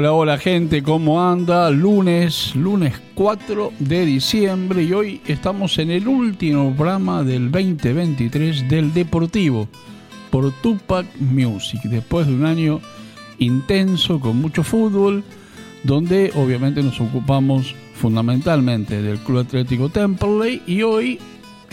Hola, 0.00 0.12
hola 0.12 0.38
gente, 0.38 0.80
¿cómo 0.80 1.20
anda? 1.20 1.68
Lunes, 1.70 2.54
lunes 2.54 2.94
4 3.16 3.72
de 3.80 4.06
diciembre 4.06 4.84
y 4.84 4.92
hoy 4.92 5.20
estamos 5.26 5.76
en 5.80 5.90
el 5.90 6.06
último 6.06 6.72
programa 6.72 7.24
del 7.24 7.50
2023 7.50 8.68
del 8.68 8.94
Deportivo 8.94 9.66
por 10.30 10.52
Tupac 10.62 11.04
Music, 11.18 11.80
después 11.82 12.28
de 12.28 12.32
un 12.32 12.44
año 12.44 12.80
intenso 13.40 14.20
con 14.20 14.36
mucho 14.36 14.62
fútbol, 14.62 15.24
donde 15.82 16.30
obviamente 16.36 16.80
nos 16.80 17.00
ocupamos 17.00 17.74
fundamentalmente 17.94 19.02
del 19.02 19.18
Club 19.18 19.38
Atlético 19.38 19.88
Temperley 19.88 20.62
y 20.64 20.82
hoy 20.82 21.18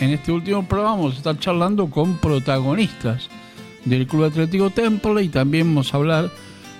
en 0.00 0.10
este 0.10 0.32
último 0.32 0.66
programa 0.66 0.96
vamos 0.96 1.14
a 1.14 1.18
estar 1.18 1.38
charlando 1.38 1.88
con 1.88 2.16
protagonistas 2.16 3.28
del 3.84 4.04
Club 4.08 4.24
Atlético 4.24 4.70
Temperley 4.70 5.26
y 5.26 5.28
también 5.28 5.68
vamos 5.68 5.94
a 5.94 5.98
hablar 5.98 6.30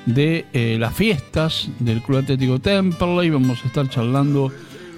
de 0.06 0.46
eh, 0.52 0.76
las 0.78 0.94
fiestas 0.94 1.68
del 1.78 2.00
Club 2.00 2.18
Atlético 2.18 2.58
Temperley. 2.58 3.30
Vamos 3.30 3.62
a 3.64 3.66
estar 3.66 3.88
charlando 3.88 4.50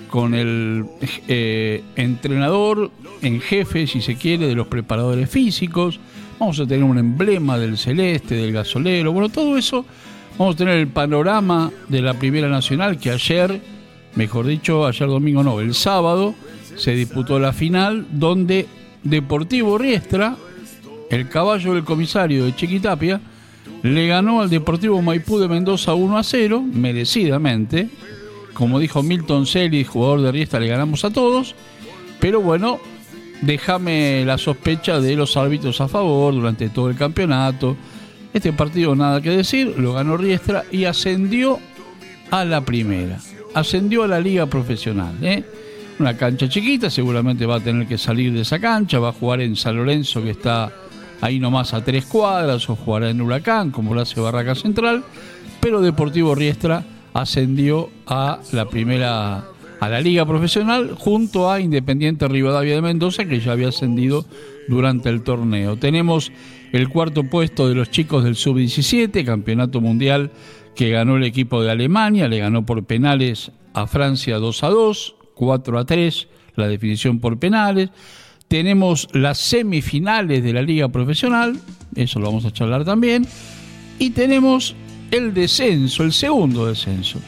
con 0.08 0.34
el 0.34 0.86
eh, 1.26 1.82
entrenador 1.96 2.90
en 3.22 3.40
jefe, 3.40 3.86
si 3.86 4.00
se 4.00 4.16
quiere, 4.16 4.46
de 4.46 4.54
los 4.54 4.68
preparadores 4.68 5.28
físicos. 5.28 5.98
Vamos 6.38 6.60
a 6.60 6.66
tener 6.66 6.84
un 6.84 6.98
emblema 6.98 7.58
del 7.58 7.76
celeste, 7.76 8.36
del 8.36 8.52
gasolero. 8.52 9.12
Bueno, 9.12 9.28
todo 9.28 9.56
eso. 9.58 9.84
Vamos 10.38 10.54
a 10.54 10.58
tener 10.58 10.76
el 10.76 10.86
panorama 10.86 11.72
de 11.88 12.00
la 12.00 12.14
Primera 12.14 12.48
Nacional 12.48 12.96
que 12.98 13.10
ayer, 13.10 13.60
mejor 14.14 14.46
dicho, 14.46 14.86
ayer 14.86 15.08
domingo 15.08 15.42
no, 15.42 15.58
el 15.58 15.74
sábado, 15.74 16.34
se 16.76 16.94
disputó 16.94 17.40
la 17.40 17.52
final 17.52 18.06
donde 18.12 18.68
Deportivo 19.02 19.78
Riestra, 19.78 20.36
el 21.10 21.28
caballo 21.28 21.74
del 21.74 21.82
comisario 21.82 22.44
de 22.44 22.54
Chiquitapia, 22.54 23.20
le 23.82 24.06
ganó 24.06 24.40
al 24.40 24.50
Deportivo 24.50 25.00
Maipú 25.02 25.38
de 25.38 25.48
Mendoza 25.48 25.94
1 25.94 26.18
a 26.18 26.22
0, 26.22 26.62
merecidamente. 26.72 27.88
Como 28.52 28.78
dijo 28.80 29.02
Milton 29.02 29.46
Celis, 29.46 29.88
jugador 29.88 30.22
de 30.22 30.32
Riesta, 30.32 30.58
le 30.58 30.66
ganamos 30.66 31.04
a 31.04 31.10
todos. 31.10 31.54
Pero 32.18 32.40
bueno, 32.40 32.80
déjame 33.42 34.24
la 34.24 34.36
sospecha 34.36 35.00
de 35.00 35.14
los 35.14 35.36
árbitros 35.36 35.80
a 35.80 35.88
favor 35.88 36.34
durante 36.34 36.68
todo 36.68 36.90
el 36.90 36.96
campeonato. 36.96 37.76
Este 38.34 38.52
partido 38.52 38.96
nada 38.96 39.20
que 39.20 39.30
decir, 39.30 39.74
lo 39.78 39.92
ganó 39.92 40.16
Riestra 40.16 40.64
y 40.72 40.84
ascendió 40.84 41.60
a 42.30 42.44
la 42.44 42.60
primera. 42.62 43.18
Ascendió 43.54 44.02
a 44.02 44.08
la 44.08 44.20
liga 44.20 44.46
profesional. 44.46 45.14
¿eh? 45.22 45.44
Una 45.98 46.16
cancha 46.16 46.48
chiquita, 46.48 46.90
seguramente 46.90 47.46
va 47.46 47.56
a 47.56 47.60
tener 47.60 47.86
que 47.86 47.96
salir 47.96 48.32
de 48.32 48.42
esa 48.42 48.58
cancha, 48.58 48.98
va 48.98 49.10
a 49.10 49.12
jugar 49.12 49.40
en 49.40 49.56
San 49.56 49.76
Lorenzo 49.76 50.22
que 50.22 50.30
está 50.30 50.72
ahí 51.20 51.38
nomás 51.38 51.74
a 51.74 51.84
tres 51.84 52.06
cuadras 52.06 52.68
o 52.70 52.76
jugará 52.76 53.10
en 53.10 53.20
Huracán 53.20 53.70
como 53.70 53.94
lo 53.94 54.00
hace 54.00 54.20
Barraca 54.20 54.54
Central, 54.54 55.04
pero 55.60 55.80
Deportivo 55.80 56.34
Riestra 56.34 56.84
ascendió 57.14 57.90
a 58.06 58.38
la 58.52 58.68
primera 58.68 59.44
a 59.80 59.88
la 59.88 60.00
liga 60.00 60.26
profesional 60.26 60.94
junto 60.98 61.50
a 61.50 61.60
Independiente 61.60 62.26
Rivadavia 62.26 62.74
de 62.74 62.82
Mendoza 62.82 63.26
que 63.26 63.40
ya 63.40 63.52
había 63.52 63.68
ascendido 63.68 64.24
durante 64.68 65.08
el 65.08 65.22
torneo. 65.22 65.76
Tenemos 65.76 66.32
el 66.72 66.88
cuarto 66.88 67.24
puesto 67.24 67.68
de 67.68 67.74
los 67.74 67.90
chicos 67.90 68.24
del 68.24 68.36
sub-17, 68.36 69.24
campeonato 69.24 69.80
mundial 69.80 70.32
que 70.74 70.90
ganó 70.90 71.16
el 71.16 71.24
equipo 71.24 71.62
de 71.62 71.70
Alemania, 71.70 72.28
le 72.28 72.38
ganó 72.38 72.66
por 72.66 72.84
penales 72.84 73.52
a 73.72 73.86
Francia 73.86 74.38
2 74.38 74.64
a 74.64 74.68
2, 74.68 75.16
4 75.34 75.78
a 75.78 75.84
3, 75.84 76.28
la 76.56 76.68
definición 76.68 77.20
por 77.20 77.38
penales. 77.38 77.90
Tenemos 78.48 79.08
las 79.12 79.38
semifinales 79.38 80.42
de 80.42 80.52
la 80.54 80.62
liga 80.62 80.88
profesional, 80.88 81.60
eso 81.94 82.18
lo 82.18 82.26
vamos 82.26 82.46
a 82.46 82.50
charlar 82.50 82.84
también. 82.84 83.26
Y 83.98 84.10
tenemos 84.10 84.74
el 85.10 85.34
descenso, 85.34 86.02
el 86.02 86.14
segundo 86.14 86.66
descenso. 86.66 87.18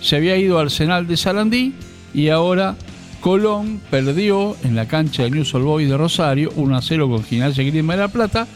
Se 0.00 0.16
había 0.16 0.36
ido 0.36 0.58
Arsenal 0.58 1.08
de 1.08 1.16
Sarandí 1.16 1.74
y 2.14 2.28
ahora 2.28 2.76
Colón 3.20 3.80
perdió 3.90 4.56
en 4.62 4.76
la 4.76 4.86
cancha 4.86 5.24
de 5.24 5.30
News 5.30 5.52
All 5.54 5.88
de 5.88 5.96
Rosario 5.96 6.52
1 6.54 6.76
a 6.76 6.82
0 6.82 7.08
con 7.08 7.24
Gimnasia 7.24 7.64
Grima 7.64 7.94
de 7.94 8.00
la 8.00 8.08
Plata. 8.08 8.46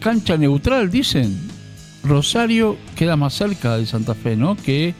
Cancha 0.00 0.38
neutral, 0.38 0.90
dicen. 0.90 1.38
Rosario 2.02 2.78
queda 2.96 3.16
más 3.16 3.34
cerca 3.34 3.76
de 3.76 3.84
Santa 3.84 4.14
Fe, 4.14 4.36
¿no? 4.36 4.56
Que 4.56 4.94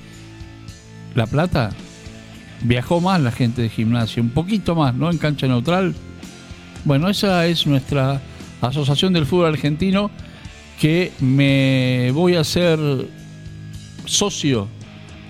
La 1.14 1.26
Plata. 1.26 1.70
Viajó 2.62 3.00
más 3.00 3.22
la 3.22 3.32
gente 3.32 3.62
de 3.62 3.70
gimnasia, 3.70 4.22
un 4.22 4.28
poquito 4.30 4.74
más, 4.74 4.94
¿no? 4.94 5.10
En 5.10 5.16
cancha 5.16 5.46
neutral 5.46 5.94
bueno, 6.84 7.08
esa 7.08 7.46
es 7.46 7.66
nuestra 7.66 8.20
Asociación 8.60 9.12
del 9.12 9.26
Fútbol 9.26 9.46
Argentino 9.46 10.10
que 10.78 11.12
me 11.20 12.10
voy 12.12 12.36
a 12.36 12.40
hacer 12.40 12.78
socio 14.06 14.68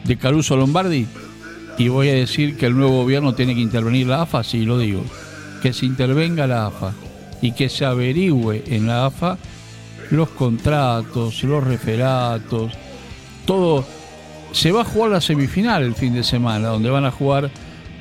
de 0.04 0.16
Caruso 0.16 0.56
Lombardi 0.56 1.06
y 1.78 1.88
voy 1.88 2.08
a 2.08 2.14
decir 2.14 2.56
que 2.56 2.66
el 2.66 2.76
nuevo 2.76 3.02
gobierno 3.02 3.34
tiene 3.34 3.54
que 3.54 3.60
intervenir 3.60 4.06
la 4.06 4.22
AFA, 4.22 4.44
sí 4.44 4.64
lo 4.64 4.78
digo, 4.78 5.02
que 5.62 5.72
se 5.72 5.86
intervenga 5.86 6.46
la 6.46 6.66
AFA 6.66 6.92
y 7.42 7.52
que 7.52 7.68
se 7.68 7.84
averigüe 7.84 8.64
en 8.66 8.86
la 8.86 9.06
AFA 9.06 9.38
los 10.10 10.28
contratos, 10.30 11.42
los 11.44 11.64
referatos, 11.64 12.72
todo. 13.46 13.84
Se 14.52 14.72
va 14.72 14.82
a 14.82 14.84
jugar 14.84 15.12
la 15.12 15.20
semifinal 15.20 15.82
el 15.82 15.94
fin 15.94 16.12
de 16.12 16.24
semana, 16.24 16.68
donde 16.68 16.90
van 16.90 17.04
a 17.04 17.10
jugar 17.10 17.50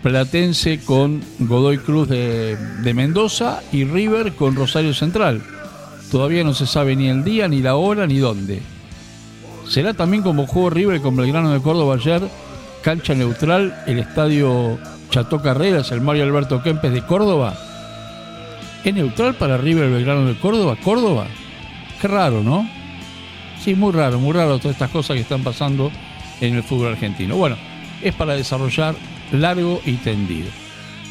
Platense 0.01 0.79
con 0.79 1.21
Godoy 1.39 1.77
Cruz 1.77 2.07
de, 2.07 2.57
Mendoza 2.93 3.61
y 3.71 3.83
River 3.83 4.33
con 4.33 4.55
Rosario 4.55 4.93
Central. 4.93 5.41
Todavía 6.11 6.43
no 6.43 6.53
se 6.53 6.65
sabe 6.65 6.95
ni 6.95 7.09
el 7.09 7.23
día, 7.23 7.47
ni 7.47 7.61
la 7.61 7.75
hora, 7.75 8.07
ni 8.07 8.17
dónde. 8.17 8.61
Será 9.67 9.93
también 9.93 10.23
como 10.23 10.47
juego 10.47 10.69
River 10.69 11.01
con 11.01 11.15
Belgrano 11.15 11.51
de 11.51 11.61
Córdoba 11.61 11.95
ayer, 11.95 12.21
cancha 12.81 13.13
neutral, 13.13 13.83
el 13.85 13.99
estadio 13.99 14.79
Chato 15.11 15.41
Carreras, 15.41 15.91
el 15.91 16.01
Mario 16.01 16.23
Alberto 16.23 16.63
Kempes 16.63 16.93
de 16.93 17.05
Córdoba. 17.05 17.55
¿Es 18.83 18.93
neutral 18.93 19.35
para 19.35 19.57
River 19.57 19.89
Belgrano 19.89 20.25
de 20.25 20.39
Córdoba? 20.39 20.77
¿Córdoba? 20.81 21.27
Qué 22.01 22.07
raro, 22.07 22.41
¿no? 22.41 22.67
Sí, 23.61 23.75
muy 23.75 23.91
raro, 23.91 24.19
muy 24.19 24.31
raro 24.31 24.57
todas 24.57 24.75
estas 24.75 24.89
cosas 24.89 25.15
que 25.15 25.21
están 25.21 25.43
pasando 25.43 25.91
en 26.39 26.55
el 26.55 26.63
fútbol 26.63 26.93
argentino. 26.93 27.35
Bueno, 27.35 27.57
es 28.01 28.15
para 28.15 28.33
desarrollar 28.35 28.95
largo 29.31 29.81
y 29.85 29.93
tendido. 29.93 30.47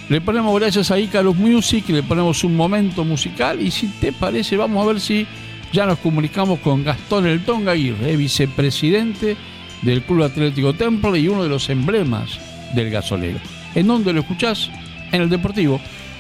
Le 0.09 0.23
ponemos 0.23 0.59
gracias 0.59 0.91
a 0.91 0.99
Icarus 0.99 1.37
Music, 1.37 1.87
le 1.91 2.03
ponemos 2.03 2.43
un 2.43 2.57
momento 2.57 3.05
musical 3.05 3.61
y 3.61 3.71
si 3.71 3.89
te 3.89 4.11
parece 4.11 4.57
vamos 4.57 4.83
a 4.83 4.93
ver 4.93 5.01
si 5.01 5.27
ya 5.71 5.85
nos 5.85 5.99
comunicamos 5.99 6.61
con 6.61 6.83
Gastón 6.83 7.27
El 7.27 7.45
Tonga 7.45 7.75
vicepresidente 7.75 9.37
del 9.83 10.03
Club 10.03 10.23
Atlético 10.23 10.73
Temple 10.73 11.19
y 11.19 11.29
uno 11.29 11.43
de 11.43 11.51
los 11.51 11.69
emblemas 11.69 12.39
del 12.75 12.91
gasolero. 12.91 13.39
¿En 13.75 13.87
dónde 13.87 14.15
lo 14.15 14.21
escuchás? 14.21 14.71
En 15.13 15.21
el 15.21 15.29
Deportivo. 15.29 15.79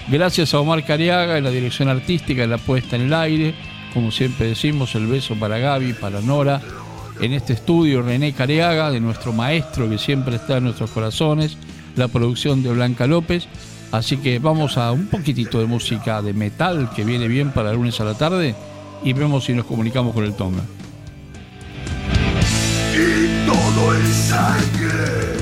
Gracias 0.09 0.53
a 0.53 0.61
Omar 0.61 0.85
Cariaga 0.85 1.39
en 1.39 1.45
la 1.45 1.51
dirección 1.51 1.89
artística, 1.89 2.45
en 2.45 2.51
la 2.51 2.59
puesta 2.59 2.97
en 2.97 3.03
el 3.03 3.15
aire. 3.15 3.55
Como 3.95 4.11
siempre 4.11 4.49
decimos, 4.49 4.95
el 4.97 5.07
beso 5.07 5.35
para 5.35 5.59
Gaby, 5.59 5.95
para 5.95 6.21
Nora. 6.21 6.61
En 7.21 7.33
este 7.33 7.55
estudio, 7.55 8.03
René 8.03 8.33
Cariaga, 8.33 8.91
de 8.91 9.01
nuestro 9.01 9.33
maestro 9.33 9.89
que 9.89 9.97
siempre 9.97 10.37
está 10.37 10.59
en 10.59 10.65
nuestros 10.65 10.91
corazones 10.91 11.57
la 11.99 12.09
producción 12.09 12.63
de 12.63 12.73
Blanca 12.73 13.07
López. 13.07 13.47
Así 13.93 14.19
que 14.19 14.39
vamos 14.39 14.77
a 14.79 14.93
un 14.93 15.07
poquitito 15.07 15.61
de 15.61 15.67
música 15.67 16.23
de 16.23 16.33
metal 16.33 16.91
que 16.95 17.05
viene 17.05 17.29
bien 17.29 17.53
para 17.53 17.71
el 17.71 17.77
lunes 17.77 18.01
a 18.01 18.05
la 18.05 18.15
tarde 18.15 18.55
y 19.03 19.13
vemos 19.13 19.45
si 19.45 19.55
nos 19.55 19.67
comunicamos 19.67 20.15
con 20.15 20.25
el 20.25 20.35
Tonga. 20.35 20.63
Y 22.95 23.47
todo 23.47 23.95
el 23.95 24.07
sangre. 24.07 25.38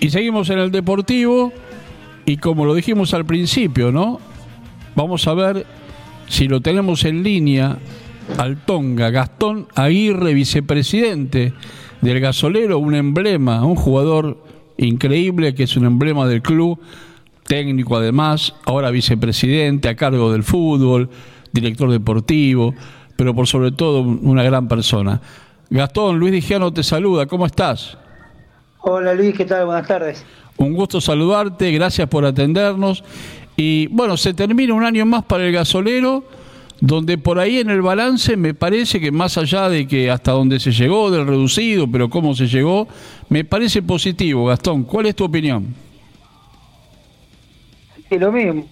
Y 0.00 0.10
seguimos 0.10 0.50
en 0.50 0.58
el 0.58 0.70
Deportivo 0.70 1.52
y 2.24 2.36
como 2.36 2.64
lo 2.64 2.74
dijimos 2.74 3.12
al 3.12 3.24
principio, 3.24 3.92
¿no? 3.92 4.20
Vamos 4.94 5.26
a 5.26 5.34
ver 5.34 5.66
si 6.28 6.48
lo 6.48 6.60
tenemos 6.60 7.04
en 7.04 7.22
línea 7.22 7.76
al 8.38 8.64
Tonga, 8.64 9.10
Gastón 9.10 9.68
Aguirre, 9.74 10.32
vicepresidente 10.32 11.52
del 12.00 12.20
gasolero, 12.20 12.78
un 12.78 12.94
emblema, 12.94 13.64
un 13.64 13.76
jugador 13.76 14.42
increíble 14.76 15.54
que 15.54 15.64
es 15.64 15.76
un 15.76 15.86
emblema 15.86 16.26
del 16.26 16.40
club, 16.40 16.78
técnico 17.46 17.96
además, 17.96 18.54
ahora 18.64 18.90
vicepresidente 18.90 19.88
a 19.88 19.96
cargo 19.96 20.32
del 20.32 20.42
fútbol, 20.42 21.08
director 21.52 21.90
deportivo, 21.90 22.74
pero 23.16 23.34
por 23.34 23.46
sobre 23.46 23.72
todo 23.72 24.02
una 24.02 24.42
gran 24.42 24.68
persona. 24.68 25.20
Gastón, 25.70 26.18
Luis 26.18 26.32
Dijano 26.32 26.72
te 26.72 26.82
saluda, 26.82 27.26
¿cómo 27.26 27.46
estás? 27.46 27.96
Hola 28.80 29.14
Luis, 29.14 29.34
¿qué 29.34 29.44
tal? 29.44 29.66
Buenas 29.66 29.86
tardes. 29.86 30.24
Un 30.58 30.74
gusto 30.74 31.00
saludarte, 31.00 31.70
gracias 31.72 32.08
por 32.08 32.24
atendernos. 32.24 33.02
Y 33.56 33.86
bueno, 33.88 34.16
se 34.16 34.34
termina 34.34 34.74
un 34.74 34.84
año 34.84 35.06
más 35.06 35.24
para 35.24 35.46
el 35.46 35.52
gasolero 35.52 36.24
donde 36.80 37.16
por 37.16 37.38
ahí 37.38 37.58
en 37.58 37.70
el 37.70 37.80
balance 37.80 38.36
me 38.36 38.54
parece 38.54 39.00
que 39.00 39.10
más 39.10 39.38
allá 39.38 39.68
de 39.68 39.86
que 39.86 40.10
hasta 40.10 40.32
donde 40.32 40.60
se 40.60 40.72
llegó, 40.72 41.10
del 41.10 41.26
reducido, 41.26 41.90
pero 41.90 42.10
cómo 42.10 42.34
se 42.34 42.46
llegó, 42.46 42.86
me 43.28 43.44
parece 43.44 43.82
positivo. 43.82 44.46
Gastón, 44.46 44.84
¿cuál 44.84 45.06
es 45.06 45.16
tu 45.16 45.24
opinión? 45.24 45.85
Sí, 48.08 48.18
lo 48.18 48.32
mismo. 48.32 48.66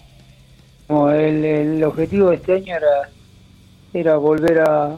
El, 1.13 1.83
objetivo 1.85 2.31
de 2.31 2.37
este 2.37 2.55
año 2.55 2.77
era, 2.77 3.09
era 3.93 4.17
volver 4.17 4.61
a, 4.61 4.97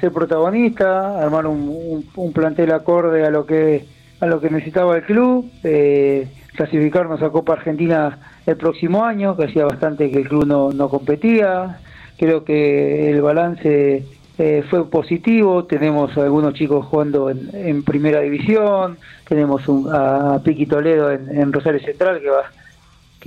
ser 0.00 0.12
protagonista, 0.12 1.22
armar 1.22 1.46
un, 1.46 2.04
plantel 2.34 2.72
acorde 2.72 3.24
a 3.24 3.30
lo 3.30 3.46
que 3.46 3.84
a 4.18 4.26
lo 4.26 4.40
que 4.40 4.48
necesitaba 4.48 4.96
el 4.96 5.02
club, 5.02 5.50
eh, 5.62 6.26
clasificarnos 6.54 7.22
a 7.22 7.28
Copa 7.28 7.52
Argentina 7.52 8.18
el 8.46 8.56
próximo 8.56 9.04
año, 9.04 9.36
que 9.36 9.44
hacía 9.44 9.66
bastante 9.66 10.10
que 10.10 10.20
el 10.20 10.28
club 10.28 10.46
no, 10.46 10.72
no 10.72 10.88
competía, 10.88 11.78
Creo 12.18 12.44
que 12.44 13.10
el 13.10 13.20
balance 13.20 14.04
eh, 14.38 14.64
fue 14.70 14.88
positivo. 14.88 15.64
Tenemos 15.64 16.16
algunos 16.16 16.54
chicos 16.54 16.86
jugando 16.86 17.28
en, 17.30 17.82
primera 17.82 18.20
división. 18.20 18.96
Tenemos 19.28 19.68
un, 19.68 19.88
a 19.92 20.40
Piqui 20.42 20.66
Toledo 20.66 21.10
en, 21.12 21.52
Rosario 21.52 21.80
Central 21.80 22.20
que 22.20 22.30
va 22.30 22.44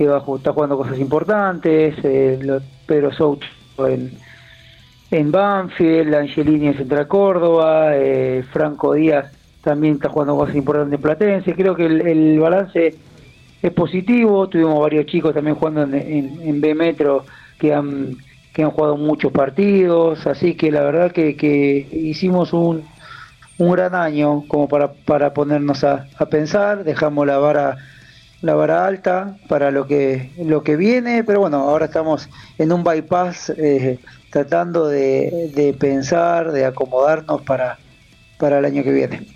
que 0.00 0.08
va 0.08 0.24
está 0.34 0.54
jugando 0.54 0.78
cosas 0.78 0.98
importantes. 0.98 1.94
Eh, 2.02 2.58
Pedro 2.86 3.12
Souch 3.12 3.44
en, 3.86 4.10
en 5.10 5.30
Banfield, 5.30 6.14
Angelini 6.14 6.68
en 6.68 6.78
Central 6.78 7.06
Córdoba, 7.06 7.94
eh, 7.94 8.42
Franco 8.50 8.94
Díaz 8.94 9.30
también 9.62 9.96
está 9.96 10.08
jugando 10.08 10.36
cosas 10.36 10.56
importantes 10.56 10.94
en 10.94 11.02
Platense. 11.02 11.54
Creo 11.54 11.76
que 11.76 11.84
el, 11.84 12.40
balance 12.40 12.94
es 13.60 13.72
positivo. 13.72 14.48
Tuvimos 14.48 14.80
varios 14.80 15.04
chicos 15.04 15.34
también 15.34 15.56
jugando 15.56 15.82
en, 15.82 15.94
en 15.94 16.60
B 16.62 16.74
Metro 16.74 17.26
que 17.58 17.74
han 17.74 18.16
que 18.54 18.62
han 18.62 18.70
jugado 18.70 18.96
muchos 18.96 19.32
partidos, 19.32 20.26
así 20.26 20.54
que 20.54 20.72
la 20.72 20.80
verdad 20.80 21.12
que, 21.12 21.86
hicimos 21.92 22.54
un, 22.54 22.84
un 23.58 23.72
gran 23.72 23.94
año 23.94 24.44
como 24.48 24.66
para, 24.66 24.92
para 24.92 25.34
ponernos 25.34 25.84
a, 25.84 26.06
pensar, 26.30 26.84
dejamos 26.84 27.26
la 27.26 27.38
vara 27.38 27.76
la 28.42 28.54
vara 28.54 28.86
alta 28.86 29.36
para 29.48 29.70
lo 29.70 29.86
que 29.86 30.30
lo 30.42 30.62
que 30.62 30.76
viene, 30.76 31.24
pero 31.24 31.40
bueno, 31.40 31.58
ahora 31.58 31.86
estamos 31.86 32.28
en 32.58 32.72
un 32.72 32.82
bypass 32.82 33.52
eh, 33.56 33.98
tratando 34.30 34.88
de, 34.88 35.50
de 35.54 35.74
pensar, 35.74 36.52
de 36.52 36.64
acomodarnos 36.64 37.42
para, 37.42 37.78
para 38.38 38.58
el 38.58 38.64
año 38.64 38.82
que 38.82 38.92
viene. 38.92 39.26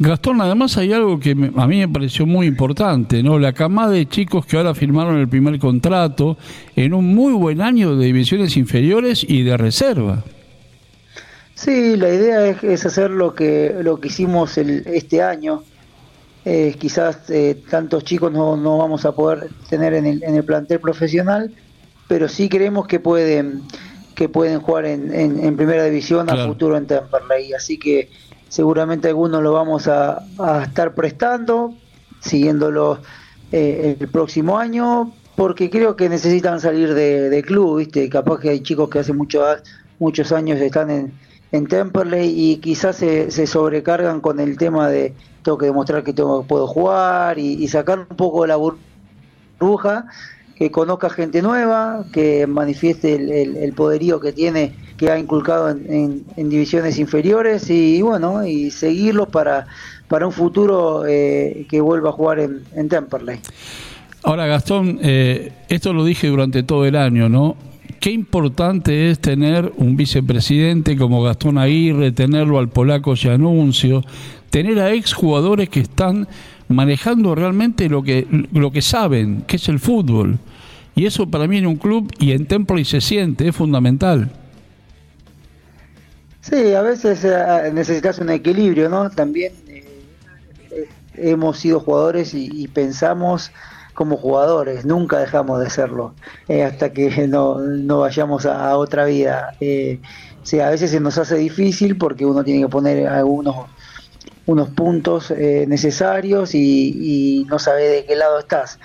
Gastón, 0.00 0.40
además 0.40 0.76
hay 0.76 0.92
algo 0.92 1.18
que 1.18 1.32
a 1.32 1.66
mí 1.66 1.78
me 1.78 1.88
pareció 1.88 2.24
muy 2.24 2.46
importante, 2.46 3.22
¿no? 3.22 3.38
La 3.38 3.52
camada 3.52 3.90
de 3.90 4.06
chicos 4.06 4.46
que 4.46 4.56
ahora 4.56 4.74
firmaron 4.74 5.18
el 5.18 5.28
primer 5.28 5.58
contrato 5.58 6.36
en 6.76 6.94
un 6.94 7.14
muy 7.14 7.32
buen 7.32 7.60
año 7.60 7.96
de 7.96 8.06
divisiones 8.06 8.56
inferiores 8.56 9.24
y 9.26 9.42
de 9.42 9.56
reserva. 9.56 10.22
Sí, 11.54 11.96
la 11.96 12.10
idea 12.10 12.46
es, 12.46 12.86
hacer 12.86 13.10
lo 13.10 13.34
que 13.34 13.74
lo 13.80 13.98
que 13.98 14.06
hicimos 14.06 14.56
el, 14.58 14.84
este 14.86 15.20
año. 15.20 15.64
Eh, 16.44 16.76
quizás 16.78 17.28
eh, 17.30 17.62
tantos 17.68 18.04
chicos 18.04 18.32
no, 18.32 18.56
no, 18.56 18.78
vamos 18.78 19.04
a 19.04 19.12
poder 19.12 19.50
tener 19.68 19.92
en 19.94 20.06
el, 20.06 20.22
en 20.22 20.36
el 20.36 20.44
plantel 20.44 20.80
profesional, 20.80 21.52
pero 22.06 22.28
sí 22.28 22.48
creemos 22.48 22.86
que 22.86 23.00
pueden 23.00 23.64
que 24.18 24.28
pueden 24.28 24.60
jugar 24.60 24.84
en, 24.86 25.14
en, 25.14 25.56
primera 25.56 25.84
división 25.84 26.28
a 26.28 26.44
futuro 26.44 26.76
en 26.76 26.88
Temperley. 26.88 27.52
Así 27.52 27.78
que 27.78 28.10
seguramente 28.48 29.06
algunos 29.06 29.40
lo 29.44 29.52
vamos 29.52 29.86
a, 29.86 30.24
estar 30.64 30.92
prestando, 30.92 31.74
siguiéndolo 32.18 32.98
eh, 33.52 33.96
el 34.00 34.08
próximo 34.08 34.58
año, 34.58 35.12
porque 35.36 35.70
creo 35.70 35.94
que 35.94 36.08
necesitan 36.08 36.60
salir 36.60 36.94
de, 36.94 37.44
club, 37.46 37.78
¿viste? 37.78 38.08
Capaz 38.08 38.40
que 38.40 38.48
hay 38.48 38.60
chicos 38.60 38.90
que 38.90 38.98
hace 38.98 39.12
muchos 39.12 39.62
muchos 40.00 40.32
años 40.32 40.60
están 40.60 40.90
en, 40.90 41.12
en 41.52 41.66
Temperley 41.66 42.32
y 42.36 42.56
quizás 42.56 42.96
se, 42.96 43.30
se, 43.30 43.46
sobrecargan 43.46 44.20
con 44.20 44.40
el 44.40 44.56
tema 44.58 44.88
de 44.88 45.14
tengo 45.42 45.58
que 45.58 45.66
demostrar 45.66 46.04
que 46.04 46.12
tengo, 46.12 46.42
puedo 46.42 46.66
jugar 46.66 47.38
y, 47.38 47.66
sacar 47.68 48.00
un 48.00 48.16
poco 48.16 48.46
la 48.46 48.56
burbuja, 48.56 50.06
que 50.56 50.70
conozca 50.70 51.08
gente 51.08 51.40
nueva, 51.40 52.04
que 52.12 52.46
manifieste 52.46 53.14
el 53.64 53.72
poderío 53.72 54.20
que 54.20 54.32
tiene 54.32 54.74
que 54.98 55.10
ha 55.10 55.18
inculcado 55.18 55.70
en, 55.70 56.24
divisiones 56.36 56.98
inferiores 56.98 57.70
y, 57.70 58.02
bueno, 58.02 58.44
y 58.44 58.70
seguirlo 58.70 59.26
para, 59.26 59.66
para 60.08 60.26
un 60.26 60.32
futuro 60.32 61.06
eh, 61.06 61.66
que 61.70 61.80
vuelva 61.80 62.10
a 62.10 62.12
jugar 62.12 62.40
en, 62.40 62.64
en 62.74 62.88
Temperley. 62.88 63.38
Ahora, 64.24 64.46
Gastón, 64.46 64.98
eh, 65.00 65.52
esto 65.68 65.94
lo 65.94 66.04
dije 66.04 66.26
durante 66.26 66.64
todo 66.64 66.84
el 66.84 66.96
año, 66.96 67.28
¿no? 67.28 67.56
Qué 68.00 68.10
importante 68.12 69.10
es 69.10 69.18
tener 69.18 69.72
un 69.76 69.96
vicepresidente 69.96 70.96
como 70.96 71.22
Gastón 71.22 71.58
Aguirre, 71.58 72.12
tenerlo 72.12 72.58
al 72.58 72.68
polaco 72.68 73.14
Anuncio, 73.24 74.02
tener 74.50 74.78
a 74.78 74.92
exjugadores 74.92 75.68
que 75.68 75.80
están 75.80 76.28
manejando 76.68 77.34
realmente 77.34 77.88
lo 77.88 78.02
que, 78.02 78.26
lo 78.52 78.70
que 78.70 78.82
saben, 78.82 79.42
que 79.42 79.56
es 79.56 79.68
el 79.68 79.80
fútbol. 79.80 80.38
Y 80.94 81.06
eso 81.06 81.28
para 81.28 81.46
mí 81.46 81.58
en 81.58 81.66
un 81.66 81.76
club 81.76 82.12
y 82.18 82.32
en 82.32 82.46
Temperley 82.46 82.84
se 82.84 83.00
siente, 83.00 83.48
es 83.48 83.56
fundamental. 83.56 84.30
Sí, 86.40 86.72
a 86.74 86.82
veces 86.82 87.24
eh, 87.24 87.70
necesitas 87.72 88.18
un 88.18 88.30
equilibrio, 88.30 88.88
¿no? 88.88 89.10
También 89.10 89.52
eh, 89.68 90.88
hemos 91.14 91.58
sido 91.58 91.80
jugadores 91.80 92.32
y, 92.32 92.66
pensamos 92.68 93.50
como 93.98 94.16
jugadores, 94.16 94.84
nunca 94.86 95.18
dejamos 95.18 95.58
de 95.58 95.70
serlo, 95.70 96.14
hasta 96.64 96.92
que 96.92 97.26
no, 97.26 97.58
no 97.58 97.98
vayamos 97.98 98.46
a, 98.46 98.76
otra 98.76 99.04
vida. 99.06 99.56
sí, 99.58 100.60
a 100.60 100.70
veces 100.70 100.92
se 100.92 101.00
nos 101.00 101.18
hace 101.18 101.34
difícil 101.34 101.98
porque 101.98 102.24
uno 102.24 102.44
tiene 102.44 102.60
que 102.60 102.68
poner 102.68 103.08
algunos 103.08 103.66
unos 104.46 104.68
puntos 104.68 105.32
necesarios 105.32 106.54
y, 106.54 107.44
no 107.50 107.58
sabe 107.58 107.88
de 107.88 108.04
qué 108.04 108.14
lado 108.14 108.38
estás. 108.38 108.78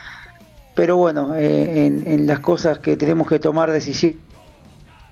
Pero 0.74 0.98
bueno, 0.98 1.36
en, 1.36 2.08
en 2.08 2.26
las 2.26 2.40
cosas 2.40 2.80
que 2.80 2.98
tenemos 2.98 3.28
que 3.28 3.38
tomar 3.38 3.72
decisiones 3.72 4.18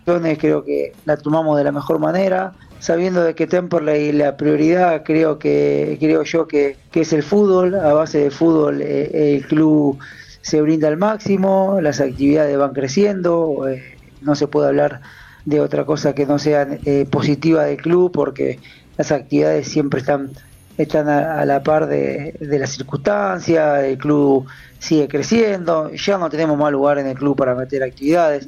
creo 0.06 0.64
que 0.64 0.94
la 1.06 1.18
tomamos 1.18 1.58
de 1.58 1.64
la 1.64 1.72
mejor 1.72 2.00
manera, 2.00 2.54
sabiendo 2.80 3.24
de 3.24 3.36
que 3.36 3.48
Temperley 3.48 4.12
la 4.12 4.38
prioridad 4.38 5.04
creo 5.04 5.38
que 5.38 5.98
creo 6.00 6.24
yo 6.24 6.48
que, 6.48 6.78
es 6.94 7.14
el 7.14 7.24
fútbol, 7.24 7.76
a 7.76 7.94
base 7.94 8.20
de 8.20 8.32
fútbol 8.32 8.82
eh, 8.82 9.36
el 9.36 9.46
club 9.46 10.00
se 10.42 10.62
brinda 10.62 10.88
al 10.88 10.98
máximo, 10.98 11.80
las 11.82 12.02
actividades 12.02 12.58
van 12.58 12.74
creciendo, 12.74 13.68
eh, 13.68 13.98
no 14.22 14.36
se 14.36 14.48
puede 14.48 14.70
hablar 14.70 15.02
de 15.46 15.60
otra 15.60 15.86
cosa 15.86 16.14
que 16.14 16.26
no 16.26 16.40
sea 16.40 16.68
eh, 16.86 17.06
positiva 17.10 17.66
del 17.66 17.78
club 17.78 18.12
porque 18.12 18.60
las 18.98 19.12
actividades 19.12 19.68
siempre 19.68 20.00
están 20.00 20.32
están 20.78 21.10
a, 21.10 21.46
la 21.46 21.62
par 21.62 21.86
de, 21.86 22.34
de 22.40 22.58
las 22.58 22.72
circunstancias, 22.72 23.84
el 23.84 24.00
club 24.00 24.48
sigue 24.80 25.08
creciendo, 25.08 25.92
ya 25.92 26.18
no 26.18 26.30
tenemos 26.30 26.58
más 26.58 26.72
lugar 26.72 26.98
en 26.98 27.06
el 27.06 27.16
club 27.16 27.36
para 27.36 27.54
meter 27.54 27.84
actividades 27.84 28.48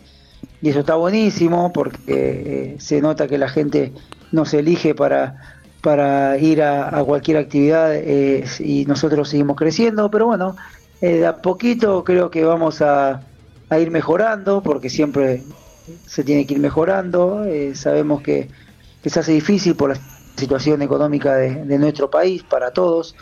y 0.63 0.69
eso 0.69 0.79
está 0.79 0.95
buenísimo 0.95 1.73
porque 1.73 1.97
eh, 2.07 2.75
se 2.79 3.01
nota 3.01 3.27
que 3.27 3.37
la 3.37 3.49
gente 3.49 3.91
nos 4.31 4.53
elige 4.53 4.95
para, 4.95 5.57
para 5.81 6.37
ir 6.37 6.63
a, 6.63 7.03
cualquier 7.03 7.35
actividad 7.35 7.93
eh, 7.93 8.45
y 8.59 8.85
nosotros 8.85 9.27
seguimos 9.27 9.57
creciendo, 9.57 10.09
pero 10.09 10.27
bueno, 10.27 10.55
eh, 11.01 11.17
de 11.17 11.25
a 11.27 11.41
poquito 11.41 12.05
creo 12.05 12.31
que 12.31 12.45
vamos 12.45 12.81
a, 12.81 13.23
ir 13.77 13.91
mejorando 13.91 14.61
porque 14.61 14.89
siempre 14.89 15.43
se 16.05 16.23
tiene 16.23 16.45
que 16.45 16.53
ir 16.53 16.59
mejorando, 16.61 17.43
sabemos 17.73 18.21
que, 18.21 18.47
se 19.03 19.19
hace 19.19 19.33
difícil 19.33 19.75
por 19.75 19.89
la 19.89 19.97
situación 20.37 20.81
económica 20.81 21.35
de, 21.35 21.77
nuestro 21.77 22.09
país 22.09 22.43
para 22.43 22.71
todos, 22.71 23.15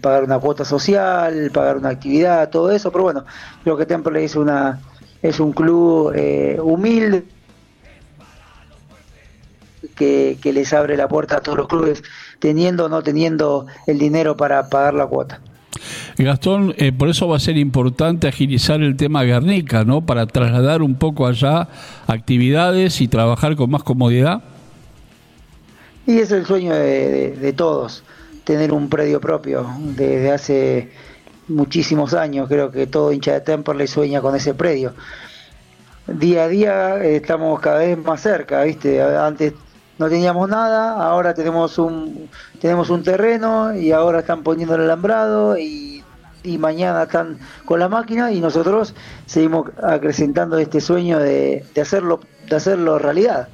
pagar 0.00 0.24
una 0.24 0.38
cuota 0.38 0.64
social, 0.64 1.50
pagar 1.52 1.76
una 1.76 1.90
actividad, 1.90 2.48
todo 2.48 2.70
eso, 2.70 2.90
pero 2.92 3.04
bueno, 3.04 3.24
creo 3.64 3.76
que 3.76 3.84
Temple 3.84 4.24
es 4.24 4.36
una 4.36 4.80
es 5.22 5.40
un 5.40 5.52
club 5.52 6.12
eh, 6.14 6.58
humilde 6.62 7.24
que, 9.94 10.38
que 10.42 10.52
les 10.52 10.72
abre 10.72 10.96
la 10.96 11.08
puerta 11.08 11.38
a 11.38 11.40
todos 11.40 11.58
los 11.58 11.68
clubes, 11.68 12.02
teniendo 12.38 12.86
o 12.86 12.88
no 12.88 13.02
teniendo 13.02 13.66
el 13.86 13.98
dinero 13.98 14.36
para 14.36 14.68
pagar 14.68 14.94
la 14.94 15.06
cuota. 15.06 15.40
Gastón, 16.18 16.74
eh, 16.78 16.92
por 16.92 17.08
eso 17.08 17.28
va 17.28 17.36
a 17.36 17.40
ser 17.40 17.56
importante 17.56 18.28
agilizar 18.28 18.82
el 18.82 18.96
tema 18.96 19.22
Guernica, 19.24 19.84
¿no? 19.84 20.04
Para 20.04 20.26
trasladar 20.26 20.82
un 20.82 20.96
poco 20.96 21.26
allá 21.26 21.68
actividades 22.06 23.00
y 23.00 23.08
trabajar 23.08 23.56
con 23.56 23.70
más 23.70 23.82
comodidad. 23.82 24.42
Y 26.06 26.18
es 26.18 26.30
el 26.32 26.44
sueño 26.44 26.74
de, 26.74 27.54
todos, 27.56 28.02
tener 28.44 28.72
un 28.72 28.88
predio 28.88 29.20
propio. 29.20 29.66
Desde 29.78 30.32
hace 30.32 30.90
muchísimos 31.52 32.14
años, 32.14 32.48
creo 32.48 32.70
que 32.70 32.86
todo 32.86 33.12
hincha 33.12 33.32
de 33.32 33.40
Temperley 33.40 33.86
sueña 33.86 34.20
con 34.20 34.34
ese 34.34 34.54
predio. 34.54 34.94
Día 36.06 36.44
a 36.44 36.48
día 36.48 37.04
eh, 37.04 37.16
estamos 37.16 37.60
cada 37.60 37.78
vez 37.78 37.96
más 37.96 38.20
cerca, 38.20 38.62
¿viste? 38.62 39.00
Antes 39.00 39.54
no 39.98 40.08
teníamos 40.08 40.48
nada, 40.48 40.94
ahora 41.06 41.34
tenemos 41.34 41.78
un 41.78 42.28
tenemos 42.60 42.90
un 42.90 43.02
terreno 43.02 43.74
y 43.74 43.92
ahora 43.92 44.20
están 44.20 44.42
poniendo 44.42 44.74
el 44.74 44.82
alambrado 44.82 45.56
y, 45.56 46.02
y 46.42 46.58
mañana 46.58 47.04
están 47.04 47.38
con 47.64 47.78
la 47.78 47.88
máquina 47.88 48.32
y 48.32 48.40
nosotros 48.40 48.94
seguimos 49.26 49.70
acrecentando 49.82 50.58
este 50.58 50.80
sueño 50.80 51.18
de, 51.18 51.64
de 51.74 51.80
hacerlo 51.80 52.20
de 52.48 52.56
hacerlo 52.56 52.98
realidad, 52.98 53.48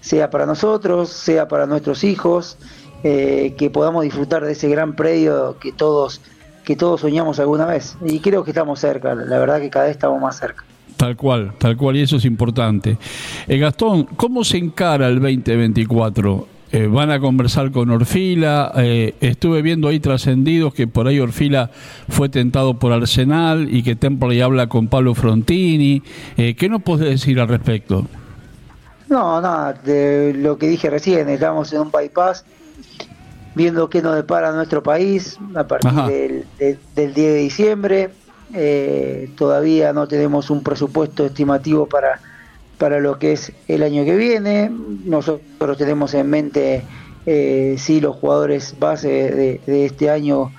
sea 0.00 0.30
para 0.30 0.46
nosotros, 0.46 1.08
sea 1.08 1.46
para 1.48 1.66
nuestros 1.66 2.04
hijos, 2.04 2.58
eh, 3.04 3.54
que 3.58 3.70
podamos 3.70 4.04
disfrutar 4.04 4.44
de 4.44 4.52
ese 4.52 4.68
gran 4.68 4.94
predio 4.94 5.58
que 5.58 5.72
todos 5.72 6.20
que 6.64 6.76
todos 6.76 7.00
soñamos 7.00 7.38
alguna 7.40 7.66
vez 7.66 7.96
y 8.04 8.20
creo 8.20 8.44
que 8.44 8.50
estamos 8.50 8.80
cerca, 8.80 9.14
la 9.14 9.38
verdad 9.38 9.60
que 9.60 9.70
cada 9.70 9.86
vez 9.86 9.92
estamos 9.92 10.20
más 10.20 10.38
cerca. 10.38 10.64
Tal 10.96 11.16
cual, 11.16 11.52
tal 11.58 11.76
cual, 11.76 11.96
y 11.96 12.02
eso 12.02 12.16
es 12.16 12.24
importante. 12.24 12.96
Eh, 13.48 13.58
Gastón, 13.58 14.04
¿cómo 14.16 14.44
se 14.44 14.58
encara 14.58 15.08
el 15.08 15.20
2024? 15.20 16.46
Eh, 16.70 16.86
van 16.86 17.10
a 17.10 17.18
conversar 17.18 17.72
con 17.72 17.90
Orfila. 17.90 18.72
Eh, 18.76 19.14
estuve 19.20 19.62
viendo 19.62 19.88
ahí 19.88 19.98
trascendidos 19.98 20.72
que 20.72 20.86
por 20.86 21.08
ahí 21.08 21.18
Orfila 21.18 21.70
fue 22.08 22.28
tentado 22.28 22.74
por 22.74 22.92
Arsenal 22.92 23.68
y 23.68 23.82
que 23.82 23.96
Temple 23.96 24.40
habla 24.42 24.68
con 24.68 24.86
Pablo 24.86 25.14
Frontini. 25.14 26.02
¿Qué 26.36 26.68
nos 26.70 26.82
puedes 26.82 27.08
decir 27.08 27.40
al 27.40 27.48
respecto? 27.48 28.06
No, 29.08 29.40
nada, 29.40 29.74
de 29.74 30.32
lo 30.34 30.56
que 30.56 30.68
dije 30.68 30.88
recién, 30.88 31.28
estamos 31.28 31.72
en 31.72 31.80
un 31.80 31.90
bypass 31.90 32.44
viendo 33.54 33.90
qué 33.90 34.02
nos 34.02 34.14
depara 34.14 34.52
nuestro 34.52 34.82
país 34.82 35.38
a 35.54 35.66
partir 35.66 35.92
del, 36.58 36.78
del 36.94 37.14
10 37.14 37.14
de 37.14 37.34
diciembre 37.34 38.10
eh, 38.54 39.30
todavía 39.36 39.92
no 39.92 40.06
tenemos 40.06 40.50
un 40.50 40.62
presupuesto 40.62 41.24
estimativo 41.24 41.86
para, 41.86 42.20
para 42.78 43.00
lo 43.00 43.18
que 43.18 43.32
es 43.32 43.52
el 43.68 43.82
año 43.82 44.04
que 44.04 44.16
viene. 44.16 44.70
Nosotros 45.04 45.78
tenemos 45.78 46.12
en 46.14 46.28
mente 46.28 46.82
eh, 47.24 47.76
si 47.78 48.00
los 48.00 48.16
jugadores 48.16 48.76
base 48.78 49.60
de, 49.66 49.84
este 49.86 50.10
año 50.10 50.52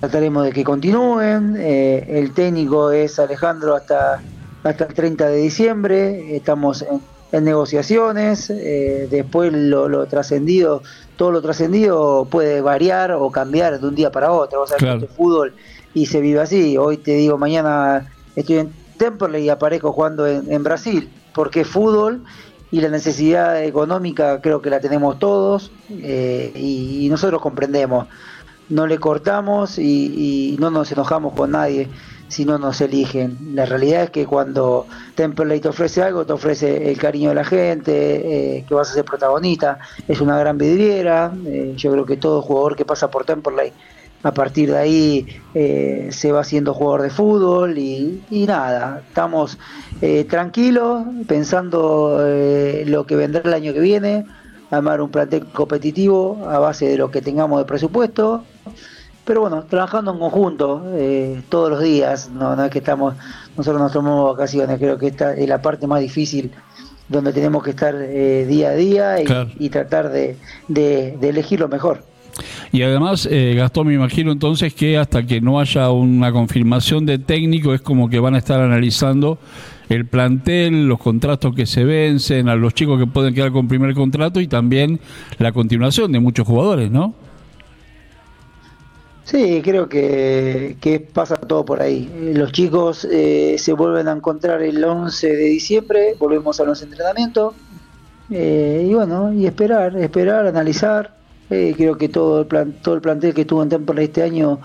trataremos 0.00 0.44
de 0.44 0.52
que 0.52 0.64
continúen. 0.64 1.54
Eh, 1.58 2.06
el 2.08 2.32
técnico 2.32 2.90
es 2.90 3.18
Alejandro 3.18 3.76
hasta, 3.76 4.20
hasta 4.64 4.84
el 4.86 4.94
30 4.94 5.28
de 5.28 5.36
diciembre. 5.36 6.36
Estamos 6.36 6.82
en, 6.82 7.00
negociaciones. 7.44 8.50
Eh, 8.50 9.08
después 9.10 9.52
lo, 9.52 9.88
lo 9.88 10.06
trascendido, 10.06 10.82
todo 11.16 11.32
lo 11.32 11.42
trascendido 11.42 12.26
puede 12.30 12.60
variar 12.60 13.12
o 13.12 13.30
cambiar 13.30 13.80
de 13.80 13.86
un 13.86 13.94
día 13.94 14.12
para 14.12 14.32
otro. 14.32 14.62
O 14.62 14.66
sea, 14.66 14.76
el 14.94 15.08
fútbol 15.08 15.54
y 15.94 16.06
se 16.06 16.20
vive 16.20 16.40
así. 16.40 16.76
Hoy 16.76 16.98
te 16.98 17.12
digo, 17.12 17.38
mañana 17.38 18.12
estoy 18.36 18.58
en 18.58 18.72
Temple 18.98 19.40
y 19.40 19.48
aparezco 19.48 19.92
jugando 19.92 20.26
en, 20.26 20.62
Brasil, 20.62 21.10
porque 21.34 21.62
es 21.62 21.68
fútbol 21.68 22.22
y 22.70 22.80
la 22.80 22.88
necesidad 22.88 23.62
económica 23.62 24.40
creo 24.40 24.60
que 24.60 24.70
la 24.70 24.80
tenemos 24.80 25.18
todos 25.18 25.70
eh, 25.90 26.52
y, 26.54 27.08
nosotros 27.10 27.40
comprendemos. 27.40 28.08
No 28.68 28.86
le 28.86 28.98
cortamos 28.98 29.78
y, 29.78 30.56
no 30.60 30.70
nos 30.70 30.90
enojamos 30.92 31.34
con 31.34 31.52
nadie 31.52 31.88
si 32.28 32.44
no 32.44 32.58
nos 32.58 32.80
eligen. 32.80 33.38
La 33.54 33.66
realidad 33.66 34.04
es 34.04 34.10
que 34.10 34.26
cuando 34.26 34.86
Temperley 35.14 35.60
te 35.60 35.68
ofrece 35.68 36.02
algo, 36.02 36.24
te 36.26 36.32
ofrece 36.32 36.90
el 36.90 36.98
cariño 36.98 37.30
de 37.30 37.34
la 37.34 37.44
gente, 37.44 38.56
eh, 38.56 38.64
que 38.66 38.74
vas 38.74 38.90
a 38.90 38.94
ser 38.94 39.04
protagonista, 39.04 39.78
es 40.08 40.20
una 40.20 40.38
gran 40.38 40.58
vidriera. 40.58 41.32
Eh, 41.46 41.74
yo 41.76 41.92
creo 41.92 42.06
que 42.06 42.16
todo 42.16 42.42
jugador 42.42 42.76
que 42.76 42.84
pasa 42.84 43.10
por 43.10 43.24
Temperley 43.24 43.72
a 44.22 44.32
partir 44.32 44.72
de 44.72 44.78
ahí 44.78 45.26
eh, 45.54 46.08
se 46.10 46.32
va 46.32 46.42
siendo 46.42 46.74
jugador 46.74 47.02
de 47.02 47.10
fútbol 47.10 47.78
y, 47.78 48.22
nada, 48.30 49.02
estamos 49.06 49.58
eh, 50.00 50.24
tranquilos 50.24 51.04
pensando 51.28 52.18
lo 52.86 53.06
que 53.06 53.14
vendrá 53.14 53.42
el 53.44 53.54
año 53.54 53.72
que 53.72 53.80
viene, 53.80 54.26
armar 54.70 55.00
un 55.00 55.10
plantel 55.10 55.46
competitivo 55.46 56.44
a 56.48 56.58
base 56.58 56.88
de 56.88 56.96
lo 56.96 57.10
que 57.10 57.22
tengamos 57.22 57.58
de 57.60 57.66
presupuesto, 57.66 58.42
pero 59.26 59.42
bueno, 59.42 59.64
trabajando 59.68 60.12
en 60.12 60.18
conjunto 60.18 60.82
todos 61.48 61.70
los 61.70 61.82
días, 61.82 62.30
no, 62.30 62.64
es 62.64 62.70
que 62.70 62.78
estamos, 62.78 63.14
nosotros 63.56 63.82
nos 63.82 63.92
tomamos 63.92 64.36
vacaciones, 64.36 64.78
creo 64.78 64.96
que 64.96 65.08
esta 65.08 65.34
es 65.34 65.48
la 65.48 65.60
parte 65.60 65.86
más 65.86 66.00
difícil 66.00 66.52
donde 67.08 67.32
tenemos 67.32 67.62
que 67.62 67.70
estar 67.70 67.94
día 67.98 68.70
a 68.70 68.74
día 68.74 69.16
y, 69.58 69.68
tratar 69.68 70.10
de 70.10 70.38
elegir 71.20 71.60
lo 71.60 71.68
mejor. 71.68 72.02
Y 72.72 72.82
además, 72.82 73.26
eh, 73.30 73.54
Gastón, 73.56 73.88
me 73.88 73.94
imagino 73.94 74.32
entonces 74.32 74.74
que 74.74 74.98
hasta 74.98 75.24
que 75.24 75.40
no 75.40 75.60
haya 75.60 75.90
una 75.90 76.32
confirmación 76.32 77.06
de 77.06 77.18
técnico 77.18 77.74
es 77.74 77.80
como 77.80 78.08
que 78.08 78.18
van 78.18 78.34
a 78.34 78.38
estar 78.38 78.60
analizando 78.60 79.38
el 79.88 80.06
plantel, 80.06 80.88
los 80.88 80.98
contratos 80.98 81.54
que 81.54 81.66
se 81.66 81.84
vencen, 81.84 82.48
a 82.48 82.56
los 82.56 82.74
chicos 82.74 82.98
que 82.98 83.06
pueden 83.06 83.34
quedar 83.34 83.52
con 83.52 83.68
primer 83.68 83.94
contrato 83.94 84.40
y 84.40 84.48
también 84.48 85.00
la 85.38 85.52
continuación 85.52 86.12
de 86.12 86.20
muchos 86.20 86.46
jugadores, 86.46 86.90
¿no? 86.90 87.14
Sí, 89.26 89.60
creo 89.64 89.88
que, 89.88 91.08
pasa 91.12 91.34
todo 91.34 91.64
por 91.64 91.82
ahí. 91.82 92.32
Los 92.32 92.52
chicos 92.52 93.04
eh, 93.10 93.56
se 93.58 93.72
vuelven 93.72 94.06
a 94.06 94.12
encontrar 94.12 94.62
el 94.62 94.82
11 94.82 95.26
de 95.26 95.44
diciembre, 95.46 96.14
volvemos 96.16 96.60
a 96.60 96.64
los 96.64 96.80
entrenamientos. 96.80 97.54
Eh, 98.30 98.86
y 98.88 98.94
bueno, 98.94 99.32
y 99.32 99.44
esperar, 99.46 99.96
esperar, 99.96 100.46
analizar, 100.46 101.16
eh, 101.50 101.74
creo 101.76 101.98
que 101.98 102.08
todo 102.08 102.42
el, 102.42 102.46
plan, 102.46 102.76
todo 102.80 102.94
el 102.94 103.00
plantel 103.00 103.34
que 103.34 103.44
tuvo 103.44 103.64
en 103.64 103.68
Temple 103.68 104.04
este 104.04 104.22
año 104.22 104.60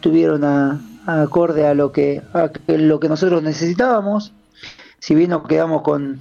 tuvieron 0.00 0.44
a, 0.44 0.78
acorde 1.06 1.66
a 1.66 1.72
lo 1.72 1.90
que 1.90 2.20
a 2.34 2.50
lo 2.66 3.00
que 3.00 3.08
nosotros 3.08 3.42
necesitábamos. 3.42 4.34
Si 4.98 5.14
bien 5.14 5.30
nos 5.30 5.46
quedamos 5.48 5.80
con, 5.80 6.20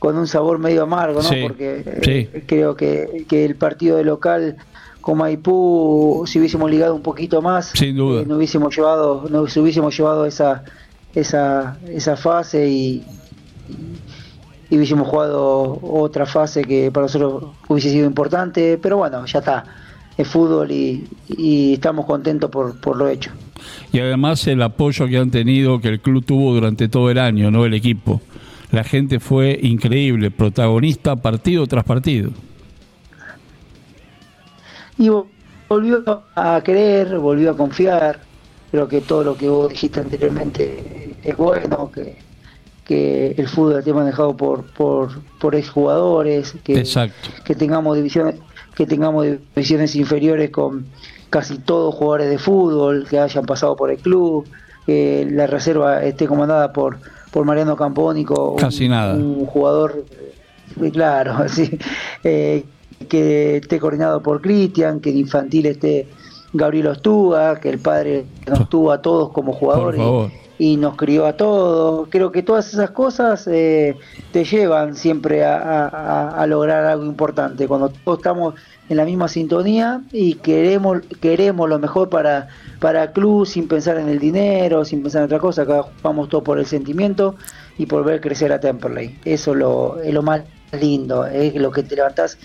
con 0.00 0.18
un 0.18 0.26
sabor 0.26 0.58
medio 0.58 0.82
amargo, 0.82 1.22
¿no? 1.22 1.30
Porque 1.42 1.84
eh, 1.86 2.44
creo 2.44 2.74
que, 2.74 3.24
que, 3.28 3.44
el 3.44 3.54
partido 3.54 3.98
de 3.98 4.04
local 4.04 4.56
con 5.04 5.18
Maipú, 5.18 6.24
si 6.26 6.38
hubiésemos 6.38 6.70
ligado 6.70 6.94
un 6.94 7.02
poquito 7.02 7.42
más, 7.42 7.72
Sin 7.74 7.94
duda. 7.94 8.22
Eh, 8.22 8.24
no 8.26 8.36
hubiésemos 8.36 8.74
llevado, 8.74 9.26
no 9.28 9.42
hubiésemos 9.42 9.94
llevado 9.94 10.24
esa, 10.24 10.64
esa, 11.14 11.76
esa 11.86 12.16
fase 12.16 12.66
y, 12.66 13.02
y 14.70 14.76
hubiésemos 14.76 15.06
jugado 15.06 15.78
otra 15.82 16.24
fase 16.24 16.62
que 16.62 16.90
para 16.90 17.04
nosotros 17.04 17.52
hubiese 17.68 17.90
sido 17.90 18.06
importante, 18.06 18.78
pero 18.80 18.96
bueno, 18.96 19.26
ya 19.26 19.40
está, 19.40 19.66
es 20.16 20.26
fútbol 20.26 20.70
y, 20.70 21.04
estamos 21.74 22.06
contentos 22.06 22.50
por, 22.50 22.80
por 22.80 22.96
lo 22.96 23.06
hecho. 23.06 23.30
Y 23.92 23.98
además 23.98 24.46
el 24.46 24.62
apoyo 24.62 25.06
que 25.06 25.18
han 25.18 25.30
tenido, 25.30 25.82
que 25.82 25.88
el 25.88 26.00
club 26.00 26.24
tuvo 26.24 26.54
durante 26.54 26.88
todo 26.88 27.10
el 27.10 27.18
año, 27.18 27.50
¿no? 27.50 27.66
El 27.66 27.74
equipo. 27.74 28.22
La 28.72 28.84
gente 28.84 29.20
fue 29.20 29.58
increíble, 29.62 30.30
protagonista 30.30 31.14
partido 31.16 31.66
tras 31.66 31.84
partido. 31.84 32.30
Y 34.98 35.10
volvió 35.68 36.22
a 36.34 36.60
creer, 36.62 37.18
volvió 37.18 37.50
a 37.50 37.56
confiar. 37.56 38.20
Creo 38.70 38.88
que 38.88 39.00
todo 39.00 39.24
lo 39.24 39.36
que 39.36 39.48
vos 39.48 39.68
dijiste 39.68 40.00
anteriormente 40.00 41.14
es 41.22 41.36
bueno, 41.36 41.90
que 41.92 42.24
que 42.84 43.34
el 43.38 43.48
fútbol 43.48 43.78
esté 43.78 43.92
manejado 43.92 44.36
por 44.36 44.64
por, 44.64 45.22
por 45.40 45.54
exjugadores, 45.54 46.54
que, 46.62 46.84
que 47.44 47.54
tengamos 47.54 47.96
divisiones 47.96 48.36
que 48.74 48.86
tengamos 48.86 49.24
divisiones 49.54 49.94
inferiores 49.94 50.50
con 50.50 50.86
casi 51.30 51.58
todos 51.58 51.94
jugadores 51.94 52.28
de 52.28 52.38
fútbol 52.38 53.06
que 53.08 53.18
hayan 53.18 53.46
pasado 53.46 53.76
por 53.76 53.90
el 53.90 53.98
club, 53.98 54.46
que 54.84 55.26
la 55.30 55.46
reserva 55.46 56.04
esté 56.04 56.26
comandada 56.26 56.72
por 56.72 56.98
por 57.30 57.44
Mariano 57.44 57.76
Campónico, 57.76 58.54
casi 58.56 58.84
un, 58.84 58.90
nada. 58.90 59.14
un 59.14 59.46
jugador 59.46 60.04
claro, 60.92 61.32
así 61.38 61.78
eh, 62.22 62.64
que 63.08 63.56
esté 63.56 63.78
coordinado 63.78 64.22
por 64.22 64.40
Cristian, 64.40 65.00
que 65.00 65.10
en 65.10 65.18
infantil 65.18 65.66
esté 65.66 66.08
Gabriel 66.52 66.88
Ostúa, 66.88 67.58
que 67.60 67.68
el 67.68 67.78
padre 67.78 68.24
nos 68.46 68.68
tuvo 68.68 68.92
a 68.92 69.02
todos 69.02 69.30
como 69.30 69.52
jugadores 69.52 70.30
y 70.58 70.76
nos 70.76 70.96
crió 70.96 71.26
a 71.26 71.34
todos. 71.34 72.08
Creo 72.10 72.30
que 72.30 72.42
todas 72.42 72.72
esas 72.72 72.90
cosas 72.90 73.48
eh, 73.48 73.96
te 74.32 74.44
llevan 74.44 74.94
siempre 74.94 75.44
a, 75.44 76.44
lograr 76.46 76.84
algo 76.84 77.04
importante. 77.04 77.66
Cuando 77.66 77.88
todos 77.88 78.18
estamos 78.18 78.54
en 78.88 78.96
la 78.96 79.04
misma 79.04 79.28
sintonía 79.28 80.02
y 80.12 80.34
queremos 80.34 81.00
queremos 81.20 81.68
lo 81.70 81.78
mejor 81.78 82.10
para 82.10 82.48
para 82.80 83.04
el 83.04 83.12
club 83.12 83.46
sin 83.46 83.66
pensar 83.66 83.96
en 83.96 84.08
el 84.08 84.18
dinero, 84.18 84.84
sin 84.84 85.02
pensar 85.02 85.22
en 85.22 85.26
otra 85.26 85.38
cosa, 85.38 85.62
acá 85.62 85.86
vamos 86.02 86.28
todos 86.28 86.44
por 86.44 86.58
el 86.58 86.66
sentimiento 86.66 87.34
y 87.78 87.86
por 87.86 88.04
ver 88.04 88.20
crecer 88.20 88.52
a 88.52 88.60
Temperley. 88.60 89.18
Eso 89.24 89.54
lo, 89.54 90.00
es 90.00 90.12
lo 90.12 90.22
más 90.22 90.42
lindo, 90.72 91.26
es 91.26 91.54
lo 91.54 91.70
que 91.70 91.82
te 91.82 91.96
levantás 91.96 92.38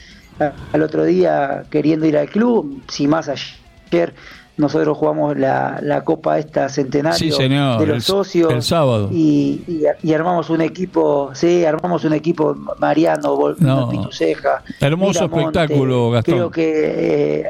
al 0.72 0.82
otro 0.82 1.06
día 1.06 1.64
queriendo 1.70 2.06
ir 2.06 2.18
al 2.18 2.30
club, 2.30 2.82
si 2.88 3.08
más 3.08 3.30
ayer 3.30 4.14
nosotros 4.60 4.98
jugamos 4.98 5.38
la, 5.38 5.80
la 5.82 6.04
Copa 6.04 6.38
esta 6.38 6.68
centenario 6.68 7.38
de 7.38 7.86
los 7.88 8.04
socios 8.04 8.52
el 8.52 8.62
sábado. 8.62 9.10
y, 9.12 9.64
y, 10.04 10.14
armamos 10.14 10.50
un 10.50 10.60
equipo 10.60 11.32
sí 11.34 11.64
armamos 11.64 12.04
un 12.04 12.14
equipo 12.14 12.54
Mariano 12.78 13.56
no. 13.58 13.90
Pituceja 13.90 14.62
hermoso 14.82 15.26
espectáculo 15.26 16.12
Gastón. 16.12 16.34
creo 16.36 16.52
que 16.52 17.44
eh, 17.46 17.50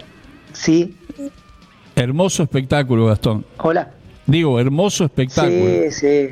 sí. 0.54 0.96
Hermoso 1.96 2.44
espectáculo 2.44 3.08
Gastón. 3.08 3.44
Hola. 3.58 3.90
Digo 4.26 4.60
hermoso 4.60 5.04
espectáculo. 5.04 5.66
Sí 5.90 5.92
sí. 5.92 6.30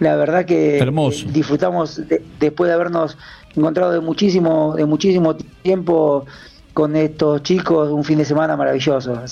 La 0.00 0.16
verdad 0.16 0.44
que 0.44 0.78
hermoso. 0.78 1.26
disfrutamos 1.28 2.00
después 2.40 2.68
de 2.68 2.74
habernos 2.74 3.16
encontrado 3.56 3.92
de 3.92 4.00
muchísimo 4.00 4.74
de 4.76 4.84
muchísimo 4.84 5.36
tiempo 5.62 6.26
con 6.74 6.94
estos 6.94 7.42
chicos 7.42 7.90
un 7.90 8.04
fin 8.04 8.18
de 8.18 8.24
semana 8.24 8.56
maravilloso 8.56 9.22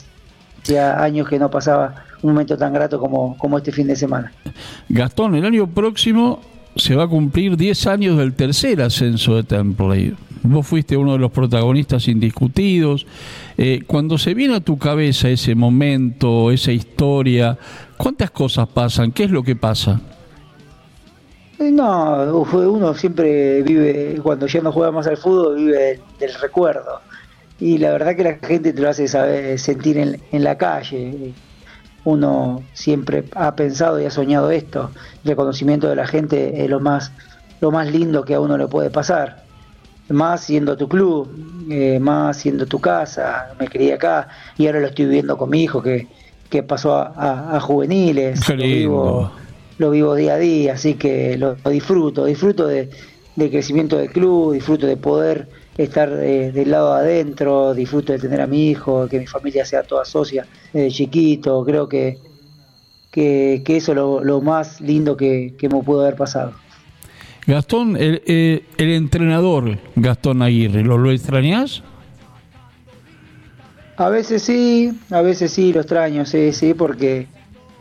Hacía 0.63 1.03
años 1.03 1.29
que 1.29 1.39
no 1.39 1.51
pasaba 1.51 2.05
un 2.23 2.33
momento 2.33 2.57
tan 2.57 2.73
grato 2.73 2.99
como, 2.99 3.37
como 3.37 3.59
este 3.59 3.71
fin 3.71 3.87
de 3.87 3.97
semana. 3.97 4.33
Gastón, 4.89 5.35
el 5.35 5.45
año 5.45 5.67
próximo 5.67 6.41
se 6.75 6.95
va 6.95 7.05
a 7.05 7.09
cumplir 7.09 7.57
10 7.57 7.87
años 7.87 8.17
del 8.17 8.33
tercer 8.33 8.81
ascenso 8.81 9.37
de 9.37 9.45
Temple. 9.45 10.15
Vos 10.43 10.67
fuiste 10.67 10.97
uno 10.97 11.13
de 11.13 11.19
los 11.19 11.31
protagonistas 11.31 12.09
indiscutidos. 12.09 13.07
Eh, 13.59 13.83
cuando 13.87 14.17
se 14.17 14.33
viene 14.33 14.57
a 14.57 14.61
tu 14.61 14.79
cabeza 14.79 15.29
ese 15.29 15.55
momento, 15.55 16.51
esa 16.51 16.73
historia, 16.73 17.59
¿cuántas 17.99 18.31
cosas 18.31 18.67
pasan? 18.69 19.13
¿Qué 19.13 19.25
es 19.25 19.31
lo 19.31 19.43
que 19.43 19.57
pasa? 19.57 20.01
Eh, 21.59 21.71
no, 21.71 22.43
uno 22.43 22.95
siempre 22.95 23.63
vive, 23.63 24.21
cuando 24.23 24.47
ya 24.47 24.61
no 24.61 24.73
juega 24.73 24.91
más 24.91 25.07
al 25.07 25.17
fútbol, 25.17 25.57
vive 25.57 26.01
del 26.19 26.35
recuerdo 26.35 27.01
y 27.61 27.79
la 27.79 27.93
verdad 27.93 28.17
que 28.17 28.25
la 28.25 28.35
gente 28.35 28.73
te 28.73 28.81
lo 28.81 28.89
hace 28.89 29.07
saber, 29.09 29.59
sentir 29.59 29.97
en, 29.99 30.45
la 30.45 30.57
calle. 30.59 31.33
Uno 32.05 32.63
siempre 32.73 33.25
ha 33.35 33.55
pensado 33.55 34.01
y 34.01 34.05
ha 34.05 34.11
soñado 34.11 34.51
esto. 34.51 34.91
El 35.23 35.31
reconocimiento 35.31 35.89
de 35.89 35.97
la 35.97 36.07
gente 36.07 36.63
es 36.63 36.69
lo 36.69 36.81
más, 36.81 37.13
lo 37.61 37.71
más 37.71 37.91
lindo 37.91 38.25
que 38.25 38.35
a 38.35 38.41
uno 38.41 38.59
le 38.59 38.67
puede 38.67 38.91
pasar. 38.91 39.45
Más 40.11 40.43
siendo 40.43 40.77
tu 40.77 40.89
club, 40.89 41.31
eh, 41.71 41.99
más 42.01 42.37
siendo 42.39 42.67
tu 42.67 42.81
casa. 42.81 43.55
Me 43.59 43.69
crié 43.69 43.95
acá 43.95 44.29
y 44.59 44.67
ahora 44.67 44.81
lo 44.81 44.89
estoy 44.89 45.07
viviendo 45.07 45.39
con 45.39 45.49
mi 45.49 45.63
hijo 45.63 45.81
que, 45.81 46.09
que 46.51 46.63
pasó 46.63 46.95
a, 46.97 47.59
juveniles. 47.61 48.41
Vivo, 48.57 49.31
lo 49.79 49.91
vivo 49.91 50.15
día 50.15 50.35
a 50.35 50.39
día, 50.39 50.75
así 50.75 50.95
que 50.95 51.37
lo, 51.37 51.57
disfruto. 51.71 52.25
Disfruto 52.25 52.67
de, 52.67 52.91
del 53.37 53.51
crecimiento 53.51 53.97
del 53.99 54.11
club, 54.11 54.53
disfruto 54.53 54.87
de 54.87 54.97
poder 54.97 55.49
estar 55.77 56.11
eh, 56.13 56.53
del 56.53 56.71
lado 56.71 56.93
adentro, 56.93 57.75
disfruto 57.75 58.13
de 58.13 58.19
tener 58.19 58.41
a 58.41 58.47
mi 58.47 58.71
hijo, 58.71 59.09
que 59.09 59.19
mi 59.19 59.27
familia 59.27 59.65
sea 59.65 59.83
toda 59.83 60.05
socia 60.05 60.47
desde 60.73 60.91
chiquito, 60.91 61.65
creo 61.65 61.89
que, 61.89 62.19
que, 63.11 63.63
eso 63.67 63.93
es 63.93 64.25
lo, 64.25 64.41
más 64.41 64.81
lindo 64.81 65.17
que, 65.17 65.55
me 65.61 65.83
pudo 65.83 66.03
haber 66.03 66.17
pasado. 66.17 66.53
Gastón, 67.47 67.97
el, 67.97 68.23
eh, 68.27 68.65
el 68.79 68.93
entrenador 68.93 69.79
Gastón 69.97 70.41
Aguirre, 70.43 70.83
¿lo, 70.83 70.97
lo 70.97 71.11
extrañas? 71.11 71.83
A 73.97 74.09
veces 74.09 74.43
sí, 74.43 74.93
a 75.11 75.23
veces 75.23 75.53
sí, 75.53 75.73
lo 75.73 75.81
extraño, 75.81 76.25
sí, 76.25 76.53
sí, 76.53 76.75
porque 76.75 77.29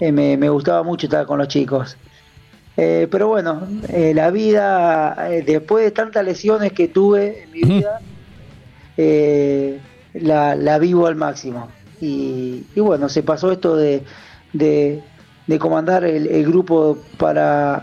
eh, 0.03 0.11
me, 0.11 0.35
me 0.35 0.49
gustaba 0.49 0.83
mucho 0.83 1.07
estar 1.07 1.25
con 1.25 1.37
los 1.37 1.47
chicos. 1.47 1.95
Eh, 2.75 3.07
pero 3.09 3.29
bueno, 3.29 3.65
eh, 3.87 4.11
la 4.13 4.31
vida, 4.31 5.29
después 5.45 5.85
de 5.85 5.91
tantas 5.91 6.25
lesiones 6.25 6.73
que 6.73 6.89
tuve 6.89 7.43
en 7.43 7.51
mi 7.51 7.61
vida, 7.61 8.01
la, 10.13 10.77
vivo 10.79 11.07
al 11.07 11.15
máximo. 11.15 11.69
Y, 12.01 12.65
bueno, 12.75 13.07
se 13.07 13.23
pasó 13.23 13.53
esto 13.53 13.77
de, 13.77 14.03
de, 14.51 15.01
comandar 15.57 16.03
el, 16.03 16.27
el, 16.27 16.45
grupo 16.45 16.97
para 17.17 17.75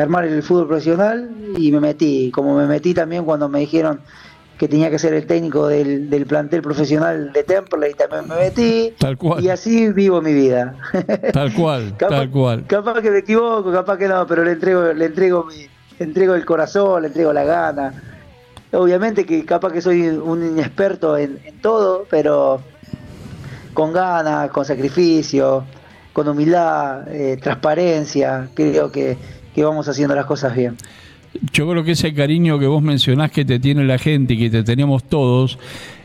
armar 0.00 0.24
el 0.24 0.42
fútbol 0.42 0.68
profesional 0.68 1.30
y 1.58 1.72
me 1.72 1.80
metí, 1.80 2.30
como 2.30 2.56
me 2.56 2.66
metí 2.66 2.94
también 2.94 3.26
cuando 3.26 3.50
me 3.50 3.60
dijeron 3.60 4.00
que 4.58 4.68
tenía 4.68 4.90
que 4.90 4.98
ser 4.98 5.12
el 5.12 5.26
técnico 5.26 5.66
del, 5.68 6.08
del 6.08 6.26
plantel 6.26 6.62
profesional 6.62 7.32
de 7.32 7.44
Temple 7.44 7.90
y 7.90 7.94
también 7.94 8.26
me 8.26 8.36
metí. 8.36 8.94
Tal 8.98 9.18
cual. 9.18 9.44
Y 9.44 9.50
así 9.50 9.92
vivo 9.92 10.22
mi 10.22 10.32
vida. 10.32 10.74
Tal 11.32 11.52
cual, 11.52 11.94
tal 11.98 12.30
cual. 12.30 12.64
Capaz 12.66 13.02
que 13.02 13.10
me 13.10 13.18
equivoco, 13.18 13.70
capaz 13.70 13.98
que 13.98 14.08
no, 14.08 14.26
pero 14.26 14.44
le 14.44 14.52
entrego, 14.52 14.92
le 14.92 15.06
entrego 15.06 15.44
mi, 15.44 15.66
entrego 15.98 16.34
el 16.34 16.44
corazón, 16.44 17.02
le 17.02 17.08
entrego 17.08 17.32
la 17.32 17.44
gana. 17.44 18.02
Obviamente 18.72 19.24
que 19.24 19.44
capaz 19.44 19.72
que 19.72 19.82
soy 19.82 20.08
un 20.08 20.44
inexperto 20.44 21.16
en, 21.16 21.38
todo, 21.60 22.06
pero 22.08 22.60
con 23.74 23.92
ganas, 23.92 24.50
con 24.50 24.64
sacrificio, 24.64 25.64
con 26.12 26.28
humildad, 26.28 27.08
eh, 27.08 27.38
transparencia, 27.40 28.48
creo 28.54 28.90
que, 28.90 29.18
que 29.54 29.64
vamos 29.64 29.86
haciendo 29.88 30.14
las 30.14 30.24
cosas 30.24 30.54
bien. 30.56 30.76
Yo 31.52 31.68
creo 31.68 31.84
que 31.84 31.92
ese 31.92 32.14
cariño 32.14 32.58
que 32.58 32.66
vos 32.66 32.82
mencionás 32.82 33.30
que 33.30 33.44
te 33.44 33.58
tiene 33.58 33.84
la 33.84 33.98
gente 33.98 34.34
y 34.34 34.38
que 34.38 34.50
te 34.50 34.62
tenemos 34.62 35.04
todos 35.04 35.58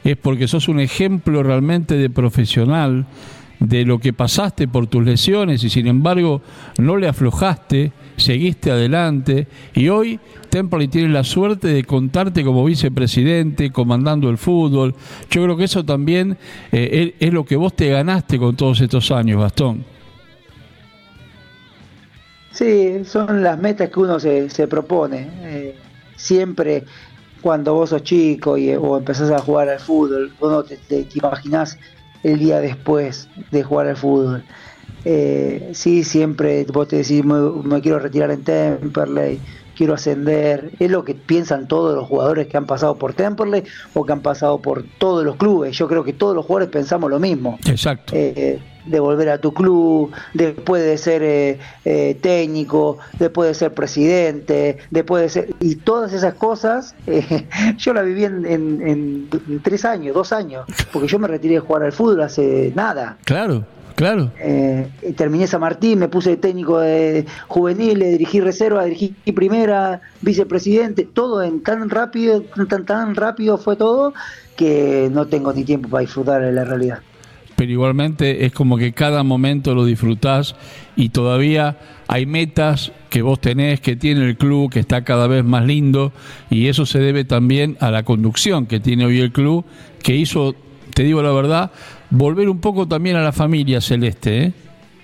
es 0.03 0.17
porque 0.17 0.47
sos 0.47 0.67
un 0.67 0.79
ejemplo 0.79 1.43
realmente 1.43 1.95
de 1.95 2.09
profesional 2.09 3.05
de 3.59 3.85
lo 3.85 3.99
que 3.99 4.11
pasaste 4.11 4.67
por 4.67 4.87
tus 4.87 5.05
lesiones 5.05 5.63
y 5.63 5.69
sin 5.69 5.85
embargo 5.85 6.41
no 6.79 6.97
le 6.97 7.07
aflojaste, 7.07 7.91
seguiste 8.17 8.71
adelante 8.71 9.47
y 9.75 9.89
hoy 9.89 10.19
Temple 10.49 10.87
tiene 10.87 11.09
la 11.09 11.23
suerte 11.23 11.67
de 11.67 11.83
contarte 11.83 12.43
como 12.43 12.65
vicepresidente, 12.65 13.71
comandando 13.71 14.29
el 14.29 14.37
fútbol. 14.37 14.95
Yo 15.29 15.43
creo 15.43 15.55
que 15.55 15.65
eso 15.65 15.85
también 15.85 16.37
eh, 16.71 17.13
es 17.19 17.31
lo 17.31 17.45
que 17.45 17.55
vos 17.55 17.75
te 17.75 17.89
ganaste 17.89 18.39
con 18.39 18.55
todos 18.55 18.81
estos 18.81 19.11
años, 19.11 19.39
Gastón. 19.39 19.85
Sí, 22.61 23.03
son 23.05 23.41
las 23.41 23.57
metas 23.57 23.89
que 23.89 23.99
uno 23.99 24.19
se, 24.19 24.47
se 24.51 24.67
propone. 24.67 25.31
Eh, 25.41 25.81
siempre 26.15 26.85
cuando 27.41 27.73
vos 27.73 27.89
sos 27.89 28.03
chico 28.03 28.55
y, 28.57 28.75
o 28.75 28.97
empezás 28.97 29.31
a 29.31 29.41
jugar 29.41 29.69
al 29.69 29.79
fútbol, 29.79 30.35
vos 30.39 30.51
no 30.51 30.63
te, 30.63 30.77
te, 30.77 31.07
imaginás 31.15 31.79
el 32.21 32.37
día 32.39 32.59
después 32.59 33.31
de 33.49 33.63
jugar 33.63 33.87
al 33.87 33.97
fútbol. 33.97 34.45
Eh, 35.03 35.71
sí, 35.73 36.03
siempre 36.03 36.65
vos 36.71 36.87
te 36.87 36.97
decís, 36.97 37.23
me, 37.25 37.81
quiero 37.81 37.97
retirar 37.99 38.29
en 38.31 38.43
Temperley, 38.43 39.43
quiero 39.81 39.95
ascender. 39.95 40.69
Es 40.77 40.91
lo 40.91 41.03
que 41.03 41.15
piensan 41.15 41.67
todos 41.67 41.95
los 41.95 42.07
jugadores 42.07 42.45
que 42.45 42.55
han 42.55 42.67
pasado 42.67 42.99
por 42.99 43.15
Temperley 43.15 43.63
o 43.95 44.05
que 44.05 44.11
han 44.11 44.21
pasado 44.21 44.59
por 44.59 44.83
todos 44.99 45.25
los 45.25 45.37
clubes. 45.37 45.75
Yo 45.75 45.87
creo 45.87 46.03
que 46.03 46.13
todos 46.13 46.35
los 46.35 46.45
jugadores 46.45 46.69
pensamos 46.69 47.09
lo 47.09 47.19
mismo. 47.19 47.57
Exacto. 47.65 48.13
Eh, 48.15 48.59
de 48.85 48.99
volver 48.99 49.29
a 49.29 49.39
tu 49.39 49.55
club, 49.55 50.11
después 50.35 50.83
de 50.83 50.99
ser 50.99 51.23
eh, 51.23 51.57
eh, 51.83 52.15
técnico, 52.21 52.99
después 53.17 53.47
de 53.49 53.55
ser 53.55 53.73
presidente, 53.73 54.77
después 54.91 55.23
de 55.23 55.29
ser... 55.29 55.55
Y 55.59 55.77
todas 55.77 56.13
esas 56.13 56.35
cosas, 56.35 56.93
eh, 57.07 57.47
yo 57.77 57.93
las 57.95 58.05
viví 58.05 58.25
en, 58.25 58.45
en, 58.45 59.29
tres 59.63 59.83
años, 59.83 60.13
dos 60.13 60.31
años, 60.31 60.65
porque 60.93 61.07
yo 61.07 61.17
me 61.17 61.27
retiré 61.27 61.55
de 61.55 61.59
jugar 61.59 61.81
al 61.81 61.91
fútbol 61.91 62.21
hace 62.21 62.71
nada. 62.75 63.17
Claro. 63.25 63.65
Claro. 64.01 64.31
terminé 65.15 65.45
San 65.45 65.61
Martín, 65.61 65.99
me 65.99 66.07
puse 66.07 66.35
técnico 66.35 66.79
de 66.79 67.23
juvenil, 67.47 67.99
dirigí 67.99 68.39
reserva, 68.39 68.85
dirigí 68.85 69.13
primera, 69.31 70.01
vicepresidente, 70.21 71.03
todo 71.05 71.43
en 71.43 71.61
tan 71.61 71.87
rápido, 71.87 72.41
tan, 72.67 72.83
tan 72.83 73.13
rápido 73.13 73.59
fue 73.59 73.75
todo 73.75 74.15
que 74.55 75.07
no 75.13 75.27
tengo 75.27 75.53
ni 75.53 75.63
tiempo 75.63 75.87
para 75.87 76.01
disfrutar 76.01 76.41
de 76.41 76.51
la 76.51 76.63
realidad 76.63 77.01
pero 77.55 77.73
igualmente 77.73 78.43
es 78.47 78.53
como 78.53 78.75
que 78.75 78.91
cada 78.91 79.21
momento 79.21 79.75
lo 79.75 79.85
disfrutás 79.85 80.55
y 80.95 81.09
todavía 81.09 81.77
hay 82.07 82.25
metas 82.25 82.91
que 83.11 83.21
vos 83.21 83.39
tenés, 83.39 83.79
que 83.81 83.95
tiene 83.95 84.25
el 84.25 84.35
club, 84.35 84.71
que 84.71 84.79
está 84.79 85.03
cada 85.03 85.27
vez 85.27 85.45
más 85.45 85.63
lindo 85.63 86.11
y 86.49 86.69
eso 86.69 86.87
se 86.87 86.97
debe 86.97 87.23
también 87.23 87.77
a 87.79 87.91
la 87.91 88.01
conducción 88.01 88.65
que 88.65 88.79
tiene 88.79 89.05
hoy 89.05 89.19
el 89.19 89.31
club, 89.31 89.63
que 90.01 90.15
hizo, 90.15 90.55
te 90.95 91.03
digo 91.03 91.21
la 91.21 91.33
verdad, 91.33 91.69
volver 92.11 92.49
un 92.49 92.59
poco 92.59 92.87
también 92.87 93.15
a 93.15 93.23
la 93.23 93.31
familia 93.31 93.81
celeste, 93.81 94.43
¿eh? 94.43 94.53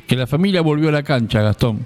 que 0.06 0.16
la 0.16 0.28
familia 0.28 0.62
volvió 0.62 0.90
a 0.90 0.92
la 0.92 1.04
cancha, 1.04 1.42
Gastón. 1.42 1.86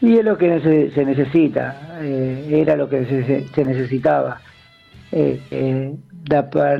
Y 0.00 0.18
es 0.18 0.24
lo 0.24 0.36
que 0.36 0.90
se, 0.94 1.04
necesita, 1.04 1.98
eh, 2.00 2.60
era 2.60 2.76
lo 2.76 2.88
que 2.88 3.46
se, 3.54 3.64
necesitaba. 3.64 4.40
Eh, 5.12 5.94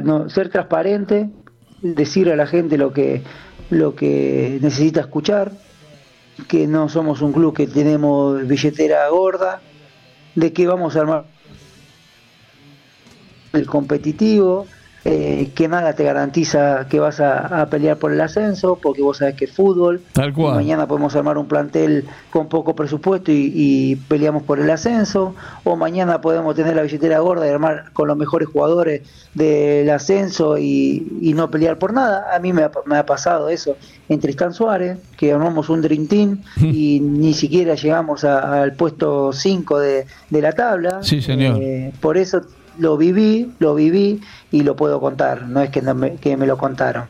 no, 0.02 0.28
ser 0.28 0.48
transparente, 0.48 1.30
decir 1.80 2.30
a 2.30 2.36
la 2.36 2.46
gente 2.46 2.76
lo 2.76 2.92
que, 2.92 3.22
lo 3.70 3.94
que 3.94 4.58
necesita 4.60 5.00
escuchar, 5.00 5.52
que 6.48 6.66
no 6.66 6.88
somos 6.88 7.22
un 7.22 7.32
club 7.32 7.54
que 7.54 7.68
tenemos 7.68 8.46
billetera 8.48 9.08
gorda, 9.08 9.60
de 10.34 10.52
que 10.52 10.66
vamos 10.66 10.96
a 10.96 11.00
armar 11.00 11.24
el 13.52 13.66
competitivo, 13.66 14.66
eh, 15.04 15.50
que 15.56 15.66
nada 15.66 15.94
te 15.94 16.04
garantiza 16.04 16.86
que 16.88 17.00
vas 17.00 17.18
a, 17.18 17.66
pelear 17.70 17.96
por 17.96 18.12
el 18.12 18.20
ascenso, 18.20 18.78
porque 18.80 19.02
vos 19.02 19.18
sabés 19.18 19.34
que 19.34 19.46
es 19.46 19.52
fútbol. 19.52 20.00
Tal 20.12 20.32
cual. 20.32 20.54
Mañana 20.54 20.86
podemos 20.86 21.16
armar 21.16 21.38
un 21.38 21.48
plantel 21.48 22.04
con 22.30 22.48
poco 22.48 22.76
presupuesto 22.76 23.32
y, 23.32 23.96
peleamos 24.08 24.44
por 24.44 24.60
el 24.60 24.70
ascenso, 24.70 25.34
o 25.64 25.74
mañana 25.74 26.20
podemos 26.20 26.54
tener 26.54 26.76
la 26.76 26.82
billetera 26.82 27.18
gorda 27.18 27.46
y 27.46 27.50
armar 27.50 27.92
con 27.92 28.06
los 28.06 28.16
mejores 28.16 28.48
jugadores 28.48 29.02
del 29.34 29.90
ascenso 29.90 30.56
y, 30.56 31.32
no 31.34 31.50
pelear 31.50 31.78
por 31.78 31.92
nada. 31.92 32.26
A 32.32 32.38
mí 32.38 32.52
me 32.52 32.62
ha, 32.62 33.06
pasado 33.06 33.48
eso 33.48 33.76
en 34.08 34.20
Tristán 34.20 34.54
Suárez, 34.54 34.98
que 35.16 35.32
armamos 35.32 35.68
un 35.68 35.82
Dream 35.82 36.06
Team 36.06 36.42
y 36.60 37.00
ni 37.00 37.34
siquiera 37.34 37.74
llegamos 37.74 38.22
al 38.24 38.74
puesto 38.74 39.32
5 39.32 39.78
de, 39.80 40.06
la 40.30 40.52
tabla. 40.52 41.02
Sí, 41.02 41.20
señor. 41.20 41.58
Eh, 41.60 41.92
por 42.00 42.16
eso 42.16 42.42
lo 42.78 42.96
viví, 42.96 43.52
lo 43.58 43.74
viví 43.74 44.20
y 44.50 44.62
lo 44.62 44.76
puedo 44.76 45.00
contar, 45.00 45.48
no 45.48 45.60
es 45.60 45.70
que, 45.70 45.82
me, 45.82 46.16
que 46.16 46.36
me 46.36 46.46
lo 46.46 46.56
contaron. 46.58 47.04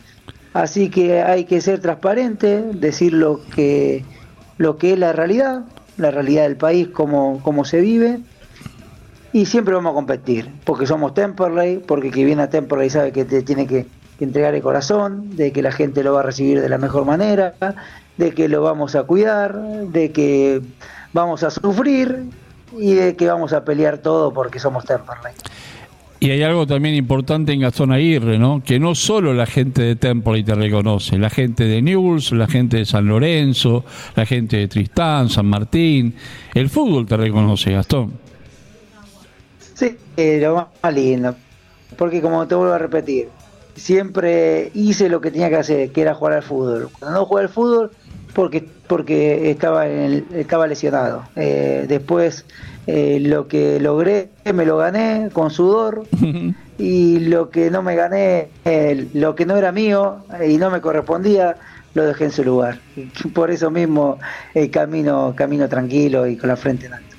Así 0.53 0.91
que 0.91 1.23
hay 1.23 1.45
que 1.45 1.61
ser 1.61 1.81
transparente, 1.81 2.63
decir 2.75 3.15
lo 3.15 3.41
que, 3.55 4.05
lo 4.59 4.77
que 4.77 4.93
es 4.93 4.99
la 4.99 5.13
realidad, 5.13 5.63
la 5.97 6.11
realidad 6.11 6.43
del 6.43 6.57
país, 6.57 6.89
cómo, 6.89 7.41
cómo 7.43 7.65
se 7.65 7.81
vive, 7.81 8.21
y 9.33 9.47
siempre 9.47 9.75
vamos 9.75 9.93
a 9.93 9.95
competir, 9.95 10.51
porque 10.65 10.87
somos 10.87 11.15
Temperley, 11.15 11.79
porque 11.79 12.11
quien 12.11 12.27
viene 12.27 12.43
a 12.43 12.51
Temperley 12.51 12.91
sabe 12.91 13.13
que 13.13 13.25
te 13.25 13.43
tiene 13.43 13.67
que, 13.67 13.87
que 14.19 14.25
entregar 14.25 14.55
el 14.55 14.63
corazón, 14.63 15.37
de 15.37 15.53
que 15.53 15.63
la 15.63 15.73
gente 15.73 16.03
lo 16.03 16.13
va 16.13 16.21
a 16.21 16.25
recibir 16.25 16.61
de 16.61 16.69
la 16.69 16.77
mejor 16.77 17.07
manera, 17.07 17.55
de 18.19 18.33
que 18.33 18.49
lo 18.49 18.63
vamos 18.63 18.95
a 18.95 19.05
cuidar, 19.05 19.59
de 19.59 20.13
que 20.13 20.61
vamos 21.15 21.43
a 21.45 21.51
sufrir 21.51 22.25
y 22.79 22.95
de 22.95 23.17
que 23.17 23.27
vamos 23.27 23.53
a 23.53 23.65
pelear 23.65 23.99
todo 23.99 24.33
porque 24.33 24.59
somos 24.59 24.85
Temperley. 24.85 25.33
Y 26.21 26.31
hay 26.31 26.45
algo 26.45 26.69
también 26.69 26.95
importante 26.95 27.53
en 27.53 27.61
Gastón 27.61 27.91
Aguirre, 27.91 28.39
¿no? 28.39 28.63
Que 28.65 28.79
no 28.79 28.95
solo 28.95 29.35
la 29.35 29.45
gente 29.45 29.83
de 29.83 29.97
Temperley 29.97 30.45
te 30.45 30.55
reconoce, 30.55 31.19
la 31.19 31.31
gente 31.31 31.65
de 31.65 31.83
News, 31.83 32.31
la 32.31 32.47
gente 32.47 32.77
de 32.77 32.85
San 32.85 33.07
Lorenzo, 33.07 33.85
la 34.15 34.25
gente 34.25 34.57
de 34.57 34.69
Tristán, 34.69 35.29
San 35.29 35.47
Martín, 35.47 36.15
el 36.55 36.71
fútbol 36.71 37.07
te 37.07 37.17
reconoce, 37.17 37.73
Gastón. 37.73 38.13
Sí, 39.75 39.97
lo 40.41 40.69
más 40.81 40.95
lindo, 40.95 41.35
porque 41.99 42.21
como 42.21 42.47
te 42.47 42.55
vuelvo 42.55 42.75
a 42.75 42.79
repetir, 42.79 43.29
siempre 43.75 44.71
hice 44.75 45.09
lo 45.09 45.21
que 45.21 45.33
tenía 45.33 45.49
que 45.49 45.57
hacer, 45.57 45.91
que 45.91 46.03
era 46.03 46.15
jugar 46.15 46.35
al 46.35 46.43
fútbol. 46.45 46.89
Cuando 46.99 47.19
no 47.19 47.27
jugué 47.27 47.43
al 47.43 47.49
fútbol, 47.49 47.91
porque 48.33 48.65
porque 48.87 49.51
estaba 49.51 49.89
en 49.89 50.27
estaba 50.35 50.67
lesionado. 50.67 51.25
Eh, 51.37 51.87
después 51.89 52.45
eh, 52.87 53.19
lo 53.21 53.49
que 53.49 53.81
logré 53.81 54.31
me 54.53 54.67
lo 54.67 54.77
gané 54.77 55.31
con 55.33 55.51
sudor 55.51 56.05
y 56.79 57.21
lo 57.21 57.51
que 57.51 57.71
no 57.71 57.83
me 57.83 57.95
gané, 57.95 58.49
eh, 58.65 59.09
lo 59.15 59.35
que 59.35 59.47
no 59.47 59.57
era 59.57 59.73
mío 59.73 60.19
y 60.47 60.57
no 60.57 60.71
me 60.71 60.81
correspondía, 60.81 61.57
lo 61.95 62.05
dejé 62.05 62.25
en 62.25 62.33
su 62.33 62.45
lugar. 62.45 62.79
Por 63.35 63.51
eso 63.51 63.71
mismo 63.71 64.19
camino 64.71 65.35
camino 65.37 65.69
tranquilo 65.69 66.27
y 66.27 66.37
con 66.37 66.49
la 66.49 66.57
frente 66.57 66.87
en 66.87 66.95
alto. 66.95 67.17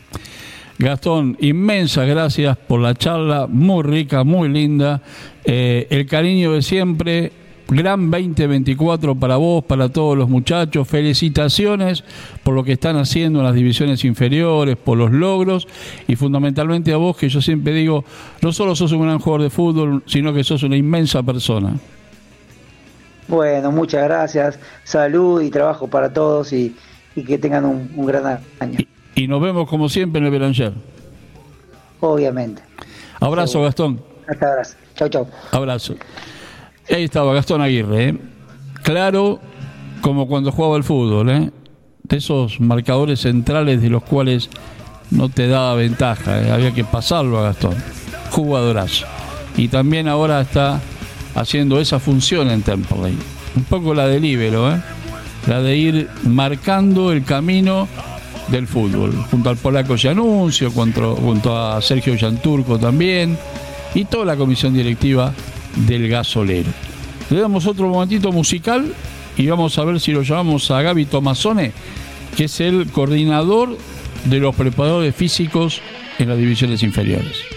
Gastón, 0.80 1.38
inmensas 1.40 2.08
gracias 2.08 2.58
por 2.58 2.82
la 2.82 2.94
charla, 2.96 3.48
muy 3.48 3.84
rica, 3.84 4.24
muy 4.24 4.50
linda. 4.50 5.02
el 5.46 6.06
cariño 6.08 6.54
de 6.54 6.62
siempre, 6.62 7.32
gran 7.76 8.12
2024 8.12 9.16
para 9.16 9.38
vos, 9.38 9.64
para 9.64 9.90
todos 9.90 10.18
los 10.18 10.30
muchachos. 10.30 10.88
Felicitaciones 10.88 12.04
por 12.44 12.54
lo 12.54 12.64
que 12.64 12.74
están 12.74 12.98
haciendo 12.98 13.40
en 13.40 13.46
las 13.46 13.56
divisiones 13.56 14.04
inferiores, 14.06 14.78
por 14.78 14.98
los 14.98 15.12
logros 15.12 15.68
y 16.08 16.16
fundamentalmente 16.16 16.94
a 16.94 16.98
vos, 16.98 17.18
que 17.18 17.30
yo 17.30 17.42
siempre 17.42 17.74
digo, 17.74 18.04
no 18.42 18.52
solo 18.52 18.76
sos 18.76 18.92
un 18.92 19.04
gran 19.04 19.20
jugador 19.20 19.44
de 19.44 19.50
fútbol, 19.50 20.04
sino 20.06 20.34
que 20.34 20.44
sos 20.44 20.64
una 20.64 20.76
inmensa 20.76 21.24
persona. 21.24 21.76
Bueno, 23.28 23.72
muchas 23.72 24.04
gracias. 24.04 24.60
Salud 24.84 25.42
y 25.42 25.50
trabajo 25.50 25.88
para 25.88 26.12
todos 26.12 26.52
y, 26.54 26.76
que 27.16 27.38
tengan 27.38 27.66
un, 27.66 28.06
gran 28.06 28.40
año. 28.60 28.80
Y, 29.16 29.28
nos 29.28 29.42
vemos 29.42 29.70
como 29.70 29.90
siempre 29.90 30.20
en 30.20 30.26
el 30.26 30.32
Belanger. 30.32 30.74
Obviamente. 32.00 32.62
Abrazo, 33.20 33.62
Gastón. 33.62 34.02
Hasta 34.28 34.48
abrazo. 34.48 34.76
Chau, 34.96 35.10
chau. 35.10 35.28
Abrazo. 35.52 35.96
Ahí 36.90 37.04
estaba 37.04 37.34
Gastón 37.34 37.62
Aguirre, 37.62 38.10
¿eh? 38.10 38.18
claro 38.84 39.40
como 40.02 40.28
cuando 40.28 40.52
jugaba 40.52 40.76
al 40.76 40.84
fútbol, 40.84 41.30
¿eh? 41.30 41.52
de 42.04 42.18
esos 42.18 42.60
marcadores 42.60 43.22
centrales 43.22 43.82
de 43.82 43.90
los 43.90 44.04
cuales 44.04 44.50
no 45.12 45.30
te 45.30 45.48
daba 45.48 45.76
ventaja, 45.76 46.42
¿eh? 46.42 46.52
había 46.52 46.74
que 46.74 46.84
pasarlo 46.84 47.40
a 47.40 47.44
Gastón, 47.44 47.76
jugadorazo. 48.32 49.06
Y 49.56 49.70
también 49.70 50.10
ahora 50.10 50.42
está 50.42 50.82
haciendo 51.36 51.80
esa 51.80 52.00
función 52.00 52.50
en 52.50 52.64
Temperley, 52.64 53.18
un 53.56 53.64
poco 53.64 53.94
la 53.94 54.08
del 54.08 54.26
Ibero, 54.26 54.74
¿eh? 54.74 54.82
la 55.48 55.62
de 55.62 55.78
ir 55.78 56.10
marcando 56.24 57.14
el 57.14 57.24
camino 57.24 57.88
del 58.50 58.68
fútbol, 58.68 59.16
junto 59.32 59.50
al 59.50 59.56
polaco 59.56 59.96
Gianuncio, 59.96 60.70
junto, 60.70 61.16
junto 61.16 61.58
a 61.58 61.82
Sergio 61.82 62.16
Yanturco 62.16 62.78
también, 62.78 63.38
y 63.96 64.04
toda 64.04 64.26
la 64.26 64.36
comisión 64.36 64.74
directiva 64.74 65.34
del 65.76 66.08
gasolero. 66.08 66.70
Le 67.30 67.40
damos 67.40 67.66
otro 67.66 67.90
momentito 67.90 68.32
musical 68.32 68.94
y 69.38 69.48
vamos 69.48 69.78
a 69.78 69.84
ver 69.86 70.00
si 70.00 70.12
lo 70.12 70.22
llamamos 70.22 70.70
a 70.72 70.82
Gaby 70.82 71.06
Tomasone, 71.06 71.72
que 72.36 72.46
es 72.46 72.60
el 72.60 72.88
coordinador 72.92 73.78
de 74.26 74.40
los 74.40 74.56
preparadores 74.56 75.16
físicos 75.16 75.82
en 76.20 76.30
las 76.30 76.38
divisiones 76.38 76.84
inferiores. 76.84 77.53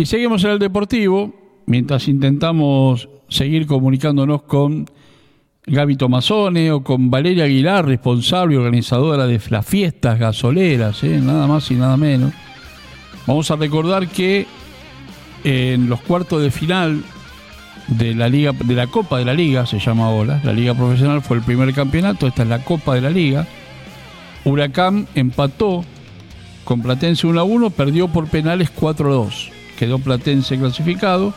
Y 0.00 0.06
seguimos 0.06 0.42
en 0.44 0.52
el 0.52 0.58
Deportivo, 0.58 1.30
mientras 1.66 2.08
intentamos 2.08 3.10
seguir 3.28 3.66
comunicándonos 3.66 4.44
con 4.44 4.88
Gaby 5.66 5.96
Tomazone 5.96 6.72
o 6.72 6.82
con 6.82 7.10
Valeria 7.10 7.44
Aguilar, 7.44 7.84
responsable 7.84 8.54
y 8.54 8.56
organizadora 8.56 9.26
de 9.26 9.38
las 9.50 9.66
fiestas 9.66 10.18
gasoleras, 10.18 11.04
¿eh? 11.04 11.20
nada 11.22 11.46
más 11.46 11.70
y 11.70 11.74
nada 11.74 11.98
menos. 11.98 12.32
Vamos 13.26 13.50
a 13.50 13.56
recordar 13.56 14.08
que 14.08 14.46
en 15.44 15.90
los 15.90 16.00
cuartos 16.00 16.40
de 16.40 16.50
final 16.50 17.02
de 17.88 18.14
la 18.14 18.30
liga 18.30 18.52
de 18.52 18.74
la 18.74 18.86
Copa 18.86 19.18
de 19.18 19.26
la 19.26 19.34
Liga 19.34 19.66
se 19.66 19.80
llama 19.80 20.06
ahora, 20.06 20.40
la 20.42 20.54
Liga 20.54 20.72
Profesional 20.72 21.20
fue 21.20 21.36
el 21.36 21.42
primer 21.42 21.74
campeonato, 21.74 22.26
esta 22.26 22.44
es 22.44 22.48
la 22.48 22.64
Copa 22.64 22.94
de 22.94 23.02
la 23.02 23.10
Liga. 23.10 23.46
Huracán 24.46 25.08
empató 25.14 25.84
con 26.64 26.80
Platense 26.80 27.26
1 27.26 27.38
a 27.38 27.44
1, 27.44 27.68
perdió 27.68 28.08
por 28.08 28.28
penales 28.28 28.70
4 28.70 29.10
a 29.10 29.14
2. 29.14 29.59
Quedó 29.80 29.98
Platense 29.98 30.58
clasificado. 30.58 31.32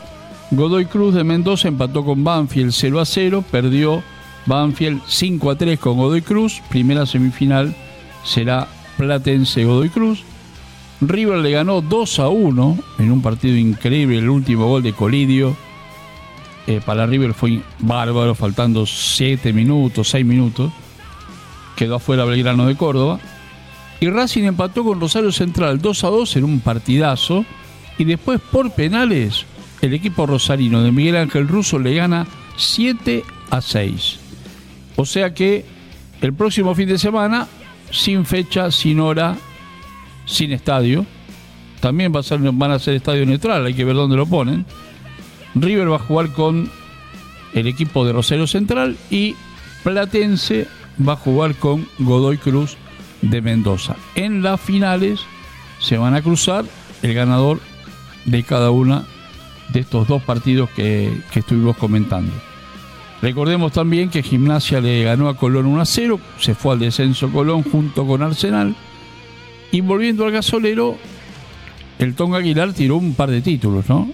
Godoy 0.50 0.84
Cruz 0.84 1.14
de 1.14 1.24
Mendoza 1.24 1.68
empató 1.68 2.04
con 2.04 2.24
Banfield 2.24 2.72
0 2.72 3.00
a 3.00 3.06
0, 3.06 3.42
perdió 3.50 4.02
Banfield 4.44 5.00
5 5.06 5.50
a 5.50 5.56
3 5.56 5.78
con 5.78 5.96
Godoy 5.96 6.20
Cruz. 6.20 6.60
Primera 6.68 7.06
semifinal 7.06 7.74
será 8.22 8.68
Platense 8.98 9.64
Godoy 9.64 9.88
Cruz. 9.88 10.24
River 11.00 11.38
le 11.38 11.52
ganó 11.52 11.80
2 11.80 12.18
a 12.18 12.28
1 12.28 12.78
en 12.98 13.12
un 13.12 13.22
partido 13.22 13.56
increíble, 13.56 14.18
el 14.18 14.28
último 14.28 14.66
gol 14.66 14.82
de 14.82 14.92
Colidio. 14.92 15.56
Eh, 16.66 16.82
para 16.84 17.06
River 17.06 17.32
fue 17.32 17.62
bárbaro, 17.78 18.34
faltando 18.34 18.84
7 18.84 19.54
minutos, 19.54 20.10
6 20.10 20.26
minutos. 20.26 20.70
Quedó 21.76 21.94
afuera 21.94 22.26
Belgrano 22.26 22.66
de 22.66 22.76
Córdoba. 22.76 23.20
Y 24.00 24.10
Racing 24.10 24.42
empató 24.42 24.84
con 24.84 25.00
Rosario 25.00 25.32
Central 25.32 25.80
2 25.80 26.04
a 26.04 26.08
2 26.08 26.36
en 26.36 26.44
un 26.44 26.60
partidazo. 26.60 27.46
Y 27.98 28.04
después 28.04 28.40
por 28.40 28.72
penales, 28.72 29.44
el 29.80 29.94
equipo 29.94 30.26
rosarino 30.26 30.82
de 30.82 30.92
Miguel 30.92 31.16
Ángel 31.16 31.48
Russo 31.48 31.78
le 31.78 31.94
gana 31.94 32.26
7 32.56 33.22
a 33.50 33.60
6. 33.60 34.18
O 34.96 35.04
sea 35.04 35.34
que 35.34 35.64
el 36.20 36.32
próximo 36.32 36.74
fin 36.74 36.88
de 36.88 36.98
semana, 36.98 37.46
sin 37.90 38.24
fecha, 38.24 38.70
sin 38.70 39.00
hora, 39.00 39.36
sin 40.26 40.52
estadio, 40.52 41.04
también 41.80 42.14
va 42.14 42.20
a 42.20 42.22
ser, 42.22 42.40
van 42.40 42.70
a 42.70 42.78
ser 42.78 42.94
estadio 42.94 43.26
neutral, 43.26 43.66
hay 43.66 43.74
que 43.74 43.84
ver 43.84 43.94
dónde 43.94 44.16
lo 44.16 44.26
ponen. 44.26 44.64
River 45.54 45.92
va 45.92 45.96
a 45.96 46.00
jugar 46.00 46.32
con 46.32 46.70
el 47.52 47.66
equipo 47.66 48.04
de 48.04 48.12
Rosario 48.12 48.46
Central 48.46 48.96
y 49.10 49.36
Platense 49.82 50.66
va 51.06 51.12
a 51.12 51.16
jugar 51.16 51.54
con 51.54 51.86
Godoy 51.98 52.38
Cruz 52.38 52.76
de 53.22 53.40
Mendoza. 53.40 53.96
En 54.14 54.42
las 54.42 54.60
finales 54.60 55.20
se 55.78 55.98
van 55.98 56.14
a 56.14 56.22
cruzar 56.22 56.64
el 57.02 57.14
ganador 57.14 57.60
de 58.24 58.42
cada 58.42 58.70
una 58.70 59.04
de 59.72 59.80
estos 59.80 60.06
dos 60.08 60.22
partidos 60.22 60.70
que, 60.70 61.20
que 61.32 61.40
estuvimos 61.40 61.76
comentando. 61.76 62.32
Recordemos 63.22 63.72
también 63.72 64.10
que 64.10 64.22
Gimnasia 64.22 64.80
le 64.80 65.04
ganó 65.04 65.28
a 65.28 65.36
Colón 65.36 65.66
1 65.66 65.80
a 65.80 65.86
0, 65.86 66.20
se 66.38 66.54
fue 66.54 66.74
al 66.74 66.80
descenso 66.80 67.30
Colón 67.30 67.62
junto 67.62 68.06
con 68.06 68.22
Arsenal. 68.22 68.74
Y 69.72 69.80
volviendo 69.80 70.26
al 70.26 70.32
gasolero, 70.32 70.96
el 71.98 72.14
Tonga 72.14 72.38
Aguilar 72.38 72.72
tiró 72.72 72.96
un 72.96 73.14
par 73.14 73.30
de 73.30 73.40
títulos, 73.40 73.88
¿no? 73.88 74.12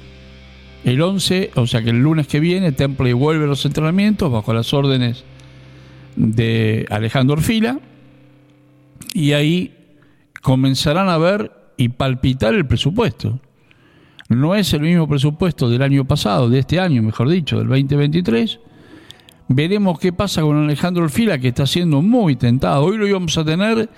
El 0.84 1.02
11, 1.02 1.50
o 1.56 1.66
sea 1.66 1.82
que 1.82 1.90
el 1.90 2.00
lunes 2.00 2.26
que 2.26 2.40
viene, 2.40 2.72
Temple 2.72 3.12
vuelve 3.12 3.44
a 3.44 3.48
los 3.48 3.64
entrenamientos 3.66 4.30
bajo 4.30 4.54
las 4.54 4.72
órdenes 4.72 5.24
de 6.16 6.86
Alejandro 6.90 7.34
Orfila. 7.34 7.78
Y 9.12 9.32
ahí 9.32 9.74
comenzarán 10.40 11.08
a 11.08 11.18
ver 11.18 11.52
y 11.76 11.90
palpitar 11.90 12.54
el 12.54 12.66
presupuesto. 12.66 13.40
No 14.30 14.54
es 14.54 14.72
el 14.74 14.82
mismo 14.82 15.08
presupuesto 15.08 15.68
del 15.68 15.82
año 15.82 16.04
pasado, 16.04 16.48
de 16.48 16.60
este 16.60 16.78
año, 16.78 17.02
mejor 17.02 17.28
dicho, 17.28 17.58
del 17.58 17.66
2023. 17.66 18.60
Veremos 19.48 19.98
qué 19.98 20.12
pasa 20.12 20.42
con 20.42 20.56
Alejandro 20.56 21.02
Orfila, 21.02 21.36
que 21.40 21.48
está 21.48 21.66
siendo 21.66 22.00
muy 22.00 22.36
tentado. 22.36 22.84
Hoy 22.84 22.96
lo 22.96 23.08
íbamos 23.08 23.36
a 23.36 23.44
tener 23.44 23.90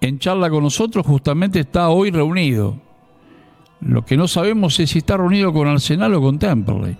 en 0.00 0.18
charla 0.18 0.50
con 0.50 0.64
nosotros, 0.64 1.06
justamente 1.06 1.60
está 1.60 1.90
hoy 1.90 2.10
reunido. 2.10 2.76
Lo 3.80 4.04
que 4.04 4.16
no 4.16 4.26
sabemos 4.26 4.80
es 4.80 4.90
si 4.90 4.98
está 4.98 5.16
reunido 5.16 5.52
con 5.52 5.68
Arsenal 5.68 6.12
o 6.14 6.20
con 6.20 6.40
Temperley. 6.40 6.96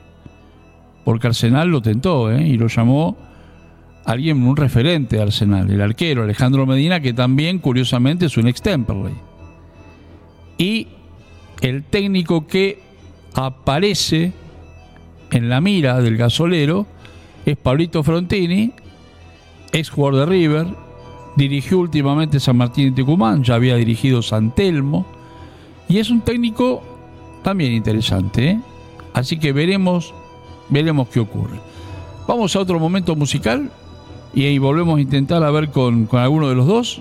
Porque 1.04 1.26
Arsenal 1.26 1.68
lo 1.68 1.82
tentó 1.82 2.30
¿eh? 2.30 2.46
y 2.46 2.56
lo 2.56 2.68
llamó 2.68 3.16
alguien, 4.04 4.40
un 4.46 4.56
referente 4.56 5.16
de 5.16 5.22
Arsenal, 5.22 5.68
el 5.68 5.80
arquero 5.80 6.22
Alejandro 6.22 6.64
Medina, 6.64 7.00
que 7.00 7.12
también, 7.12 7.58
curiosamente, 7.58 8.26
es 8.26 8.36
un 8.36 8.46
ex 8.46 8.62
Temperley. 8.62 9.14
Y 10.58 10.86
el 11.60 11.84
técnico 11.84 12.46
que 12.46 12.82
aparece 13.34 14.32
en 15.30 15.48
la 15.48 15.60
mira 15.60 16.00
del 16.00 16.16
gasolero 16.16 16.86
es 17.44 17.56
Pablito 17.56 18.02
Frontini, 18.02 18.72
ex 19.72 19.90
jugador 19.90 20.20
de 20.20 20.26
River, 20.26 20.66
dirigió 21.36 21.78
últimamente 21.78 22.40
San 22.40 22.56
Martín 22.56 22.90
de 22.90 23.02
Tucumán, 23.02 23.44
ya 23.44 23.54
había 23.54 23.76
dirigido 23.76 24.22
San 24.22 24.54
Telmo, 24.54 25.06
y 25.88 25.98
es 25.98 26.10
un 26.10 26.22
técnico 26.22 26.82
también 27.42 27.72
interesante. 27.72 28.50
¿eh? 28.50 28.60
Así 29.12 29.38
que 29.38 29.52
veremos, 29.52 30.12
veremos 30.68 31.08
qué 31.08 31.20
ocurre. 31.20 31.60
Vamos 32.26 32.56
a 32.56 32.60
otro 32.60 32.80
momento 32.80 33.14
musical 33.14 33.70
y 34.34 34.44
ahí 34.44 34.58
volvemos 34.58 34.98
a 34.98 35.00
intentar 35.00 35.44
a 35.44 35.50
ver 35.50 35.70
con, 35.70 36.06
con 36.06 36.20
alguno 36.20 36.48
de 36.48 36.56
los 36.56 36.66
dos. 36.66 37.00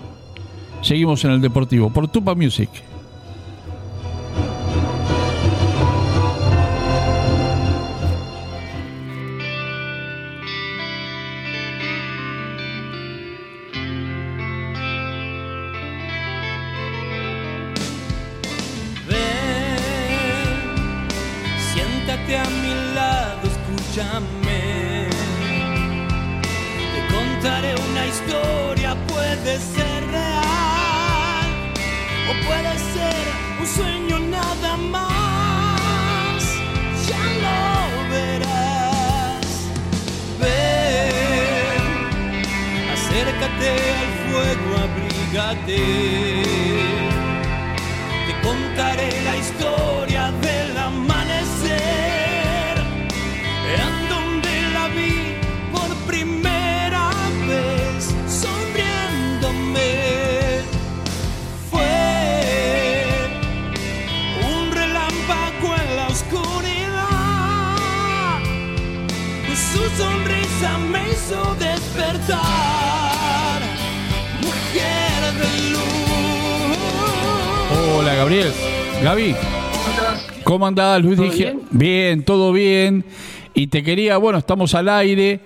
Seguimos 0.82 1.24
en 1.24 1.32
el 1.32 1.40
Deportivo 1.40 1.90
por 1.90 2.06
Tupa 2.08 2.34
Music. 2.34 2.70
te 48.26 48.32
contaré 48.42 49.10
la 49.22 49.36
historia 49.36 50.32
de 50.42 50.45
¿Cómo 80.42 80.66
andás, 80.66 81.02
Luis? 81.02 81.18
Dije, 81.18 81.58
bien? 81.70 82.24
todo 82.24 82.52
bien. 82.52 83.04
Y 83.52 83.66
te 83.66 83.82
quería, 83.82 84.16
bueno, 84.16 84.38
estamos 84.38 84.74
al 84.74 84.88
aire, 84.88 85.40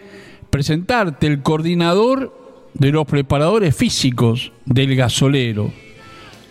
presentarte 0.51 1.27
el 1.27 1.43
coordinador 1.43 2.33
de 2.75 2.93
los 2.93 3.07
preparadores 3.07 3.75
físicos 3.75 4.53
del 4.67 4.95
gasolero. 4.95 5.73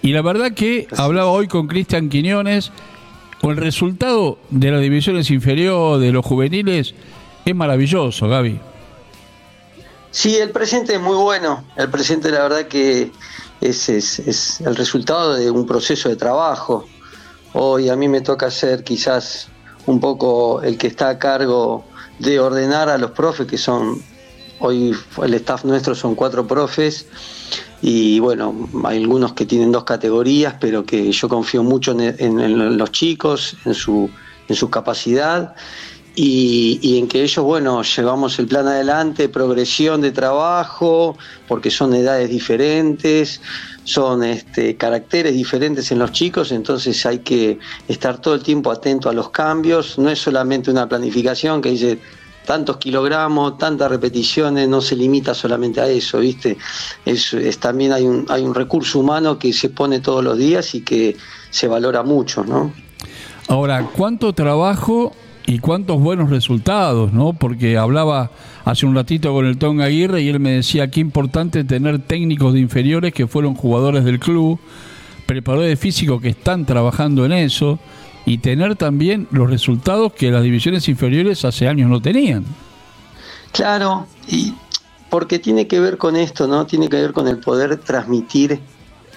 Y 0.01 0.11
la 0.11 0.21
verdad 0.21 0.51
que 0.51 0.87
hablaba 0.97 1.29
hoy 1.29 1.47
con 1.47 1.67
Cristian 1.67 2.09
Quiñones, 2.09 2.71
con 3.39 3.51
el 3.51 3.57
resultado 3.57 4.39
de 4.49 4.71
las 4.71 4.81
divisiones 4.81 5.31
inferiores, 5.31 6.01
de 6.01 6.11
los 6.11 6.25
juveniles, 6.25 6.95
es 7.45 7.55
maravilloso, 7.55 8.27
Gaby. 8.27 8.59
Sí, 10.11 10.35
el 10.35 10.49
presente 10.51 10.95
es 10.95 11.01
muy 11.01 11.15
bueno. 11.15 11.63
El 11.77 11.89
presente, 11.89 12.29
la 12.29 12.43
verdad 12.43 12.67
que 12.67 13.11
es, 13.61 13.89
es, 13.89 14.19
es 14.19 14.61
el 14.61 14.75
resultado 14.75 15.35
de 15.35 15.49
un 15.51 15.65
proceso 15.65 16.09
de 16.09 16.15
trabajo. 16.15 16.85
Hoy 17.53 17.89
a 17.89 17.95
mí 17.95 18.07
me 18.07 18.21
toca 18.21 18.49
ser 18.51 18.83
quizás 18.83 19.47
un 19.85 19.99
poco 19.99 20.61
el 20.61 20.77
que 20.77 20.87
está 20.87 21.09
a 21.09 21.19
cargo 21.19 21.83
de 22.19 22.39
ordenar 22.39 22.89
a 22.89 22.97
los 22.97 23.11
profes, 23.11 23.47
que 23.47 23.57
son 23.57 24.01
hoy 24.59 24.93
el 25.23 25.33
staff 25.35 25.63
nuestro 25.63 25.95
son 25.95 26.15
cuatro 26.15 26.45
profes 26.45 27.07
y 27.81 28.19
bueno, 28.19 28.69
hay 28.83 29.01
algunos 29.01 29.33
que 29.33 29.45
tienen 29.45 29.71
dos 29.71 29.85
categorías, 29.85 30.55
pero 30.59 30.85
que 30.85 31.11
yo 31.11 31.29
confío 31.29 31.63
mucho 31.63 31.95
en, 31.97 32.77
los 32.77 32.91
chicos, 32.91 33.55
en 33.65 33.73
su, 33.73 34.09
en 34.49 34.55
su 34.55 34.69
capacidad 34.69 35.55
y, 36.21 36.97
en 36.97 37.07
que 37.07 37.23
ellos, 37.23 37.45
bueno, 37.45 37.81
llevamos 37.81 38.37
el 38.39 38.47
plan 38.47 38.67
adelante, 38.67 39.29
progresión 39.29 40.01
de 40.01 40.11
trabajo, 40.11 41.17
porque 41.47 41.71
son 41.71 41.93
edades 41.93 42.29
diferentes, 42.29 43.39
son 43.85 44.25
este, 44.25 44.75
caracteres 44.75 45.33
diferentes 45.33 45.93
en 45.93 45.99
los 45.99 46.11
chicos, 46.11 46.51
entonces 46.51 47.05
hay 47.05 47.19
que 47.19 47.57
estar 47.87 48.19
todo 48.19 48.33
el 48.33 48.43
tiempo 48.43 48.69
atento 48.69 49.09
a 49.09 49.13
los 49.13 49.29
cambios, 49.29 49.97
no 49.97 50.09
es 50.09 50.19
solamente 50.19 50.69
una 50.69 50.89
planificación 50.89 51.61
que 51.61 51.69
dice 51.69 51.99
tantos 52.45 52.77
kilogramos, 52.77 53.57
tantas 53.57 53.89
repeticiones, 53.89 54.67
no 54.67 54.81
se 54.81 54.97
limita 54.97 55.33
solamente 55.33 55.79
a 55.79 55.87
eso, 55.87 56.19
¿viste? 56.19 56.57
Es, 57.05 57.33
también 57.61 57.93
hay 57.93 58.05
un, 58.05 58.25
hay 58.27 58.43
un 58.43 58.53
recurso 58.53 58.99
humano 58.99 59.39
que 59.39 59.53
se 59.53 59.69
pone 59.69 60.01
todos 60.01 60.21
los 60.21 60.37
días 60.37 60.75
y 60.75 60.81
que 60.81 61.15
se 61.49 61.69
valora 61.69 62.03
mucho, 62.03 62.43
¿no? 62.43 62.73
Ahora, 63.47 63.87
¿cuánto 63.95 64.33
trabajo 64.33 65.13
y 65.45 65.59
cuántos 65.59 65.99
buenos 65.99 66.29
resultados, 66.29 67.11
¿no? 67.13 67.33
Porque 67.33 67.77
hablaba 67.77 68.31
hace 68.65 68.85
un 68.85 68.95
ratito 68.95 69.33
con 69.33 69.45
el 69.45 69.57
Tonga 69.57 69.85
Aguirre 69.85 70.21
y 70.21 70.29
él 70.29 70.39
me 70.39 70.51
decía 70.51 70.91
qué 70.91 70.99
importante 70.99 71.63
tener 71.63 71.99
técnicos 71.99 72.53
de 72.53 72.59
inferiores 72.59 73.13
que 73.13 73.27
fueron 73.27 73.55
jugadores 73.55 74.03
del 74.03 74.19
club, 74.19 74.59
preparadores 75.25 75.71
de 75.71 75.77
físico 75.77 76.19
que 76.19 76.29
están 76.29 76.65
trabajando 76.65 77.25
en 77.25 77.31
eso 77.31 77.79
y 78.25 78.37
tener 78.37 78.75
también 78.75 79.27
los 79.31 79.49
resultados 79.49 80.13
que 80.13 80.29
las 80.29 80.43
divisiones 80.43 80.87
inferiores 80.87 81.43
hace 81.45 81.67
años 81.67 81.89
no 81.89 81.99
tenían. 81.99 82.45
Claro, 83.51 84.05
y 84.27 84.53
porque 85.09 85.39
tiene 85.39 85.65
que 85.65 85.79
ver 85.79 85.97
con 85.97 86.15
esto, 86.15 86.47
¿no? 86.47 86.67
Tiene 86.67 86.89
que 86.89 86.97
ver 86.97 87.13
con 87.13 87.27
el 87.27 87.39
poder 87.39 87.77
transmitir 87.77 88.59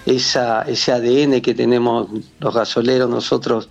ese 0.05 0.39
ADN 0.39 1.41
que 1.41 1.53
tenemos 1.53 2.09
los 2.39 2.53
gasoleros 2.53 3.09
nosotros 3.09 3.69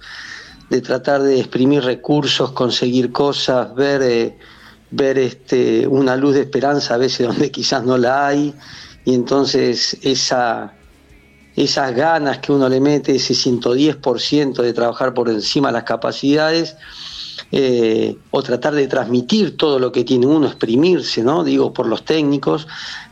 de 0.71 0.81
tratar 0.81 1.23
de 1.23 1.39
exprimir 1.39 1.83
recursos, 1.83 2.53
conseguir 2.53 3.13
cosas, 3.13 3.75
ver, 3.75 4.03
eh, 4.03 4.37
ver 4.91 5.19
este, 5.19 5.87
una 5.87 6.17
luz 6.17 6.35
de 6.35 6.43
esperanza 6.43 6.95
a 6.95 6.99
veces 6.99 7.27
donde 7.29 7.51
quizás 7.51 7.85
no 7.85 7.99
la 7.99 8.27
hay, 8.27 8.55
y 9.05 9.15
entonces 9.15 9.97
esa, 10.03 10.75
esas 11.57 11.95
ganas 11.95 12.39
que 12.39 12.53
uno 12.53 12.69
le 12.69 12.81
mete, 12.81 13.17
ese 13.17 13.35
110% 13.35 14.63
de 14.63 14.73
trabajar 14.73 15.13
por 15.13 15.29
encima 15.29 15.69
de 15.69 15.73
las 15.73 15.85
capacidades, 15.85 16.77
eh, 17.51 18.17
o 18.31 18.43
tratar 18.43 18.75
de 18.75 18.87
transmitir 18.87 19.57
todo 19.57 19.79
lo 19.79 19.93
que 19.93 20.05
tiene 20.05 20.27
uno, 20.27 20.47
exprimirse, 20.47 21.23
¿no? 21.23 21.45
Digo, 21.45 21.73
por 21.73 21.87
los 21.87 22.05
técnicos. 22.05 22.67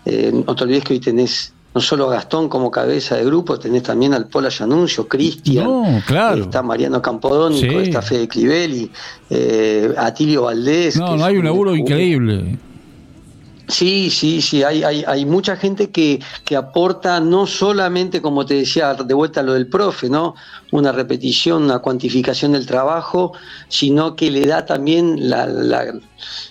Eh, 0.06 0.32
no 0.32 0.54
te 0.54 0.64
olvides 0.64 0.84
que 0.84 0.94
hoy 0.94 1.00
tenés 1.00 1.52
no 1.72 1.80
solo 1.80 2.08
Gastón 2.08 2.48
como 2.48 2.70
cabeza 2.70 3.16
de 3.16 3.24
grupo, 3.24 3.58
tenés 3.58 3.84
también 3.84 4.12
al 4.12 4.26
Pola 4.26 4.48
Yanuncio, 4.48 5.06
Cristian, 5.06 6.02
claro. 6.06 6.42
está 6.42 6.62
Mariano 6.62 7.00
Campodónico, 7.00 7.78
está 7.80 8.02
Fede 8.02 8.26
Crivelli, 8.26 8.90
eh, 9.28 9.94
Atilio 9.96 10.42
Valdés. 10.42 10.96
No, 10.96 11.16
no 11.16 11.24
hay 11.24 11.36
un 11.36 11.44
laburo 11.44 11.76
increíble. 11.76 12.58
Sí, 13.68 14.10
sí, 14.10 14.42
sí, 14.42 14.64
hay, 14.64 14.82
hay, 14.82 15.04
hay 15.06 15.24
mucha 15.24 15.56
gente 15.56 15.90
que, 15.90 16.20
que, 16.44 16.56
aporta 16.56 17.20
no 17.20 17.46
solamente, 17.46 18.20
como 18.20 18.44
te 18.44 18.54
decía, 18.54 18.94
de 18.94 19.14
vuelta 19.14 19.40
a 19.40 19.42
lo 19.44 19.52
del 19.54 19.68
profe, 19.68 20.10
¿no? 20.10 20.34
Una 20.72 20.90
repetición, 20.90 21.62
una 21.62 21.78
cuantificación 21.78 22.52
del 22.52 22.66
trabajo, 22.66 23.32
sino 23.68 24.16
que 24.16 24.32
le 24.32 24.44
da 24.44 24.66
también 24.66 25.30
la, 25.30 25.46
la, 25.46 25.84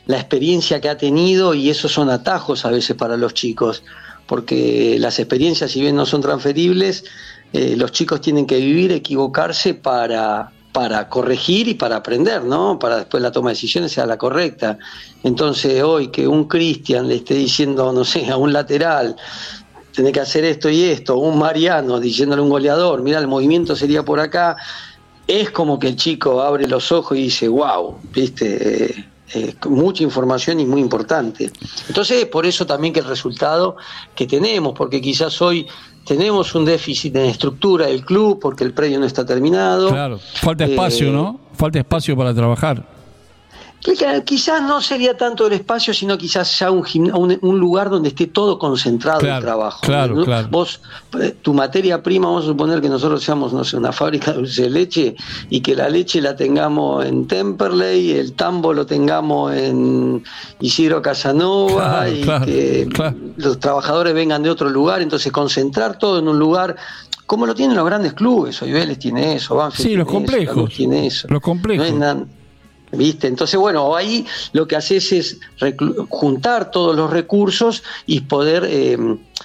la 0.05 0.15
experiencia 0.15 0.79
que 0.79 0.87
ha 0.87 0.97
tenido 0.97 1.53
y 1.53 1.69
esos 1.69 1.91
son 1.91 2.09
atajos 2.09 2.63
a 2.63 2.71
veces 2.71 2.95
para 2.95 3.17
los 3.17 3.33
chicos 3.33 3.83
porque 4.29 4.97
las 4.99 5.17
experiencias, 5.17 5.71
si 5.71 5.81
bien 5.81 5.95
no 5.95 6.05
son 6.05 6.21
transferibles, 6.21 7.03
eh, 7.51 7.75
los 7.75 7.91
chicos 7.91 8.21
tienen 8.21 8.45
que 8.45 8.57
vivir, 8.57 8.91
equivocarse 8.91 9.73
para, 9.73 10.51
para 10.71 11.09
corregir 11.09 11.67
y 11.67 11.73
para 11.73 11.95
aprender, 11.95 12.43
¿no? 12.43 12.77
Para 12.77 12.97
después 12.97 13.23
la 13.23 13.31
toma 13.31 13.49
de 13.49 13.55
decisiones 13.55 13.91
sea 13.91 14.05
la 14.05 14.19
correcta. 14.19 14.77
Entonces, 15.23 15.81
hoy 15.81 16.09
que 16.09 16.27
un 16.27 16.47
Cristian 16.47 17.07
le 17.07 17.15
esté 17.15 17.33
diciendo, 17.33 17.91
no 17.91 18.05
sé, 18.05 18.29
a 18.29 18.37
un 18.37 18.53
lateral, 18.53 19.15
tiene 19.95 20.11
que 20.11 20.19
hacer 20.19 20.45
esto 20.45 20.69
y 20.69 20.83
esto, 20.83 21.17
un 21.17 21.39
Mariano 21.39 21.99
diciéndole 21.99 22.41
a 22.41 22.43
un 22.43 22.51
goleador, 22.51 23.01
mira, 23.01 23.17
el 23.17 23.27
movimiento 23.27 23.75
sería 23.75 24.05
por 24.05 24.19
acá, 24.19 24.57
es 25.25 25.49
como 25.49 25.79
que 25.79 25.87
el 25.87 25.95
chico 25.95 26.43
abre 26.43 26.67
los 26.67 26.91
ojos 26.91 27.17
y 27.17 27.23
dice, 27.23 27.47
wow, 27.47 27.97
¿viste? 28.13 29.07
Eh, 29.33 29.53
mucha 29.67 30.03
información 30.03 30.59
y 30.59 30.65
muy 30.65 30.81
importante. 30.81 31.51
Entonces, 31.87 32.25
por 32.25 32.47
eso 32.47 32.65
también 32.65 32.93
que 32.93 32.99
el 32.99 33.05
resultado 33.05 33.75
que 34.15 34.25
tenemos, 34.25 34.73
porque 34.73 34.99
quizás 34.99 35.39
hoy 35.41 35.67
tenemos 36.03 36.55
un 36.55 36.65
déficit 36.65 37.15
en 37.15 37.25
estructura 37.25 37.85
del 37.85 38.03
club, 38.03 38.39
porque 38.39 38.63
el 38.63 38.73
predio 38.73 38.99
no 38.99 39.05
está 39.05 39.23
terminado. 39.25 39.89
Claro, 39.89 40.19
falta 40.19 40.65
espacio, 40.65 41.09
eh, 41.09 41.11
¿no? 41.11 41.39
Falta 41.53 41.77
espacio 41.77 42.17
para 42.17 42.33
trabajar. 42.33 42.98
Quizás 43.81 44.61
no 44.61 44.81
sería 44.81 45.15
tanto 45.15 45.47
el 45.47 45.53
espacio, 45.53 45.93
sino 45.93 46.17
quizás 46.17 46.59
ya 46.59 46.69
un, 46.69 46.83
un, 47.41 47.59
lugar 47.59 47.89
donde 47.89 48.09
esté 48.09 48.27
todo 48.27 48.59
concentrado 48.59 49.21
el 49.21 49.39
trabajo. 49.39 49.79
Claro, 49.81 50.21
claro. 50.23 50.49
Vos, 50.51 50.81
eh, 51.19 51.35
tu 51.41 51.53
materia 51.53 52.03
prima, 52.03 52.27
vamos 52.27 52.43
a 52.43 52.47
suponer 52.47 52.81
que 52.81 52.89
nosotros 52.89 53.23
seamos, 53.23 53.53
no 53.53 53.63
sé, 53.63 53.77
una 53.77 53.93
fábrica 53.93 54.31
de 54.31 54.39
dulce 54.39 54.63
de 54.63 54.69
leche 54.69 55.15
y 55.49 55.61
que 55.61 55.75
la 55.75 55.87
leche 55.87 56.21
la 56.21 56.35
tengamos 56.35 57.05
en 57.05 57.25
Temperley, 57.25 58.11
el 58.11 58.33
tambo 58.33 58.73
lo 58.73 58.85
tengamos 58.85 59.53
en 59.53 60.23
Isidro 60.59 61.01
Casanova 61.01 62.09
y 62.09 62.21
que 62.21 62.89
los 63.37 63.59
trabajadores 63.59 64.13
vengan 64.13 64.43
de 64.43 64.49
otro 64.49 64.69
lugar, 64.69 65.01
entonces 65.01 65.31
concentrar 65.31 65.97
todo 65.97 66.19
en 66.19 66.27
un 66.27 66.37
lugar 66.37 66.75
como 67.25 67.45
lo 67.45 67.53
tienen 67.53 67.77
los 67.77 67.85
grandes 67.85 68.13
clubes, 68.13 68.59
hoy 68.63 68.71
Vélez 68.71 68.97
tiene 68.97 69.35
eso, 69.35 69.55
Banfield 69.55 69.87
sí, 69.87 69.95
los 69.95 70.07
complejos, 70.07 70.73
tiene 70.73 71.05
eso. 71.05 71.27
Los 71.29 71.41
complejos. 71.41 71.87
¿Viste? 72.91 73.27
Entonces, 73.27 73.59
bueno, 73.59 73.95
ahí 73.95 74.25
lo 74.51 74.67
que 74.67 74.75
haces 74.75 75.11
es 75.11 75.39
juntar 76.09 76.71
todos 76.71 76.95
los 76.95 77.11
recursos 77.11 77.83
y 78.07 78.21
poder 78.21 78.65
eh, 78.67 78.97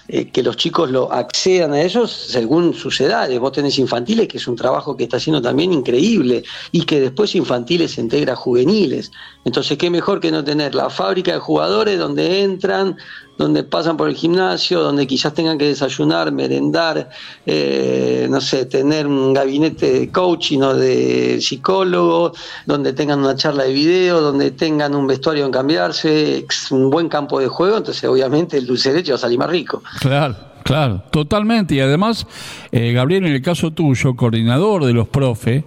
eh, 0.09 0.30
que 0.30 0.42
los 0.42 0.57
chicos 0.57 0.90
lo 0.90 1.12
accedan 1.12 1.72
a 1.72 1.82
ellos 1.82 2.11
según 2.11 2.74
sus 2.74 3.01
edades. 3.01 3.38
Vos 3.38 3.53
tenés 3.53 3.78
infantiles, 3.78 4.28
que 4.28 4.38
es 4.38 4.49
un 4.49 4.57
trabajo 4.57 4.97
que 4.97 5.05
está 5.05 5.18
haciendo 5.18 5.40
también 5.40 5.72
increíble, 5.72 6.42
y 6.72 6.82
que 6.82 7.01
después 7.01 7.34
infantiles 7.34 7.92
se 7.92 8.01
integra 8.01 8.34
juveniles. 8.34 9.12
Entonces, 9.45 9.76
qué 9.78 9.90
mejor 9.90 10.20
que 10.20 10.30
no 10.30 10.42
tener 10.42 10.74
la 10.74 10.90
fábrica 10.90 11.32
de 11.32 11.38
jugadores 11.38 11.99
donde 11.99 12.42
entran, 12.42 12.97
donde 13.37 13.64
pasan 13.64 13.97
por 13.97 14.09
el 14.09 14.14
gimnasio, 14.14 14.80
donde 14.80 15.07
quizás 15.07 15.35
tengan 15.35 15.59
que 15.59 15.66
desayunar, 15.66 16.30
merendar, 16.32 17.11
eh, 17.47 18.26
no 18.30 18.41
sé, 18.41 18.66
tener 18.66 19.07
un 19.07 19.32
gabinete 19.32 19.93
de 19.93 20.11
coaching 20.11 20.61
o 20.61 20.74
de 20.74 21.41
psicólogo, 21.41 22.32
donde 22.66 22.93
tengan 22.93 23.20
una 23.20 23.35
charla 23.35 23.64
de 23.64 23.72
video, 23.72 24.20
donde 24.20 24.53
tengan 24.53 24.95
un 24.95 25.07
vestuario 25.07 25.45
en 25.45 25.53
cambiarse, 25.53 26.47
un 26.70 26.91
buen 26.91 27.09
campo 27.09 27.41
de 27.41 27.49
juego, 27.49 27.78
entonces 27.78 28.05
obviamente 28.05 28.57
el 28.57 28.66
dulce 28.66 28.91
de 28.91 28.97
leche 28.97 29.12
va 29.12 29.16
a 29.16 29.20
salir 29.20 29.39
más 29.39 29.51
rico. 29.51 29.82
Claro. 30.01 30.55
Claro, 30.64 31.03
totalmente. 31.11 31.74
Y 31.74 31.80
además, 31.80 32.26
eh, 32.72 32.93
Gabriel, 32.93 33.26
en 33.26 33.35
el 33.35 33.43
caso 33.43 33.72
tuyo, 33.72 34.16
coordinador 34.16 34.87
de 34.87 34.95
los 34.95 35.07
profes, 35.07 35.62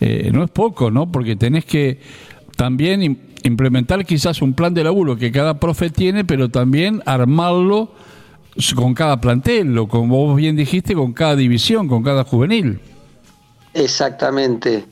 eh, 0.00 0.30
no 0.32 0.42
es 0.42 0.50
poco, 0.50 0.90
¿no? 0.90 1.10
Porque 1.10 1.36
tenés 1.36 1.64
que 1.64 2.00
también 2.56 3.29
implementar 3.44 4.04
quizás 4.04 4.42
un 4.42 4.54
plan 4.54 4.74
de 4.74 4.84
laburo 4.84 5.16
que 5.16 5.32
cada 5.32 5.58
profe 5.58 5.90
tiene, 5.90 6.24
pero 6.24 6.48
también 6.48 7.02
armarlo 7.06 7.90
con 8.74 8.94
cada 8.94 9.20
plantel, 9.20 9.76
o 9.78 9.88
como 9.88 10.26
vos 10.26 10.36
bien 10.36 10.56
dijiste, 10.56 10.94
con 10.94 11.12
cada 11.12 11.36
división, 11.36 11.88
con 11.88 12.02
cada 12.02 12.24
juvenil. 12.24 12.80
Exactamente. 13.74 14.86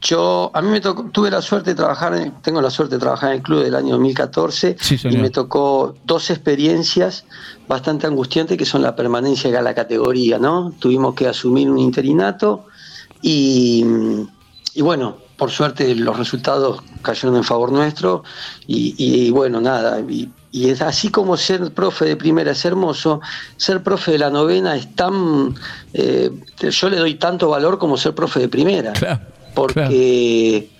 Yo, 0.00 0.50
a 0.52 0.60
mí 0.60 0.68
me 0.68 0.80
tocó, 0.80 1.04
tuve 1.10 1.30
la 1.30 1.40
suerte 1.40 1.70
de 1.70 1.76
trabajar, 1.76 2.32
tengo 2.42 2.60
la 2.60 2.70
suerte 2.70 2.96
de 2.96 3.00
trabajar 3.00 3.30
en 3.30 3.36
el 3.36 3.42
club 3.42 3.64
del 3.64 3.74
año 3.74 3.92
2014 3.92 4.76
y 5.10 5.16
me 5.16 5.30
tocó 5.30 5.94
dos 6.04 6.30
experiencias 6.30 7.24
bastante 7.66 8.06
angustiantes 8.06 8.58
que 8.58 8.66
son 8.66 8.82
la 8.82 8.94
permanencia 8.94 9.58
a 9.58 9.62
la 9.62 9.74
categoría, 9.74 10.38
¿no? 10.38 10.72
Tuvimos 10.78 11.14
que 11.14 11.26
asumir 11.26 11.70
un 11.70 11.78
interinato 11.78 12.66
y, 13.22 13.84
y 14.74 14.82
bueno, 14.82 15.16
por 15.36 15.50
suerte 15.50 15.94
los 15.94 16.18
resultados 16.18 16.82
cayeron 17.06 17.36
en 17.36 17.44
favor 17.44 17.72
nuestro 17.72 18.24
y, 18.66 19.30
bueno, 19.30 19.60
nada, 19.60 20.00
y, 20.00 20.28
es 20.52 20.80
así 20.80 21.10
como 21.10 21.36
ser 21.36 21.72
profe 21.72 22.06
de 22.06 22.16
primera 22.16 22.52
es 22.52 22.64
hermoso, 22.64 23.20
ser 23.56 23.82
profe 23.82 24.12
de 24.12 24.18
la 24.18 24.30
novena 24.30 24.74
es 24.74 24.94
tan, 24.94 25.54
eh, 25.92 26.30
yo 26.58 26.88
le 26.88 26.96
doy 26.96 27.14
tanto 27.16 27.50
valor 27.50 27.78
como 27.78 27.96
ser 27.96 28.14
profe 28.14 28.40
de 28.40 28.48
primera, 28.48 28.92
porque 29.54 30.70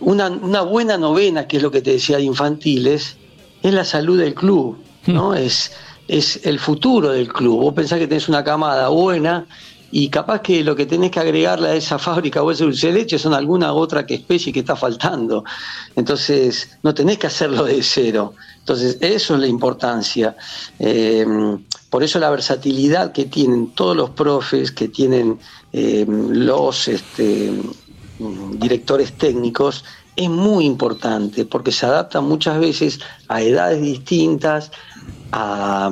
Una, 0.00 0.28
una, 0.28 0.60
buena 0.60 0.98
novena, 0.98 1.46
que 1.46 1.56
es 1.56 1.62
lo 1.62 1.70
que 1.70 1.80
te 1.80 1.92
decía 1.92 2.18
de 2.18 2.24
infantiles, 2.24 3.16
es 3.62 3.74
la 3.74 3.84
salud 3.84 4.18
del 4.18 4.34
club, 4.34 4.76
¿no? 5.06 5.30
Hmm. 5.30 5.36
Es, 5.36 5.72
es 6.08 6.44
el 6.44 6.58
futuro 6.58 7.12
del 7.12 7.28
club. 7.32 7.60
Vos 7.60 7.74
pensás 7.74 7.98
que 7.98 8.06
tenés 8.06 8.28
una 8.28 8.44
camada 8.44 8.88
buena 8.88 9.46
y 9.90 10.08
capaz 10.08 10.40
que 10.40 10.64
lo 10.64 10.74
que 10.74 10.86
tenés 10.86 11.10
que 11.10 11.20
agregarle 11.20 11.68
a 11.68 11.74
esa 11.74 11.98
fábrica 12.06 12.42
o 12.42 12.50
ese 12.50 12.64
dulce 12.64 12.88
de 12.88 12.92
leche 12.94 13.18
son 13.18 13.34
alguna 13.34 13.72
otra 13.72 14.06
que 14.06 14.14
especie 14.14 14.52
que 14.52 14.60
está 14.60 14.76
faltando. 14.76 15.44
Entonces, 15.94 16.78
no 16.82 16.94
tenés 16.94 17.18
que 17.18 17.28
hacerlo 17.28 17.64
de 17.64 17.82
cero. 17.82 18.34
Entonces, 18.58 18.98
eso 19.00 19.34
es 19.34 19.40
la 19.40 19.46
importancia. 19.46 20.36
Eh, 20.78 21.24
por 21.90 22.02
eso 22.02 22.18
la 22.18 22.30
versatilidad 22.30 23.12
que 23.12 23.26
tienen 23.26 23.70
todos 23.70 23.96
los 23.96 24.10
profes, 24.10 24.72
que 24.72 24.88
tienen 24.88 25.38
eh, 25.72 26.04
los 26.06 26.88
este, 26.88 27.52
directores 28.18 29.16
técnicos, 29.16 29.84
es 30.16 30.28
muy 30.30 30.64
importante 30.64 31.44
porque 31.44 31.70
se 31.70 31.86
adapta 31.86 32.20
muchas 32.20 32.58
veces 32.58 33.00
a 33.28 33.42
edades 33.42 33.82
distintas, 33.82 34.72
a, 35.30 35.90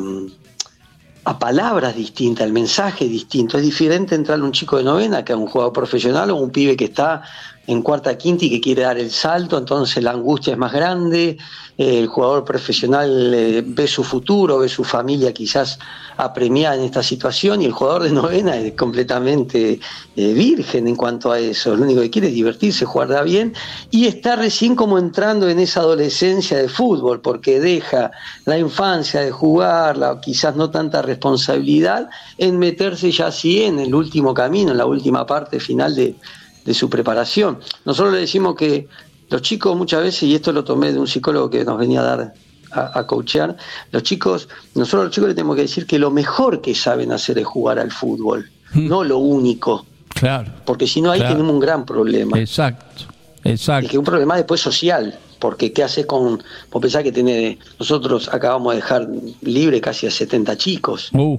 a 1.25 1.39
palabras 1.39 1.97
distintas, 1.97 2.47
el 2.47 2.53
mensaje 2.53 3.09
distinto. 3.09 3.57
Es 3.57 3.64
diferente 3.64 4.14
entrar 4.14 4.39
a 4.39 4.43
un 4.43 4.53
chico 4.53 4.77
de 4.77 4.85
novena 4.85 5.25
que 5.25 5.33
a 5.33 5.37
un 5.37 5.47
jugador 5.47 5.72
profesional 5.72 6.31
o 6.31 6.37
un 6.37 6.51
pibe 6.51 6.77
que 6.77 6.85
está 6.85 7.22
en 7.67 7.83
cuarta 7.83 8.17
quinta 8.19 8.45
y 8.45 8.51
que 8.51 8.61
quiere 8.61 8.83
dar 8.83 8.99
el 8.99 9.11
salto, 9.11 9.57
entonces 9.57 10.03
la 10.03 10.11
angustia 10.11 10.53
es 10.53 10.59
más 10.59 10.73
grande, 10.73 11.39
eh, 11.77 11.99
el 12.01 12.07
jugador 12.07 12.45
profesional 12.45 13.33
eh, 13.35 13.62
ve 13.67 13.87
su 13.87 14.05
futuro, 14.05 14.59
ve 14.59 14.69
su 14.69 14.85
familia 14.85 15.33
quizás 15.33 15.79
apremiada 16.17 16.77
en 16.77 16.83
esta 16.83 17.03
situación 17.03 17.62
y 17.62 17.65
el 17.65 17.73
jugador 17.73 18.05
de 18.05 18.12
novena 18.12 18.57
es 18.57 18.75
completamente 18.75 19.81
eh, 20.15 20.33
virgen 20.35 20.87
en 20.87 20.95
cuanto 20.95 21.33
a 21.33 21.39
eso, 21.41 21.75
lo 21.75 21.83
único 21.83 22.01
que 22.03 22.11
quiere 22.11 22.29
es 22.29 22.35
divertirse, 22.35 22.85
jugar 22.85 23.25
bien 23.25 23.55
y 23.91 24.07
está 24.07 24.37
recién 24.37 24.77
como 24.77 24.99
entrando 24.99 25.49
en 25.49 25.59
esa 25.59 25.81
adolescencia 25.81 26.59
de 26.59 26.69
fútbol, 26.69 27.21
porque 27.21 27.59
deja 27.59 28.12
la 28.45 28.59
infancia 28.59 29.23
de 29.23 29.31
jugar, 29.31 30.21
quizás 30.21 30.55
no 30.55 30.71
tanta 30.71 31.03
responsabilidad, 31.03 32.09
en 32.39 32.59
meterse 32.59 33.11
ya 33.11 33.29
así 33.29 33.62
en 33.62 33.81
el 33.81 33.95
último 33.95 34.35
camino, 34.35 34.71
en 34.71 34.79
la 34.79 34.87
última 34.87 35.27
parte 35.27 35.59
final 35.59 35.95
de 35.95 36.15
de 36.65 36.75
su 36.75 36.89
preparación. 36.89 37.59
Nosotros 37.85 38.15
le 38.15 38.21
decimos 38.21 38.55
que 38.55 38.89
los 39.31 39.43
chicos 39.43 39.77
muchas 39.77 40.03
veces, 40.03 40.23
y 40.25 40.35
esto 40.35 40.53
lo 40.53 40.65
tomé 40.65 40.93
de 40.93 40.99
un 40.99 41.07
psicólogo 41.07 41.51
que 41.51 41.65
nos 41.65 41.79
venía 41.79 42.01
a 42.01 42.05
dar 42.05 42.35
a, 42.71 43.07
coachear, 43.07 43.57
los 43.93 44.03
chicos, 44.03 44.49
nosotros 44.75 45.05
los 45.05 45.15
chicos 45.15 45.29
le 45.29 45.35
tenemos 45.35 45.57
que 45.57 45.62
decir 45.62 45.87
que 45.87 45.99
lo 45.99 46.11
mejor 46.11 46.61
que 46.61 46.75
saben 46.75 47.12
hacer 47.12 47.39
es 47.39 47.47
jugar 47.47 47.79
al 47.79 47.93
fútbol, 47.93 48.51
hmm. 48.73 48.89
no 48.89 49.05
lo 49.05 49.19
único. 49.19 49.87
Claro. 50.09 50.51
Porque 50.65 50.87
si 50.87 51.01
no 51.01 51.11
ahí 51.11 51.21
tenemos 51.21 51.53
un 51.53 51.61
gran 51.61 51.85
problema. 51.85 52.39
Exacto, 52.39 53.05
exacto. 53.45 53.87
Y 53.87 53.89
que 53.91 53.99
un 53.99 54.05
problema 54.05 54.37
después 54.37 54.61
social, 54.61 55.17
porque 55.39 55.73
¿qué 55.73 55.85
haces 55.85 56.07
con, 56.07 56.43
vos 56.71 56.83
pensás 56.83 57.03
que 57.03 57.12
tiene, 57.12 57.59
nosotros 57.79 58.29
acabamos 58.33 58.73
de 58.73 58.81
dejar 58.81 59.09
libre 59.43 59.81
casi 59.81 60.07
a 60.07 60.11
70 60.11 60.57
chicos. 60.57 61.11
Uh. 61.12 61.39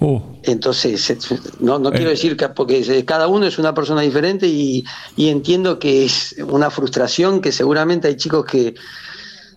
Uh. 0.00 0.20
Entonces, 0.44 1.16
no, 1.60 1.78
no 1.78 1.90
quiero 1.90 2.06
eh. 2.06 2.10
decir 2.10 2.36
que 2.36 2.48
porque 2.50 3.04
cada 3.04 3.26
uno 3.26 3.46
es 3.46 3.58
una 3.58 3.74
persona 3.74 4.02
diferente 4.02 4.46
y, 4.46 4.84
entiendo 5.16 5.78
que 5.78 6.04
es 6.04 6.36
una 6.46 6.70
frustración 6.70 7.40
que 7.40 7.50
seguramente 7.50 8.08
hay 8.08 8.16
chicos 8.16 8.44
que, 8.44 8.74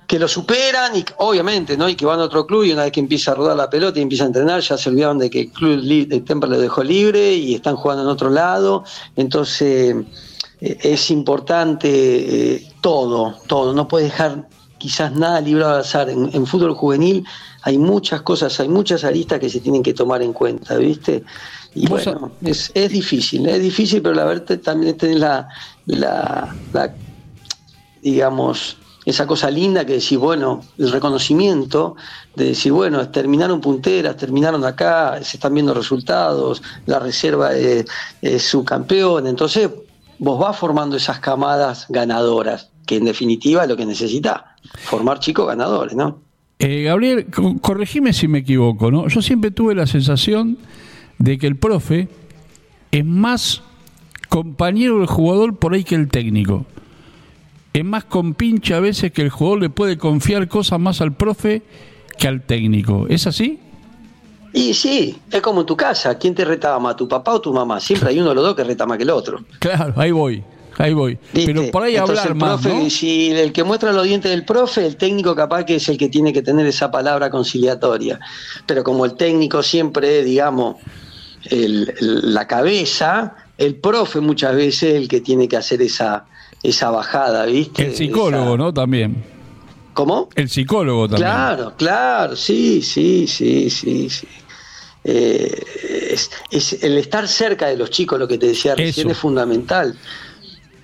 que 0.08 0.18
lo 0.18 0.28
superan 0.28 0.96
y 0.96 1.06
obviamente, 1.18 1.78
¿no? 1.78 1.88
Y 1.88 1.96
que 1.96 2.06
van 2.06 2.20
a 2.20 2.24
otro 2.24 2.48
club 2.48 2.64
y 2.64 2.72
una 2.72 2.84
vez 2.84 2.92
que 2.92 3.00
empieza 3.00 3.32
a 3.32 3.36
rodar 3.36 3.56
la 3.56 3.70
pelota 3.70 4.00
y 4.00 4.02
empieza 4.02 4.24
a 4.24 4.28
entrenar, 4.28 4.62
ya 4.62 4.78
se 4.78 4.90
olvidaron 4.90 5.20
de 5.20 5.30
que 5.30 5.42
el 5.42 5.52
club 5.52 5.82
de 5.82 6.22
Temple 6.22 6.50
lo 6.50 6.60
dejó 6.60 6.84
libre 6.84 7.34
y 7.34 7.54
están 7.54 7.76
jugando 7.76 8.04
en 8.04 8.10
otro 8.10 8.30
lado. 8.30 8.84
Entonces, 9.16 9.96
eh, 10.60 10.78
es 10.82 11.12
importante 11.12 11.90
eh, 12.56 12.68
todo, 12.82 13.36
todo. 13.48 13.74
No 13.74 13.88
puedes 13.88 14.10
dejar 14.12 14.48
quizás 14.82 15.12
nada 15.12 15.40
librado 15.40 15.76
al 15.76 15.82
azar. 15.82 16.10
en 16.10 16.48
fútbol 16.48 16.74
juvenil 16.74 17.24
hay 17.62 17.78
muchas 17.78 18.22
cosas, 18.24 18.60
hay 18.60 18.68
muchas 18.68 19.04
aristas 19.04 19.40
que 19.40 19.50
se 19.50 19.60
tienen 19.60 19.84
que 19.84 19.94
tomar 19.94 20.24
en 20.24 20.34
cuenta, 20.34 20.76
¿viste? 20.78 21.24
Y 21.76 21.88
bueno, 21.88 22.32
es, 22.44 22.72
es 22.74 22.92
difícil, 22.92 23.48
es 23.48 23.62
difícil, 23.62 24.02
pero 24.02 24.16
la 24.16 24.26
verdad 24.26 24.60
también 24.60 24.98
tenés 24.98 25.20
la, 25.20 25.48
la, 25.86 26.56
digamos, 28.02 28.78
esa 29.06 29.28
cosa 29.28 29.52
linda 29.52 29.86
que 29.86 29.94
decir, 29.94 30.18
bueno, 30.18 30.64
el 30.80 30.92
reconocimiento 30.92 31.96
de 32.36 32.46
decir, 32.46 32.72
bueno, 32.72 33.08
terminaron 33.10 33.62
punteras, 33.62 34.18
terminaron 34.18 34.66
acá, 34.66 35.20
se 35.24 35.38
están 35.38 35.54
viendo 35.54 35.74
resultados, 35.74 36.64
la 36.88 37.00
reserva 37.00 37.54
es, 37.54 37.86
es 38.22 38.44
su 38.44 38.66
campeón, 38.66 39.28
entonces 39.28 39.70
vos 40.18 40.40
vas 40.40 40.58
formando 40.58 40.98
esas 40.98 41.20
camadas 41.20 41.86
ganadoras, 41.90 42.70
que 42.88 42.98
en 42.98 43.06
definitiva 43.06 43.64
es 43.64 43.70
lo 43.70 43.78
que 43.78 43.86
necesita, 43.86 44.51
formar 44.84 45.20
chicos 45.20 45.48
ganadores, 45.48 45.96
¿no? 45.96 46.22
Eh, 46.60 46.84
Gabriel, 46.84 47.28
corregime 47.62 48.14
si 48.14 48.28
me 48.28 48.40
equivoco, 48.40 48.92
¿no? 48.92 49.08
Yo 49.08 49.22
siempre 49.22 49.50
tuve 49.52 49.74
la 49.74 49.88
sensación 49.88 50.58
de 51.18 51.38
que 51.38 51.48
el 51.48 51.56
profe 51.56 52.08
es 52.92 53.06
más 53.06 53.64
compañero 54.30 55.00
del 55.00 55.08
jugador 55.08 55.58
por 55.58 55.74
ahí 55.74 55.84
que 55.84 55.96
el 55.96 56.08
técnico. 56.08 56.66
Es 57.74 57.86
más 57.86 58.04
compinche 58.04 58.74
a 58.74 58.80
veces 58.80 59.12
que 59.12 59.22
el 59.22 59.30
jugador 59.30 59.62
le 59.62 59.70
puede 59.70 59.98
confiar 59.98 60.48
cosas 60.48 60.80
más 60.80 61.02
al 61.02 61.14
profe 61.14 61.64
que 62.18 62.28
al 62.28 62.42
técnico. 62.42 63.08
¿Es 63.10 63.28
así? 63.28 63.60
Y 64.54 64.74
sí, 64.74 65.20
es 65.32 65.42
como 65.42 65.62
en 65.62 65.66
tu 65.66 65.78
casa. 65.78 66.18
¿Quién 66.18 66.36
te 66.36 66.44
retaba 66.44 66.80
más, 66.80 66.96
tu 66.96 67.08
papá 67.08 67.34
o 67.34 67.42
tu 67.42 67.54
mamá? 67.54 67.80
Siempre 67.80 68.10
hay 68.10 68.20
uno 68.20 68.30
de 68.30 68.36
los 68.36 68.44
dos 68.44 68.56
que 68.56 68.64
reta 68.64 68.86
más 68.86 68.98
que 68.98 69.04
el 69.04 69.10
otro. 69.10 69.40
Claro, 69.60 69.94
ahí 69.96 70.12
voy. 70.12 70.44
Ahí 70.82 70.94
voy. 70.94 71.18
Pero 71.34 71.70
por 71.70 71.84
ahí 71.84 71.96
hablar 71.96 72.34
más, 72.34 72.62
Si 72.90 73.32
el 73.32 73.54
que 73.54 73.64
muestra 73.64 73.94
los 73.94 74.04
dientes 74.04 74.32
del 74.32 74.46
profe, 74.46 74.86
el 74.86 74.96
técnico 74.96 75.36
capaz 75.36 75.64
que 75.64 75.76
es 75.76 75.90
el 75.90 75.98
que 75.98 76.10
tiene 76.10 76.34
que 76.34 76.42
tener 76.42 76.66
esa 76.66 76.90
palabra 76.90 77.30
conciliatoria. 77.30 78.20
Pero 78.66 78.84
como 78.84 79.06
el 79.06 79.14
técnico 79.14 79.62
siempre, 79.62 80.24
digamos, 80.24 80.78
la 81.50 82.48
cabeza, 82.48 83.36
el 83.58 83.76
profe 83.76 84.22
muchas 84.22 84.56
veces 84.56 84.84
es 84.84 84.96
el 84.96 85.08
que 85.08 85.22
tiene 85.22 85.48
que 85.48 85.58
hacer 85.58 85.82
esa, 85.82 86.26
esa 86.64 86.90
bajada, 86.90 87.46
¿viste? 87.46 87.86
El 87.86 87.96
psicólogo, 87.96 88.58
¿no? 88.58 88.74
También. 88.74 89.24
¿Cómo? 89.94 90.30
El 90.36 90.50
psicólogo 90.50 91.08
también. 91.08 91.30
Claro, 91.30 91.74
claro, 91.78 92.36
sí, 92.36 92.82
sí, 92.82 93.28
sí, 93.28 93.70
sí, 93.70 94.10
sí. 94.10 94.28
Eh, 95.04 95.64
es, 96.52 96.84
el 96.84 96.98
estar 96.98 97.28
cerca 97.28 97.68
de 97.68 97.76
los 97.76 97.90
chicos, 97.90 98.20
lo 98.20 98.28
que 98.28 98.38
te 98.38 98.48
decía 98.48 98.76
recién, 98.76 99.10
es 99.10 99.18
fundamental. 99.18 99.96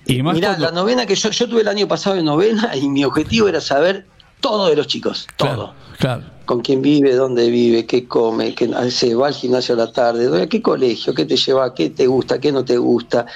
Mira, 0.08 0.56
la 0.58 0.70
novena 0.70 1.04
que 1.04 1.14
yo, 1.14 1.30
yo 1.30 1.48
tuve 1.48 1.60
el 1.60 1.68
año 1.68 1.86
pasado 1.86 2.16
de 2.16 2.22
novena 2.22 2.74
y 2.74 2.88
mi 2.88 3.04
objetivo 3.04 3.46
era 3.46 3.60
saber 3.60 4.06
todo 4.40 4.68
de 4.68 4.76
los 4.76 4.86
chicos, 4.86 5.26
todo. 5.36 5.74
Claro, 5.98 6.24
Con 6.46 6.60
quién 6.60 6.80
vive, 6.80 7.14
dónde 7.14 7.50
vive, 7.50 7.84
qué 7.84 8.06
come, 8.06 8.54
qué 8.54 8.70
se 8.90 9.14
va 9.14 9.26
al 9.26 9.34
gimnasio 9.34 9.74
a 9.74 9.78
la 9.78 9.92
tarde, 9.92 10.42
a 10.42 10.46
qué 10.46 10.62
colegio, 10.62 11.12
qué 11.12 11.26
te 11.26 11.36
lleva, 11.36 11.74
qué 11.74 11.90
te 11.90 12.06
gusta, 12.06 12.38
qué 12.40 12.50
no 12.50 12.64
te 12.64 12.78
gusta. 12.78 13.26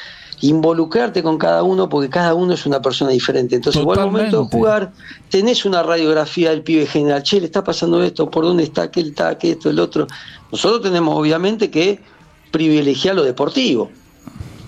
Involucrarte 0.40 1.22
con 1.22 1.38
cada 1.38 1.62
uno 1.62 1.88
porque 1.88 2.08
cada 2.08 2.34
uno 2.34 2.54
es 2.54 2.64
una 2.64 2.80
persona 2.80 3.10
diferente. 3.10 3.54
Entonces, 3.56 3.82
vos 3.82 3.98
al 3.98 4.06
momento 4.06 4.44
de 4.44 4.48
jugar, 4.48 4.92
tenés 5.28 5.64
una 5.64 5.82
radiografía 5.82 6.50
del 6.50 6.62
pibe 6.62 6.86
general. 6.86 7.22
Che, 7.22 7.38
le 7.38 7.46
está 7.46 7.62
pasando 7.62 8.02
esto, 8.02 8.30
por 8.30 8.44
dónde 8.44 8.64
está, 8.64 8.90
qué 8.90 9.00
está, 9.00 9.36
qué 9.36 9.52
esto, 9.52 9.68
el 9.68 9.78
otro. 9.78 10.06
Nosotros 10.50 10.82
tenemos 10.82 11.16
obviamente 11.16 11.70
que 11.70 12.00
privilegiar 12.50 13.14
lo 13.14 13.24
deportivo 13.24 13.90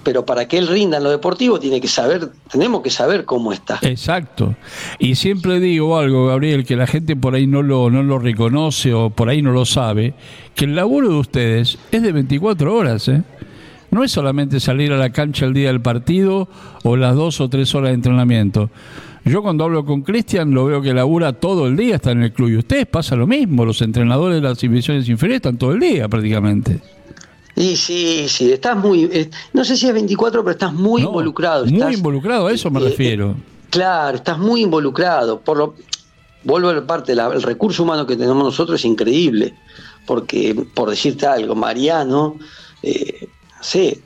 pero 0.05 0.25
para 0.25 0.47
que 0.47 0.59
él 0.59 0.69
rinda 0.69 0.99
en 0.99 1.05
lo 1.05 1.11
deportivo 1.11 1.59
tiene 1.59 1.81
que 1.81 1.89
saber, 1.89 2.29
tenemos 2.51 2.83
que 2.83 2.91
saber 2.91 3.25
cómo 3.25 3.53
está. 3.53 3.79
Exacto. 3.83 4.55
Y 4.99 5.15
siempre 5.15 5.59
digo 5.59 5.99
algo, 5.99 6.27
Gabriel, 6.27 6.65
que 6.65 6.77
la 6.77 6.87
gente 6.87 7.17
por 7.17 7.35
ahí 7.35 7.47
no 7.47 7.63
lo, 7.63 7.91
no 7.91 8.03
lo 8.03 8.19
reconoce 8.19 8.93
o 8.93 9.11
por 9.11 9.29
ahí 9.29 9.43
no 9.43 9.53
lo 9.53 9.65
sabe, 9.65 10.15
que 10.55 10.67
el 10.67 10.77
laburo 10.77 11.09
de 11.09 11.17
ustedes 11.17 11.79
es 11.91 12.03
de 12.03 12.13
24 12.13 12.75
horas, 12.75 13.09
¿eh? 13.09 13.23
No 13.91 14.03
es 14.03 14.11
solamente 14.11 14.59
salir 14.59 14.93
a 14.93 14.97
la 14.97 15.11
cancha 15.11 15.47
el 15.47 15.55
día 15.55 15.69
del 15.69 15.81
partido 15.81 16.49
o 16.83 16.97
las 16.97 17.15
dos 17.15 17.41
o 17.41 17.49
tres 17.49 17.75
horas 17.77 17.91
de 17.91 17.95
entrenamiento. 17.95 18.69
Yo 19.25 19.41
cuando 19.41 19.65
hablo 19.65 19.85
con 19.87 20.03
Cristian 20.03 20.51
lo 20.51 20.67
veo 20.67 20.83
que 20.83 20.93
labura 20.93 21.33
todo 21.33 21.67
el 21.67 21.77
día, 21.77 21.97
está 21.97 22.11
en 22.11 22.25
el 22.25 22.33
club. 22.33 22.51
Y 22.51 22.57
ustedes 22.57 22.87
pasa 22.87 23.17
lo 23.17 23.27
mismo, 23.27 23.65
los 23.65 23.81
entrenadores 23.83 24.43
de 24.43 24.49
las 24.49 24.59
divisiones 24.59 25.09
inferiores 25.09 25.37
están 25.37 25.57
todo 25.57 25.73
el 25.73 25.81
día 25.81 26.09
prácticamente. 26.09 26.81
Y 27.57 27.77
sí, 27.77 28.27
sí, 28.29 28.53
estás 28.53 28.77
muy, 28.77 29.31
no 29.53 29.65
sé 29.65 29.77
si 29.77 29.87
es 29.87 29.95
24, 29.95 30.43
pero 30.43 30.53
estás 30.53 30.73
muy 30.73 31.03
involucrado. 31.03 31.67
muy 31.67 31.95
involucrado, 31.95 32.49
a 32.49 32.53
eso 32.53 32.71
me 32.71 32.81
eh, 32.81 32.85
refiero. 32.85 33.31
Eh, 33.31 33.35
claro, 33.71 34.17
estás 34.17 34.39
muy 34.39 34.63
involucrado. 34.63 35.41
Por 35.41 35.59
lo, 35.59 35.75
vuelvo 36.43 36.69
a 36.69 36.75
la 36.75 36.87
parte, 36.87 37.13
el 37.13 37.43
recurso 37.43 37.83
humano 37.83 38.07
que 38.07 38.17
tenemos 38.17 38.43
nosotros 38.43 38.81
es 38.81 38.85
increíble, 38.85 39.55
porque, 40.07 40.67
por 40.75 40.91
decirte 40.91 41.27
algo, 41.27 41.55
Mariano, 41.55 42.39
eh, 42.83 43.29
sé, 43.61 44.01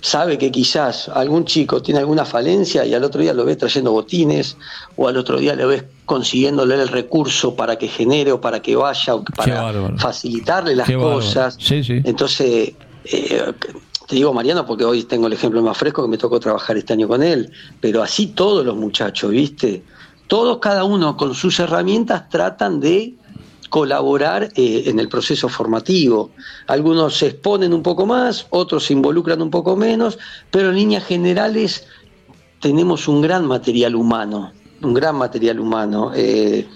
sabe 0.00 0.36
que 0.36 0.52
quizás 0.52 1.08
algún 1.08 1.46
chico 1.46 1.80
tiene 1.80 2.00
alguna 2.00 2.26
falencia 2.26 2.84
y 2.84 2.92
al 2.92 3.04
otro 3.04 3.22
día 3.22 3.32
lo 3.32 3.44
ves 3.44 3.56
trayendo 3.56 3.90
botines, 3.90 4.56
o 4.96 5.08
al 5.08 5.16
otro 5.16 5.38
día 5.38 5.54
lo 5.54 5.68
ves 5.68 5.84
consiguiéndole 6.04 6.74
el 6.74 6.88
recurso 6.88 7.54
para 7.54 7.76
que 7.76 7.88
genere 7.88 8.30
o 8.32 8.40
para 8.40 8.60
que 8.60 8.76
vaya 8.76 9.14
o 9.14 9.24
para 9.24 9.96
facilitarle 9.96 10.76
las 10.76 10.90
cosas. 10.90 11.56
Entonces, 11.70 12.74
eh, 13.04 13.52
te 14.06 14.16
digo 14.16 14.32
Mariano 14.32 14.66
porque 14.66 14.84
hoy 14.84 15.04
tengo 15.04 15.26
el 15.26 15.32
ejemplo 15.32 15.62
más 15.62 15.76
fresco 15.76 16.02
que 16.02 16.08
me 16.08 16.18
tocó 16.18 16.38
trabajar 16.40 16.76
este 16.76 16.92
año 16.92 17.08
con 17.08 17.22
él, 17.22 17.50
pero 17.80 18.02
así 18.02 18.28
todos 18.28 18.64
los 18.64 18.76
muchachos, 18.76 19.30
¿viste? 19.30 19.82
Todos, 20.26 20.58
cada 20.58 20.84
uno 20.84 21.16
con 21.16 21.34
sus 21.34 21.58
herramientas 21.60 22.28
tratan 22.28 22.80
de 22.80 23.14
colaborar 23.70 24.50
eh, 24.56 24.84
en 24.86 24.98
el 24.98 25.08
proceso 25.08 25.48
formativo. 25.48 26.30
Algunos 26.66 27.16
se 27.16 27.28
exponen 27.28 27.72
un 27.72 27.82
poco 27.82 28.06
más, 28.06 28.46
otros 28.50 28.84
se 28.84 28.92
involucran 28.92 29.42
un 29.42 29.50
poco 29.50 29.76
menos, 29.76 30.18
pero 30.50 30.70
en 30.70 30.76
líneas 30.76 31.04
generales 31.04 31.86
tenemos 32.60 33.08
un 33.08 33.20
gran 33.20 33.46
material 33.46 33.94
humano 33.94 34.52
un 34.84 34.94
gran 34.94 35.16
material 35.16 35.58
humano 35.60 36.12
eh, 36.14 36.66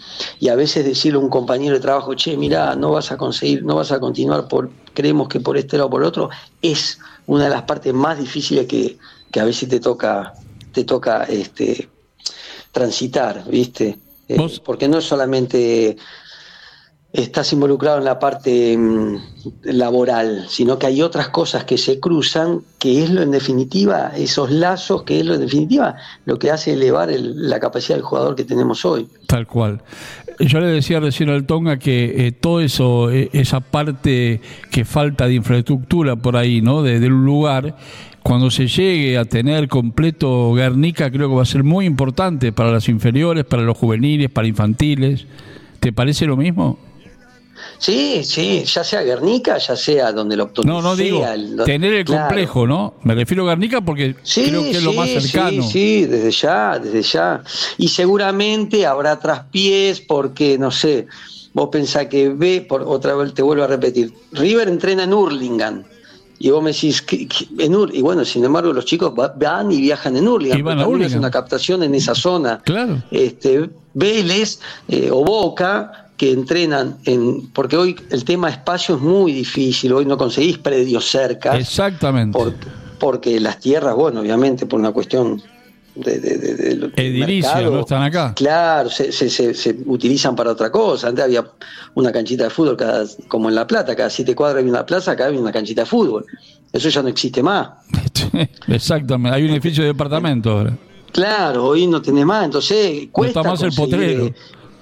y 0.40 0.48
a 0.48 0.54
veces 0.54 0.84
decirle 0.84 1.18
a 1.18 1.22
un 1.22 1.28
compañero 1.28 1.74
de 1.74 1.80
trabajo, 1.80 2.14
che, 2.14 2.36
mira, 2.36 2.74
no 2.74 2.92
vas 2.92 3.12
a 3.12 3.16
conseguir, 3.16 3.62
no 3.64 3.76
vas 3.76 3.92
a 3.92 4.00
continuar 4.00 4.48
por, 4.48 4.70
creemos 4.94 5.28
que 5.28 5.40
por 5.40 5.56
este 5.56 5.76
lado 5.76 5.88
o 5.88 5.90
por 5.90 6.02
otro, 6.02 6.30
es 6.62 6.98
una 7.26 7.44
de 7.44 7.50
las 7.50 7.62
partes 7.62 7.92
más 7.94 8.18
difíciles 8.18 8.66
que, 8.66 8.98
que 9.30 9.40
a 9.40 9.44
veces 9.44 9.68
te 9.68 9.80
toca, 9.80 10.34
te 10.72 10.84
toca 10.84 11.24
este, 11.24 11.88
transitar, 12.72 13.44
¿viste? 13.48 13.98
Eh, 14.28 14.58
porque 14.64 14.88
no 14.88 14.98
es 14.98 15.04
solamente 15.04 15.96
estás 17.12 17.52
involucrado 17.52 17.98
en 17.98 18.04
la 18.04 18.18
parte 18.18 18.76
mm, 18.76 19.16
laboral, 19.64 20.46
sino 20.48 20.78
que 20.78 20.86
hay 20.86 21.00
otras 21.02 21.28
cosas 21.28 21.64
que 21.64 21.78
se 21.78 22.00
cruzan, 22.00 22.60
que 22.78 23.02
es 23.02 23.10
lo 23.10 23.22
en 23.22 23.30
definitiva, 23.30 24.12
esos 24.14 24.50
lazos, 24.50 25.04
que 25.04 25.20
es 25.20 25.26
lo 25.26 25.34
en 25.34 25.40
definitiva, 25.40 25.96
lo 26.26 26.38
que 26.38 26.50
hace 26.50 26.74
elevar 26.74 27.08
la 27.10 27.58
capacidad 27.60 27.96
del 27.96 28.04
jugador 28.04 28.36
que 28.36 28.44
tenemos 28.44 28.84
hoy. 28.84 29.08
Tal 29.26 29.46
cual. 29.46 29.82
Yo 30.38 30.60
le 30.60 30.68
decía 30.68 31.00
recién 31.00 31.30
al 31.30 31.46
Tonga 31.46 31.78
que 31.78 32.26
eh, 32.26 32.32
todo 32.32 32.60
eso, 32.60 33.10
eh, 33.10 33.28
esa 33.32 33.58
parte 33.60 34.40
que 34.70 34.84
falta 34.84 35.26
de 35.26 35.34
infraestructura 35.34 36.14
por 36.14 36.36
ahí, 36.36 36.60
¿no? 36.60 36.82
De, 36.82 37.04
un 37.08 37.24
lugar, 37.24 37.76
cuando 38.22 38.48
se 38.50 38.68
llegue 38.68 39.18
a 39.18 39.24
tener 39.24 39.66
completo 39.66 40.54
Guernica, 40.54 41.10
creo 41.10 41.28
que 41.28 41.34
va 41.34 41.42
a 41.42 41.46
ser 41.46 41.64
muy 41.64 41.86
importante 41.86 42.52
para 42.52 42.70
las 42.70 42.88
inferiores, 42.88 43.46
para 43.46 43.62
los 43.62 43.76
juveniles, 43.76 44.30
para 44.30 44.46
infantiles. 44.46 45.26
¿Te 45.80 45.92
parece 45.92 46.26
lo 46.26 46.36
mismo? 46.36 46.78
Sí, 47.78 48.24
sí, 48.24 48.64
ya 48.64 48.82
sea 48.82 49.02
Guernica, 49.02 49.56
ya 49.58 49.76
sea 49.76 50.12
donde 50.12 50.36
lo 50.36 50.50
No, 50.64 50.82
no 50.82 50.96
digo, 50.96 51.24
tener 51.64 51.94
el 51.94 52.04
complejo, 52.04 52.66
¿no? 52.66 52.94
Me 53.04 53.14
refiero 53.14 53.44
a 53.44 53.50
Guernica 53.50 53.80
porque 53.80 54.14
creo 54.34 54.62
que 54.62 54.70
es 54.70 54.82
lo 54.82 54.92
más 54.92 55.08
cercano. 55.08 55.62
Sí, 55.62 55.70
sí, 55.70 56.06
desde 56.06 56.30
ya, 56.32 56.78
desde 56.78 57.02
ya. 57.02 57.42
Y 57.78 57.88
seguramente 57.88 58.84
habrá 58.84 59.18
traspiés 59.18 60.00
porque, 60.00 60.58
no 60.58 60.72
sé, 60.72 61.06
vos 61.54 61.68
pensás 61.70 62.06
que 62.06 62.30
ve, 62.30 62.66
por 62.68 62.82
otra 62.82 63.14
vez 63.14 63.32
te 63.32 63.42
vuelvo 63.42 63.62
a 63.62 63.68
repetir, 63.68 64.12
River 64.32 64.68
entrena 64.68 65.04
en 65.04 65.12
Hurlingham. 65.12 65.84
Y 66.40 66.50
vos 66.50 66.62
me 66.62 66.70
decís, 66.70 67.04
en 67.58 67.74
Ur 67.74 67.92
y 67.92 68.00
bueno, 68.00 68.24
sin 68.24 68.44
embargo, 68.44 68.72
los 68.72 68.84
chicos 68.84 69.12
van 69.14 69.72
y 69.72 69.80
viajan 69.80 70.16
en 70.16 70.28
Hurlingham. 70.28 70.60
Y 70.60 70.62
también 70.62 71.02
es 71.02 71.14
una 71.14 71.32
captación 71.32 71.82
en 71.82 71.96
esa 71.96 72.14
zona. 72.14 72.60
Claro. 72.64 73.02
Este, 73.10 73.68
Vélez 73.94 74.60
eh, 74.86 75.10
o 75.10 75.24
Boca 75.24 76.07
que 76.18 76.32
entrenan 76.32 76.98
en 77.04 77.48
porque 77.52 77.76
hoy 77.76 77.96
el 78.10 78.24
tema 78.24 78.50
espacio 78.50 78.96
es 78.96 79.00
muy 79.00 79.32
difícil, 79.32 79.92
hoy 79.92 80.04
no 80.04 80.18
conseguís 80.18 80.58
predios 80.58 81.08
cerca. 81.08 81.56
Exactamente. 81.56 82.38
porque 82.98 83.38
las 83.40 83.60
tierras, 83.60 83.94
bueno, 83.94 84.20
obviamente 84.20 84.66
por 84.66 84.80
una 84.80 84.90
cuestión 84.90 85.40
de, 85.94 86.18
de, 86.18 86.92
Edilicia, 86.96 87.60
no 87.62 87.80
están 87.80 88.02
acá. 88.02 88.34
Claro, 88.34 88.90
se, 88.90 89.12
se, 89.12 89.30
se, 89.30 89.76
utilizan 89.86 90.34
para 90.34 90.52
otra 90.52 90.70
cosa. 90.70 91.08
Antes 91.08 91.24
había 91.24 91.44
una 91.94 92.10
canchita 92.10 92.44
de 92.44 92.50
fútbol, 92.50 92.76
cada, 92.76 93.04
como 93.28 93.48
en 93.48 93.54
La 93.54 93.66
Plata, 93.66 93.94
cada 93.94 94.10
siete 94.10 94.34
cuadras 94.34 94.60
había 94.60 94.72
una 94.72 94.86
plaza, 94.86 95.12
acá 95.12 95.26
había 95.26 95.40
una 95.40 95.52
canchita 95.52 95.82
de 95.82 95.86
fútbol. 95.86 96.26
Eso 96.72 96.88
ya 96.88 97.02
no 97.02 97.08
existe 97.08 97.42
más. 97.42 97.68
Exactamente, 98.66 99.36
hay 99.36 99.44
un 99.44 99.50
edificio 99.50 99.84
de 99.84 99.88
departamento 99.88 100.50
ahora. 100.50 100.76
Claro, 101.12 101.64
hoy 101.64 101.86
no 101.86 102.02
tiene 102.02 102.24
más, 102.24 102.44
entonces 102.44 103.08
cuesta. 103.12 103.42
No 103.42 103.54
está 103.54 103.64
más 103.66 103.72
el 103.72 103.76
potrero. 103.80 104.32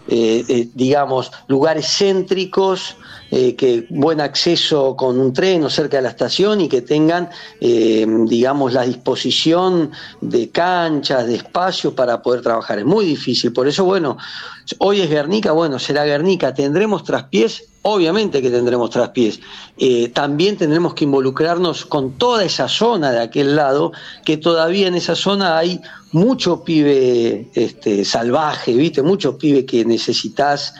Eh, 0.08 0.44
eh, 0.48 0.68
digamos, 0.74 1.32
lugares 1.48 1.86
céntricos, 1.98 2.96
eh, 3.32 3.56
que 3.56 3.86
buen 3.90 4.20
acceso 4.20 4.94
con 4.94 5.18
un 5.18 5.32
tren 5.32 5.64
o 5.64 5.70
cerca 5.70 5.96
de 5.96 6.04
la 6.04 6.10
estación 6.10 6.60
y 6.60 6.68
que 6.68 6.80
tengan, 6.80 7.28
digamos, 7.60 8.72
la 8.72 8.82
disposición 8.82 9.90
de 10.20 10.50
canchas, 10.50 11.26
de 11.26 11.36
espacios 11.36 11.94
para 11.94 12.22
poder 12.22 12.42
trabajar. 12.42 12.78
Es 12.78 12.84
muy 12.84 13.04
difícil. 13.04 13.52
Por 13.52 13.66
eso, 13.66 13.84
bueno, 13.84 14.16
hoy 14.78 15.00
es 15.00 15.10
Guernica, 15.10 15.50
bueno, 15.52 15.78
será 15.80 16.04
Guernica. 16.04 16.54
¿Tendremos 16.54 17.02
traspiés? 17.02 17.64
Obviamente 17.88 18.42
que 18.42 18.50
tendremos 18.50 18.90
traspiés. 18.90 19.38
también 20.12 20.56
tendremos 20.56 20.92
que 20.94 21.04
involucrarnos 21.04 21.86
con 21.86 22.18
toda 22.18 22.42
esa 22.42 22.66
zona 22.66 23.12
de 23.12 23.20
aquel 23.20 23.54
lado, 23.54 23.92
que 24.24 24.36
todavía 24.36 24.88
en 24.88 24.96
esa 24.96 25.14
zona 25.14 25.56
hay 25.56 25.80
mucho 26.10 26.64
pibe 26.64 27.48
este, 27.54 28.04
salvaje, 28.04 28.74
¿viste? 28.74 29.02
Muchos 29.02 29.36
pibe 29.36 29.64
que 29.64 29.84
necesitas, 29.84 30.74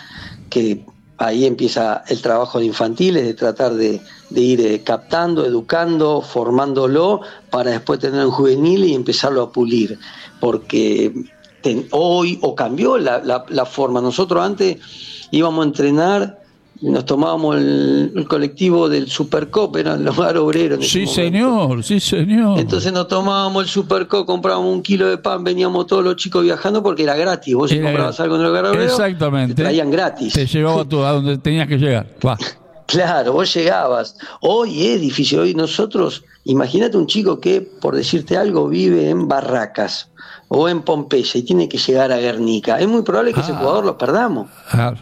que 0.50 0.84
ahí 1.18 1.44
empieza 1.44 2.02
el 2.08 2.20
trabajo 2.20 2.58
de 2.58 2.64
infantiles, 2.64 3.24
de 3.24 3.34
tratar 3.34 3.74
de, 3.74 4.00
ir 4.34 4.60
eh, 4.60 4.82
captando, 4.82 5.46
educando, 5.46 6.22
formándolo, 6.22 7.20
para 7.50 7.70
después 7.70 8.00
tener 8.00 8.26
un 8.26 8.32
juvenil 8.32 8.84
y 8.84 8.94
empezarlo 8.94 9.42
a 9.42 9.52
pulir. 9.52 9.96
Porque 10.40 11.12
hoy, 11.92 12.40
o 12.42 12.56
cambió 12.56 12.98
la, 12.98 13.44
la 13.48 13.64
forma, 13.64 14.00
nosotros 14.00 14.44
antes 14.44 14.78
íbamos 15.30 15.64
a 15.64 15.68
entrenar 15.68 16.45
nos 16.82 17.04
tomábamos 17.06 17.56
el, 17.56 18.26
colectivo 18.28 18.88
del 18.88 19.08
Supercop, 19.08 19.76
era 19.76 19.94
el 19.94 20.04
lugar 20.04 20.36
obrero. 20.36 20.80
sí, 20.82 21.06
señor, 21.06 21.82
sí, 21.82 22.00
señor. 22.00 22.58
Entonces 22.58 22.92
nos 22.92 23.08
tomábamos 23.08 23.64
el 23.64 23.68
Supercop, 23.68 24.26
comprábamos 24.26 24.74
un 24.74 24.82
kilo 24.82 25.08
de 25.08 25.18
pan, 25.18 25.42
veníamos 25.42 25.86
todos 25.86 26.04
los 26.04 26.16
chicos 26.16 26.42
viajando 26.42 26.82
porque 26.82 27.04
era 27.04 27.16
gratis. 27.16 27.54
Vos 27.54 27.70
si 27.70 27.80
comprabas 27.80 28.18
algo 28.20 28.36
en 28.36 28.42
el 28.42 28.48
lugar 28.48 28.66
obrero, 28.66 28.84
exactamente. 28.84 29.54
te 29.54 29.62
traían 29.62 29.90
gratis. 29.90 30.32
Te 30.32 30.46
llevaba 30.46 30.82
a 30.82 31.12
donde 31.12 31.38
tenías 31.38 31.68
que 31.68 31.78
llegar. 31.78 32.06
Claro, 32.88 33.32
vos 33.32 33.52
llegabas. 33.52 34.16
Hoy 34.40 34.86
es 34.86 35.00
difícil. 35.00 35.40
Hoy 35.40 35.54
nosotros, 35.56 36.22
imagínate 36.44 36.96
un 36.96 37.08
chico 37.08 37.40
que, 37.40 37.60
por 37.60 37.96
decirte 37.96 38.36
algo, 38.36 38.68
vive 38.68 39.10
en 39.10 39.26
Barracas 39.26 40.08
o 40.46 40.68
en 40.68 40.82
Pompeya 40.82 41.40
y 41.40 41.42
tiene 41.42 41.68
que 41.68 41.78
llegar 41.78 42.12
a 42.12 42.18
Guernica. 42.18 42.78
Es 42.78 42.86
muy 42.86 43.02
probable 43.02 43.32
que 43.32 43.40
ese 43.40 43.50
ah. 43.50 43.58
jugador 43.58 43.84
lo 43.84 43.98
perdamos. 43.98 44.48
Claro, 44.70 44.98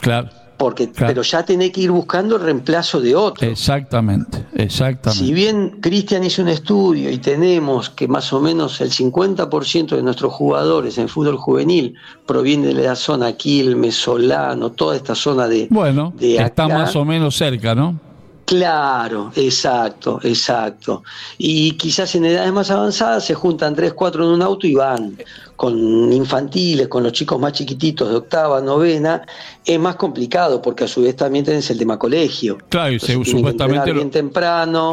claro 0.00 0.30
porque 0.58 0.90
pero 0.94 1.22
ya 1.22 1.44
tenés 1.44 1.70
que 1.70 1.82
ir 1.82 1.90
buscando 1.90 2.36
el 2.36 2.42
reemplazo 2.42 3.00
de 3.00 3.14
otro. 3.14 3.48
Exactamente, 3.48 4.44
exactamente. 4.54 5.24
Si 5.24 5.32
bien 5.32 5.78
Cristian 5.80 6.24
hizo 6.24 6.42
un 6.42 6.48
estudio 6.48 7.10
y 7.10 7.18
tenemos 7.18 7.90
que 7.90 8.08
más 8.08 8.32
o 8.32 8.40
menos 8.40 8.80
el 8.80 8.90
50% 8.90 9.96
de 9.96 10.02
nuestros 10.02 10.32
jugadores 10.32 10.98
en 10.98 11.08
fútbol 11.08 11.36
juvenil 11.36 11.94
proviene 12.26 12.74
de 12.74 12.82
la 12.82 12.96
zona 12.96 13.32
Quilmes, 13.32 13.94
Solano, 13.94 14.72
toda 14.72 14.96
esta 14.96 15.14
zona 15.14 15.46
de 15.46 15.68
Bueno, 15.70 16.12
está 16.20 16.66
más 16.68 16.94
o 16.96 17.04
menos 17.04 17.36
cerca, 17.36 17.74
¿no? 17.74 18.07
Claro, 18.48 19.30
exacto, 19.36 20.20
exacto. 20.22 21.02
Y 21.36 21.72
quizás 21.72 22.14
en 22.14 22.24
edades 22.24 22.50
más 22.50 22.70
avanzadas 22.70 23.26
se 23.26 23.34
juntan 23.34 23.74
tres, 23.74 23.92
cuatro 23.92 24.24
en 24.24 24.30
un 24.30 24.40
auto 24.40 24.66
y 24.66 24.74
van 24.74 25.18
con 25.54 26.10
infantiles, 26.10 26.88
con 26.88 27.02
los 27.02 27.12
chicos 27.12 27.38
más 27.38 27.52
chiquititos 27.52 28.08
de 28.08 28.16
octava, 28.16 28.62
novena, 28.62 29.20
es 29.66 29.78
más 29.78 29.96
complicado 29.96 30.62
porque 30.62 30.84
a 30.84 30.88
su 30.88 31.02
vez 31.02 31.14
también 31.14 31.44
tenés 31.44 31.68
el 31.68 31.76
tema 31.76 31.98
colegio. 31.98 32.56
Claro, 32.70 32.94
y 32.94 32.98
supuestamente 32.98 33.92
bien 33.92 34.10
temprano. 34.10 34.92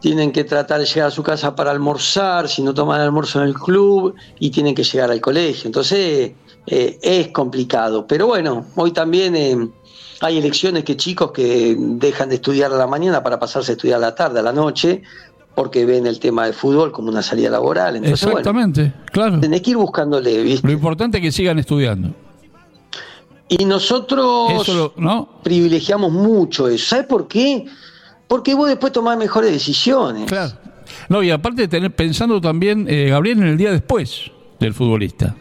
Tienen 0.00 0.32
que 0.32 0.44
tratar 0.44 0.80
de 0.80 0.86
llegar 0.86 1.08
a 1.08 1.10
su 1.10 1.22
casa 1.22 1.54
para 1.54 1.72
almorzar, 1.72 2.48
si 2.48 2.62
no 2.62 2.72
toman 2.72 3.02
almuerzo 3.02 3.42
en 3.42 3.48
el 3.48 3.54
club, 3.54 4.14
y 4.38 4.48
tienen 4.48 4.74
que 4.74 4.84
llegar 4.84 5.10
al 5.10 5.20
colegio. 5.20 5.66
Entonces, 5.66 6.32
eh, 6.66 6.98
es 7.02 7.28
complicado. 7.28 8.06
Pero 8.06 8.28
bueno, 8.28 8.64
hoy 8.76 8.92
también 8.92 9.36
eh, 9.36 9.68
hay 10.20 10.38
elecciones 10.38 10.84
que 10.84 10.96
chicos 10.96 11.32
que 11.32 11.76
dejan 11.78 12.28
de 12.28 12.36
estudiar 12.36 12.72
a 12.72 12.76
la 12.76 12.86
mañana 12.86 13.22
para 13.22 13.38
pasarse 13.38 13.72
a 13.72 13.74
estudiar 13.74 13.96
a 13.96 14.00
la 14.00 14.14
tarde, 14.14 14.40
a 14.40 14.42
la 14.42 14.52
noche, 14.52 15.02
porque 15.54 15.86
ven 15.86 16.06
el 16.06 16.20
tema 16.20 16.44
del 16.44 16.54
fútbol 16.54 16.92
como 16.92 17.08
una 17.08 17.22
salida 17.22 17.50
laboral. 17.50 18.04
Exactamente, 18.04 18.92
claro. 19.12 19.40
Tenés 19.40 19.62
que 19.62 19.70
ir 19.70 19.76
buscándole, 19.76 20.42
¿viste? 20.42 20.66
Lo 20.66 20.72
importante 20.72 21.18
es 21.18 21.22
que 21.22 21.32
sigan 21.32 21.58
estudiando. 21.58 22.10
Y 23.48 23.64
nosotros 23.64 24.94
¿no? 24.96 25.28
privilegiamos 25.42 26.12
mucho 26.12 26.68
eso. 26.68 26.86
¿Sabes 26.90 27.06
por 27.06 27.26
qué? 27.26 27.66
Porque 28.28 28.54
vos 28.54 28.68
después 28.68 28.92
tomás 28.92 29.18
mejores 29.18 29.50
decisiones. 29.50 30.26
Claro. 30.26 30.52
No, 31.08 31.22
y 31.22 31.30
aparte 31.30 31.62
de 31.62 31.68
tener 31.68 31.94
pensando 31.94 32.40
también, 32.40 32.86
eh, 32.88 33.08
Gabriel, 33.10 33.38
en 33.38 33.48
el 33.48 33.56
día 33.56 33.72
después 33.72 34.30
del 34.60 34.74
futbolista 34.74 35.34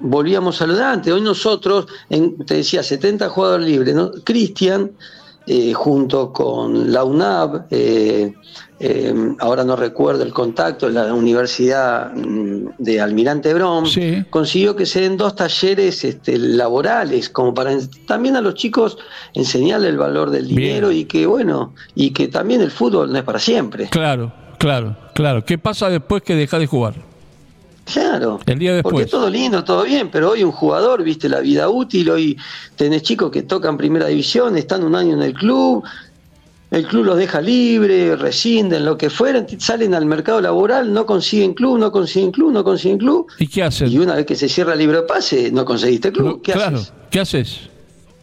volvíamos 0.00 0.60
a 0.62 0.66
lo 0.66 0.76
de 0.76 0.84
antes. 0.84 1.12
Hoy 1.12 1.20
nosotros, 1.20 1.86
en, 2.10 2.36
te 2.44 2.54
decía, 2.54 2.82
70 2.82 3.28
jugadores 3.28 3.66
libres, 3.66 3.94
¿no? 3.94 4.10
Cristian, 4.24 4.92
eh, 5.48 5.72
junto 5.72 6.32
con 6.32 6.92
la 6.92 7.04
UNAB, 7.04 7.66
eh, 7.70 8.34
eh, 8.80 9.14
ahora 9.38 9.62
no 9.62 9.76
recuerdo 9.76 10.24
el 10.24 10.32
contacto, 10.32 10.88
la 10.88 11.14
Universidad 11.14 12.12
mm, 12.12 12.70
de 12.78 13.00
Almirante 13.00 13.54
Brom, 13.54 13.84
consiguió 14.28 14.74
que 14.74 14.86
se 14.86 15.02
den 15.02 15.16
dos 15.16 15.36
talleres 15.36 16.04
este, 16.04 16.36
laborales, 16.36 17.30
como 17.30 17.54
para 17.54 17.70
también 18.08 18.34
a 18.34 18.40
los 18.40 18.54
chicos 18.54 18.98
enseñarle 19.34 19.88
el 19.88 19.98
valor 19.98 20.30
del 20.30 20.48
dinero 20.48 20.90
y 20.90 21.04
que, 21.04 21.26
bueno, 21.26 21.74
y 21.94 22.10
que 22.10 22.26
también 22.26 22.60
el 22.60 22.72
fútbol 22.72 23.12
no 23.12 23.18
es 23.18 23.24
para 23.24 23.38
siempre. 23.38 23.88
Claro, 23.88 24.32
claro, 24.58 24.96
claro. 25.14 25.44
¿Qué 25.44 25.58
pasa 25.58 25.88
después 25.88 26.24
que 26.24 26.34
deja 26.34 26.58
de 26.58 26.66
jugar? 26.66 26.94
Claro. 27.92 28.40
El 28.46 28.58
día 28.58 28.74
después. 28.74 28.92
Porque 28.92 29.06
todo 29.06 29.30
lindo, 29.30 29.62
todo 29.62 29.84
bien, 29.84 30.10
pero 30.10 30.32
hoy 30.32 30.42
un 30.42 30.52
jugador, 30.52 31.04
viste 31.04 31.28
la 31.28 31.40
vida 31.40 31.68
útil, 31.68 32.10
hoy 32.10 32.36
tenés 32.74 33.02
chicos 33.02 33.30
que 33.30 33.42
tocan 33.42 33.76
primera 33.76 34.06
división, 34.06 34.56
están 34.56 34.82
un 34.82 34.96
año 34.96 35.14
en 35.14 35.22
el 35.22 35.32
club, 35.32 35.84
el 36.72 36.84
club 36.86 37.04
los 37.04 37.16
deja 37.16 37.40
libre, 37.40 38.16
rescinden, 38.16 38.84
lo 38.84 38.98
que 38.98 39.08
fueran, 39.08 39.46
salen 39.60 39.94
al 39.94 40.04
mercado 40.04 40.40
laboral, 40.40 40.92
no 40.92 41.06
consiguen 41.06 41.54
club, 41.54 41.78
no 41.78 41.92
consiguen 41.92 42.32
club, 42.32 42.52
no 42.52 42.64
consiguen 42.64 42.98
club. 42.98 43.28
¿Y 43.38 43.46
qué 43.46 43.62
hacen? 43.62 43.90
Y 43.90 43.98
una 43.98 44.16
vez 44.16 44.26
que 44.26 44.34
se 44.34 44.48
cierra 44.48 44.72
el 44.72 44.80
libro 44.80 45.02
de 45.02 45.06
pase, 45.06 45.52
no 45.52 45.64
conseguiste 45.64 46.10
club. 46.10 46.42
¿Qué 46.42 46.52
claro, 46.52 46.78
haces? 46.78 46.92
¿qué 47.10 47.20
haces? 47.20 47.60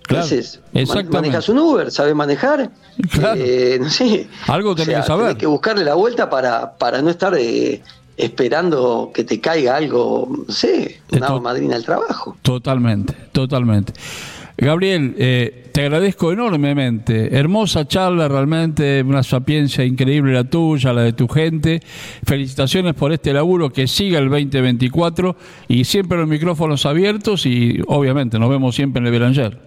¿Qué 0.05 0.17
haces? 0.17 0.59
exactamente. 0.73 1.11
¿Manejas 1.13 1.47
un 1.47 1.59
Uber? 1.59 1.89
¿Sabes 1.89 2.13
manejar? 2.13 2.69
Claro. 3.09 3.39
Eh, 3.41 3.79
no 3.81 3.89
sé. 3.89 4.27
Algo 4.47 4.75
tenés 4.75 4.97
que 4.97 5.03
saber. 5.03 5.27
Tenés 5.27 5.39
que 5.39 5.47
buscarle 5.47 5.85
la 5.85 5.93
vuelta 5.93 6.29
para, 6.29 6.77
para 6.77 7.01
no 7.01 7.09
estar 7.09 7.33
eh, 7.37 7.81
esperando 8.17 9.11
que 9.13 9.23
te 9.23 9.39
caiga 9.39 9.75
algo, 9.75 10.27
no 10.47 10.53
sé, 10.53 11.01
una 11.11 11.39
madrina 11.39 11.75
del 11.75 11.85
trabajo. 11.85 12.37
Totalmente, 12.41 13.13
totalmente. 13.31 13.93
Gabriel, 14.55 15.15
eh, 15.17 15.69
te 15.71 15.81
agradezco 15.81 16.31
enormemente. 16.31 17.35
Hermosa 17.35 17.87
charla, 17.87 18.27
realmente, 18.27 19.01
una 19.01 19.23
sapiencia 19.23 19.83
increíble 19.83 20.33
la 20.33 20.43
tuya, 20.43 20.93
la 20.93 21.01
de 21.01 21.13
tu 21.13 21.27
gente. 21.27 21.81
Felicitaciones 22.23 22.93
por 22.93 23.11
este 23.11 23.33
laburo, 23.33 23.71
que 23.71 23.87
siga 23.87 24.19
el 24.19 24.29
2024 24.29 25.35
y 25.67 25.85
siempre 25.85 26.19
los 26.19 26.27
micrófonos 26.27 26.85
abiertos 26.85 27.47
y 27.47 27.81
obviamente 27.87 28.37
nos 28.37 28.49
vemos 28.49 28.75
siempre 28.75 28.99
en 28.99 29.07
el 29.07 29.11
Belanger. 29.11 29.59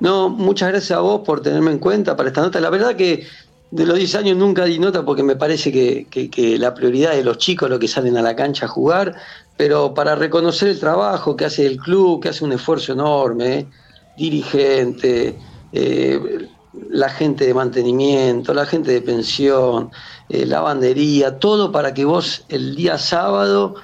No, 0.00 0.30
muchas 0.30 0.70
gracias 0.70 0.96
a 0.96 1.02
vos 1.02 1.20
por 1.26 1.42
tenerme 1.42 1.70
en 1.70 1.78
cuenta 1.78 2.16
para 2.16 2.30
esta 2.30 2.40
nota. 2.40 2.58
La 2.58 2.70
verdad 2.70 2.96
que 2.96 3.26
de 3.70 3.86
los 3.86 3.96
10 3.98 4.14
años 4.16 4.36
nunca 4.36 4.64
di 4.64 4.78
nota 4.78 5.04
porque 5.04 5.22
me 5.22 5.36
parece 5.36 5.70
que, 5.72 6.08
que- 6.10 6.58
la 6.58 6.74
prioridad 6.74 7.12
de 7.12 7.24
los 7.24 7.38
chicos, 7.38 7.70
los 7.70 7.78
que 7.78 7.88
salen 7.88 8.16
a 8.16 8.22
la 8.22 8.34
cancha 8.36 8.66
a 8.66 8.68
jugar, 8.68 9.16
pero 9.56 9.94
para 9.94 10.14
reconocer 10.16 10.68
el 10.68 10.80
trabajo 10.80 11.36
que 11.36 11.44
hace 11.44 11.66
el 11.66 11.76
club, 11.78 12.20
que 12.22 12.30
hace 12.30 12.44
un 12.44 12.52
esfuerzo 12.52 12.92
enorme, 12.92 13.70
dirigente, 14.14 15.38
eh, 15.72 16.20
la 16.72 17.08
gente 17.10 17.46
de 17.46 17.54
mantenimiento, 17.54 18.54
la 18.54 18.66
gente 18.66 18.92
de 18.92 19.02
pensión, 19.02 19.90
eh, 20.28 20.46
lavandería, 20.46 21.38
todo 21.38 21.70
para 21.72 21.94
que 21.94 22.04
vos 22.04 22.44
el 22.48 22.74
día 22.76 22.98
sábado 22.98 23.74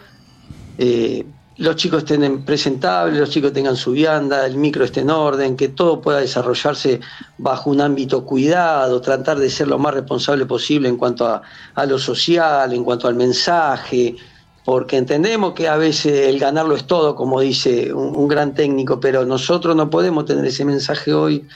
eh, 0.79 1.33
los 1.59 1.77
chicos 1.77 2.01
estén 2.01 2.23
en- 2.23 2.45
presentables, 2.45 3.19
los 3.19 3.31
chicos 3.31 3.53
tengan 3.53 3.77
su 3.77 3.93
vianda, 3.93 4.45
el 4.47 4.57
micro 4.57 4.85
esté 4.85 5.01
en 5.01 5.11
orden, 5.11 5.57
que 5.57 5.69
todo 5.69 6.01
pueda 6.03 6.21
desarrollarse 6.21 7.01
bajo 7.39 7.71
un 7.71 7.81
ámbito 7.81 8.25
cuidado, 8.25 9.01
tratar 9.01 9.39
de 9.39 9.49
ser 9.51 9.69
lo 9.69 9.79
más 9.79 9.95
responsable 9.95 10.45
posible 10.47 10.89
en 10.89 10.97
cuanto 10.97 11.27
a, 11.27 11.43
a 11.75 11.87
lo 11.87 11.99
social, 11.99 12.73
en 12.73 12.85
cuanto 12.85 13.09
al 13.09 13.15
mensaje, 13.15 14.17
porque 14.65 14.97
entendemos 14.97 15.55
que 15.55 15.69
a 15.69 15.77
veces 15.77 16.29
el 16.29 16.39
ganarlo 16.39 16.75
es 16.75 16.85
todo, 16.87 17.15
como 17.15 17.41
dice 17.41 17.93
un, 17.93 18.15
un 18.17 18.29
gran 18.29 18.53
técnico, 18.55 19.01
pero 19.01 19.25
nosotros 19.25 19.75
no 19.77 19.89
podemos 19.89 20.25
tener 20.27 20.45
ese 20.45 20.65
mensaje 20.65 21.15
hoy 21.15 21.47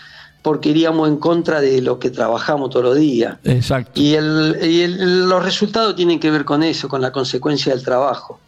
porque 0.43 0.71
iríamos 0.71 1.07
en 1.09 1.17
contra 1.19 1.61
de 1.61 1.83
lo 1.83 1.99
que 1.99 2.09
trabajamos 2.09 2.71
todos 2.71 2.85
los 2.87 2.97
días. 2.97 3.37
Exacto. 3.45 4.01
Y, 4.01 4.15
el, 4.15 4.57
y 4.63 4.81
el- 4.83 5.29
los 5.29 5.45
resultados 5.45 5.95
tienen 5.95 6.19
que 6.19 6.31
ver 6.31 6.47
con 6.47 6.63
eso, 6.63 6.89
con 6.89 7.03
la 7.03 7.13
consecuencia 7.13 7.75
del 7.75 7.85
trabajo. 7.85 8.41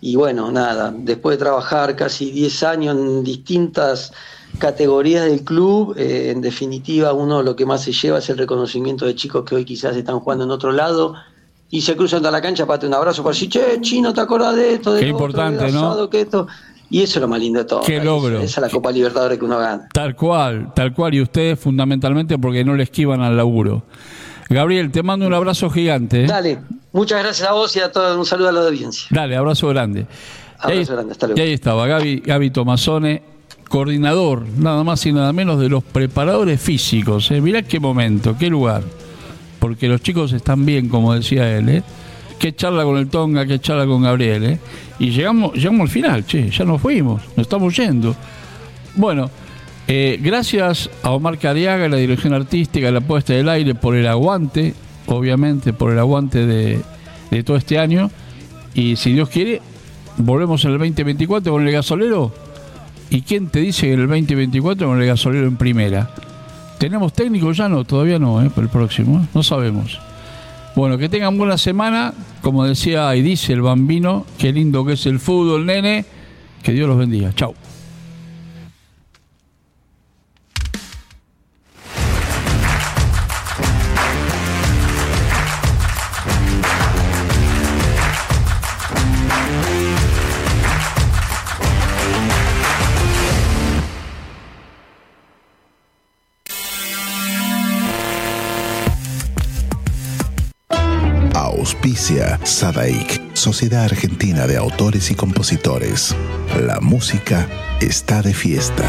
Y 0.00 0.16
bueno, 0.16 0.50
nada, 0.52 0.94
después 0.96 1.38
de 1.38 1.44
trabajar 1.44 1.96
casi 1.96 2.30
10 2.30 2.62
años 2.62 2.96
en 2.96 3.24
distintas 3.24 4.12
categorías 4.58 5.24
del 5.24 5.42
club, 5.42 5.94
eh, 5.98 6.30
en 6.30 6.40
definitiva 6.40 7.12
uno 7.12 7.42
lo 7.42 7.56
que 7.56 7.66
más 7.66 7.82
se 7.82 7.92
lleva 7.92 8.18
es 8.18 8.30
el 8.30 8.38
reconocimiento 8.38 9.06
de 9.06 9.14
chicos 9.14 9.44
que 9.44 9.56
hoy 9.56 9.64
quizás 9.64 9.96
están 9.96 10.20
jugando 10.20 10.44
en 10.44 10.50
otro 10.50 10.72
lado 10.72 11.14
y 11.70 11.80
se 11.80 11.96
cruzan 11.96 12.24
a 12.24 12.30
la 12.30 12.40
cancha 12.40 12.66
para 12.66 12.86
un 12.86 12.94
abrazo 12.94 13.22
para 13.22 13.34
decir, 13.34 13.50
che, 13.50 13.80
chino, 13.80 14.14
¿te 14.14 14.20
acordás 14.20 14.56
de 14.56 14.74
esto? 14.74 14.92
De 14.92 15.00
Qué 15.00 15.12
otro, 15.12 15.26
importante, 15.26 15.70
¿no? 15.72 16.08
que 16.08 16.22
esto? 16.22 16.46
Y 16.90 17.02
eso 17.02 17.18
es 17.18 17.20
lo 17.20 17.28
más 17.28 17.40
lindo 17.40 17.58
de 17.58 17.66
todo. 17.66 17.82
Qué 17.82 18.02
logro. 18.02 18.38
Esa 18.40 18.60
es 18.60 18.66
la 18.66 18.70
Copa 18.70 18.90
Libertadores 18.90 19.38
que 19.38 19.44
uno 19.44 19.58
gana. 19.58 19.88
Tal 19.92 20.16
cual, 20.16 20.72
tal 20.74 20.94
cual. 20.94 21.14
Y 21.14 21.20
ustedes 21.20 21.58
fundamentalmente 21.58 22.38
porque 22.38 22.64
no 22.64 22.74
le 22.74 22.84
esquivan 22.84 23.20
al 23.20 23.36
laburo. 23.36 23.82
Gabriel, 24.48 24.90
te 24.90 25.02
mando 25.02 25.26
un 25.26 25.34
abrazo 25.34 25.68
gigante. 25.70 26.24
¿eh? 26.24 26.26
Dale, 26.26 26.58
muchas 26.92 27.22
gracias 27.22 27.48
a 27.48 27.52
vos 27.52 27.74
y 27.76 27.80
a 27.80 27.92
todos. 27.92 28.16
Un 28.16 28.24
saludo 28.24 28.48
a 28.48 28.52
la 28.52 28.60
audiencia. 28.60 29.06
Dale, 29.10 29.36
abrazo 29.36 29.68
grande. 29.68 30.06
Abrazo 30.58 30.80
ahí- 30.80 30.84
grande, 30.86 31.12
hasta 31.12 31.26
luego. 31.26 31.40
Y 31.40 31.44
ahí 31.44 31.52
estaba 31.52 31.86
Gaby, 31.86 32.22
Gaby 32.24 32.50
Tomazone, 32.50 33.22
coordinador, 33.68 34.46
nada 34.56 34.82
más 34.84 35.04
y 35.06 35.12
nada 35.12 35.32
menos 35.32 35.60
de 35.60 35.68
los 35.68 35.84
preparadores 35.84 36.60
físicos. 36.60 37.30
¿eh? 37.30 37.40
Mirá 37.40 37.62
qué 37.62 37.78
momento, 37.78 38.36
qué 38.38 38.48
lugar. 38.48 38.82
Porque 39.58 39.88
los 39.88 40.00
chicos 40.00 40.32
están 40.32 40.64
bien, 40.64 40.88
como 40.88 41.12
decía 41.14 41.56
él. 41.56 41.68
¿eh? 41.68 41.82
Qué 42.38 42.54
charla 42.54 42.84
con 42.84 42.96
el 42.96 43.08
Tonga, 43.08 43.44
qué 43.44 43.58
charla 43.60 43.84
con 43.86 44.02
Gabriel. 44.02 44.44
¿eh? 44.44 44.58
Y 44.98 45.10
llegamos, 45.10 45.52
llegamos 45.54 45.82
al 45.82 45.88
final, 45.88 46.24
che, 46.24 46.48
ya 46.50 46.64
nos 46.64 46.80
fuimos, 46.80 47.20
nos 47.36 47.44
estamos 47.46 47.76
yendo. 47.76 48.14
Bueno, 48.94 49.30
eh, 49.88 50.18
gracias 50.20 50.90
a 51.02 51.10
Omar 51.10 51.38
Cariaga, 51.38 51.88
la 51.88 51.96
dirección 51.96 52.34
artística, 52.34 52.90
la 52.90 53.00
puesta 53.00 53.32
del 53.32 53.48
aire, 53.48 53.74
por 53.74 53.96
el 53.96 54.06
aguante, 54.06 54.74
obviamente, 55.06 55.72
por 55.72 55.92
el 55.92 55.98
aguante 55.98 56.46
de, 56.46 56.80
de 57.30 57.42
todo 57.42 57.56
este 57.56 57.78
año. 57.78 58.10
Y 58.74 58.96
si 58.96 59.12
Dios 59.12 59.28
quiere, 59.30 59.60
volvemos 60.18 60.64
en 60.64 60.72
el 60.72 60.78
2024 60.78 61.52
con 61.52 61.66
el 61.66 61.72
gasolero. 61.72 62.32
¿Y 63.10 63.22
quién 63.22 63.48
te 63.48 63.60
dice 63.60 63.86
que 63.86 63.94
el 63.94 64.06
2024 64.06 64.86
con 64.86 65.00
el 65.00 65.06
gasolero 65.06 65.46
en 65.46 65.56
primera? 65.56 66.10
¿Tenemos 66.78 67.12
técnico 67.12 67.50
ya? 67.52 67.68
No, 67.68 67.84
todavía 67.84 68.18
no, 68.18 68.42
¿eh? 68.42 68.50
Para 68.50 68.62
el 68.62 68.68
próximo, 68.68 69.20
¿eh? 69.20 69.26
no 69.34 69.42
sabemos. 69.42 69.98
Bueno, 70.76 70.98
que 70.98 71.08
tengan 71.08 71.36
buena 71.38 71.58
semana. 71.58 72.12
Como 72.42 72.64
decía 72.64 73.14
y 73.16 73.22
dice 73.22 73.52
el 73.52 73.62
bambino, 73.62 74.26
qué 74.38 74.52
lindo 74.52 74.84
que 74.84 74.92
es 74.92 75.06
el 75.06 75.18
fútbol, 75.18 75.66
nene. 75.66 76.04
Que 76.62 76.72
Dios 76.72 76.86
los 76.88 76.98
bendiga. 76.98 77.32
Chao. 77.34 77.54
Sadaik, 102.58 103.22
Sociedad 103.34 103.84
Argentina 103.84 104.48
de 104.48 104.56
Autores 104.56 105.12
y 105.12 105.14
Compositores. 105.14 106.16
La 106.60 106.80
música 106.80 107.48
está 107.80 108.20
de 108.20 108.34
fiesta. 108.34 108.84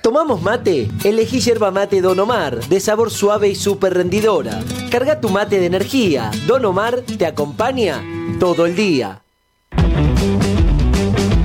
¿Tomamos 0.00 0.40
mate? 0.40 0.88
Elegí 1.04 1.40
yerba 1.40 1.70
mate 1.70 2.00
Don 2.00 2.18
Omar, 2.18 2.64
de 2.64 2.80
sabor 2.80 3.10
suave 3.10 3.50
y 3.50 3.54
súper 3.54 3.92
rendidora. 3.92 4.58
Carga 4.90 5.20
tu 5.20 5.28
mate 5.28 5.60
de 5.60 5.66
energía. 5.66 6.30
Don 6.46 6.64
Omar 6.64 7.02
te 7.02 7.26
acompaña 7.26 8.02
todo 8.38 8.64
el 8.64 8.74
día. 8.74 9.20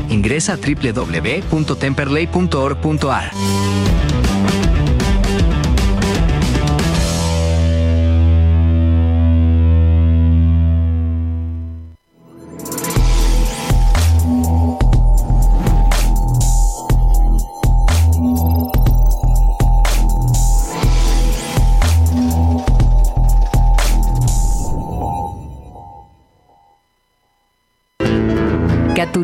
Ingresa 0.07 0.53
a 0.53 0.55
www.temperley.org.ar. 0.55 3.31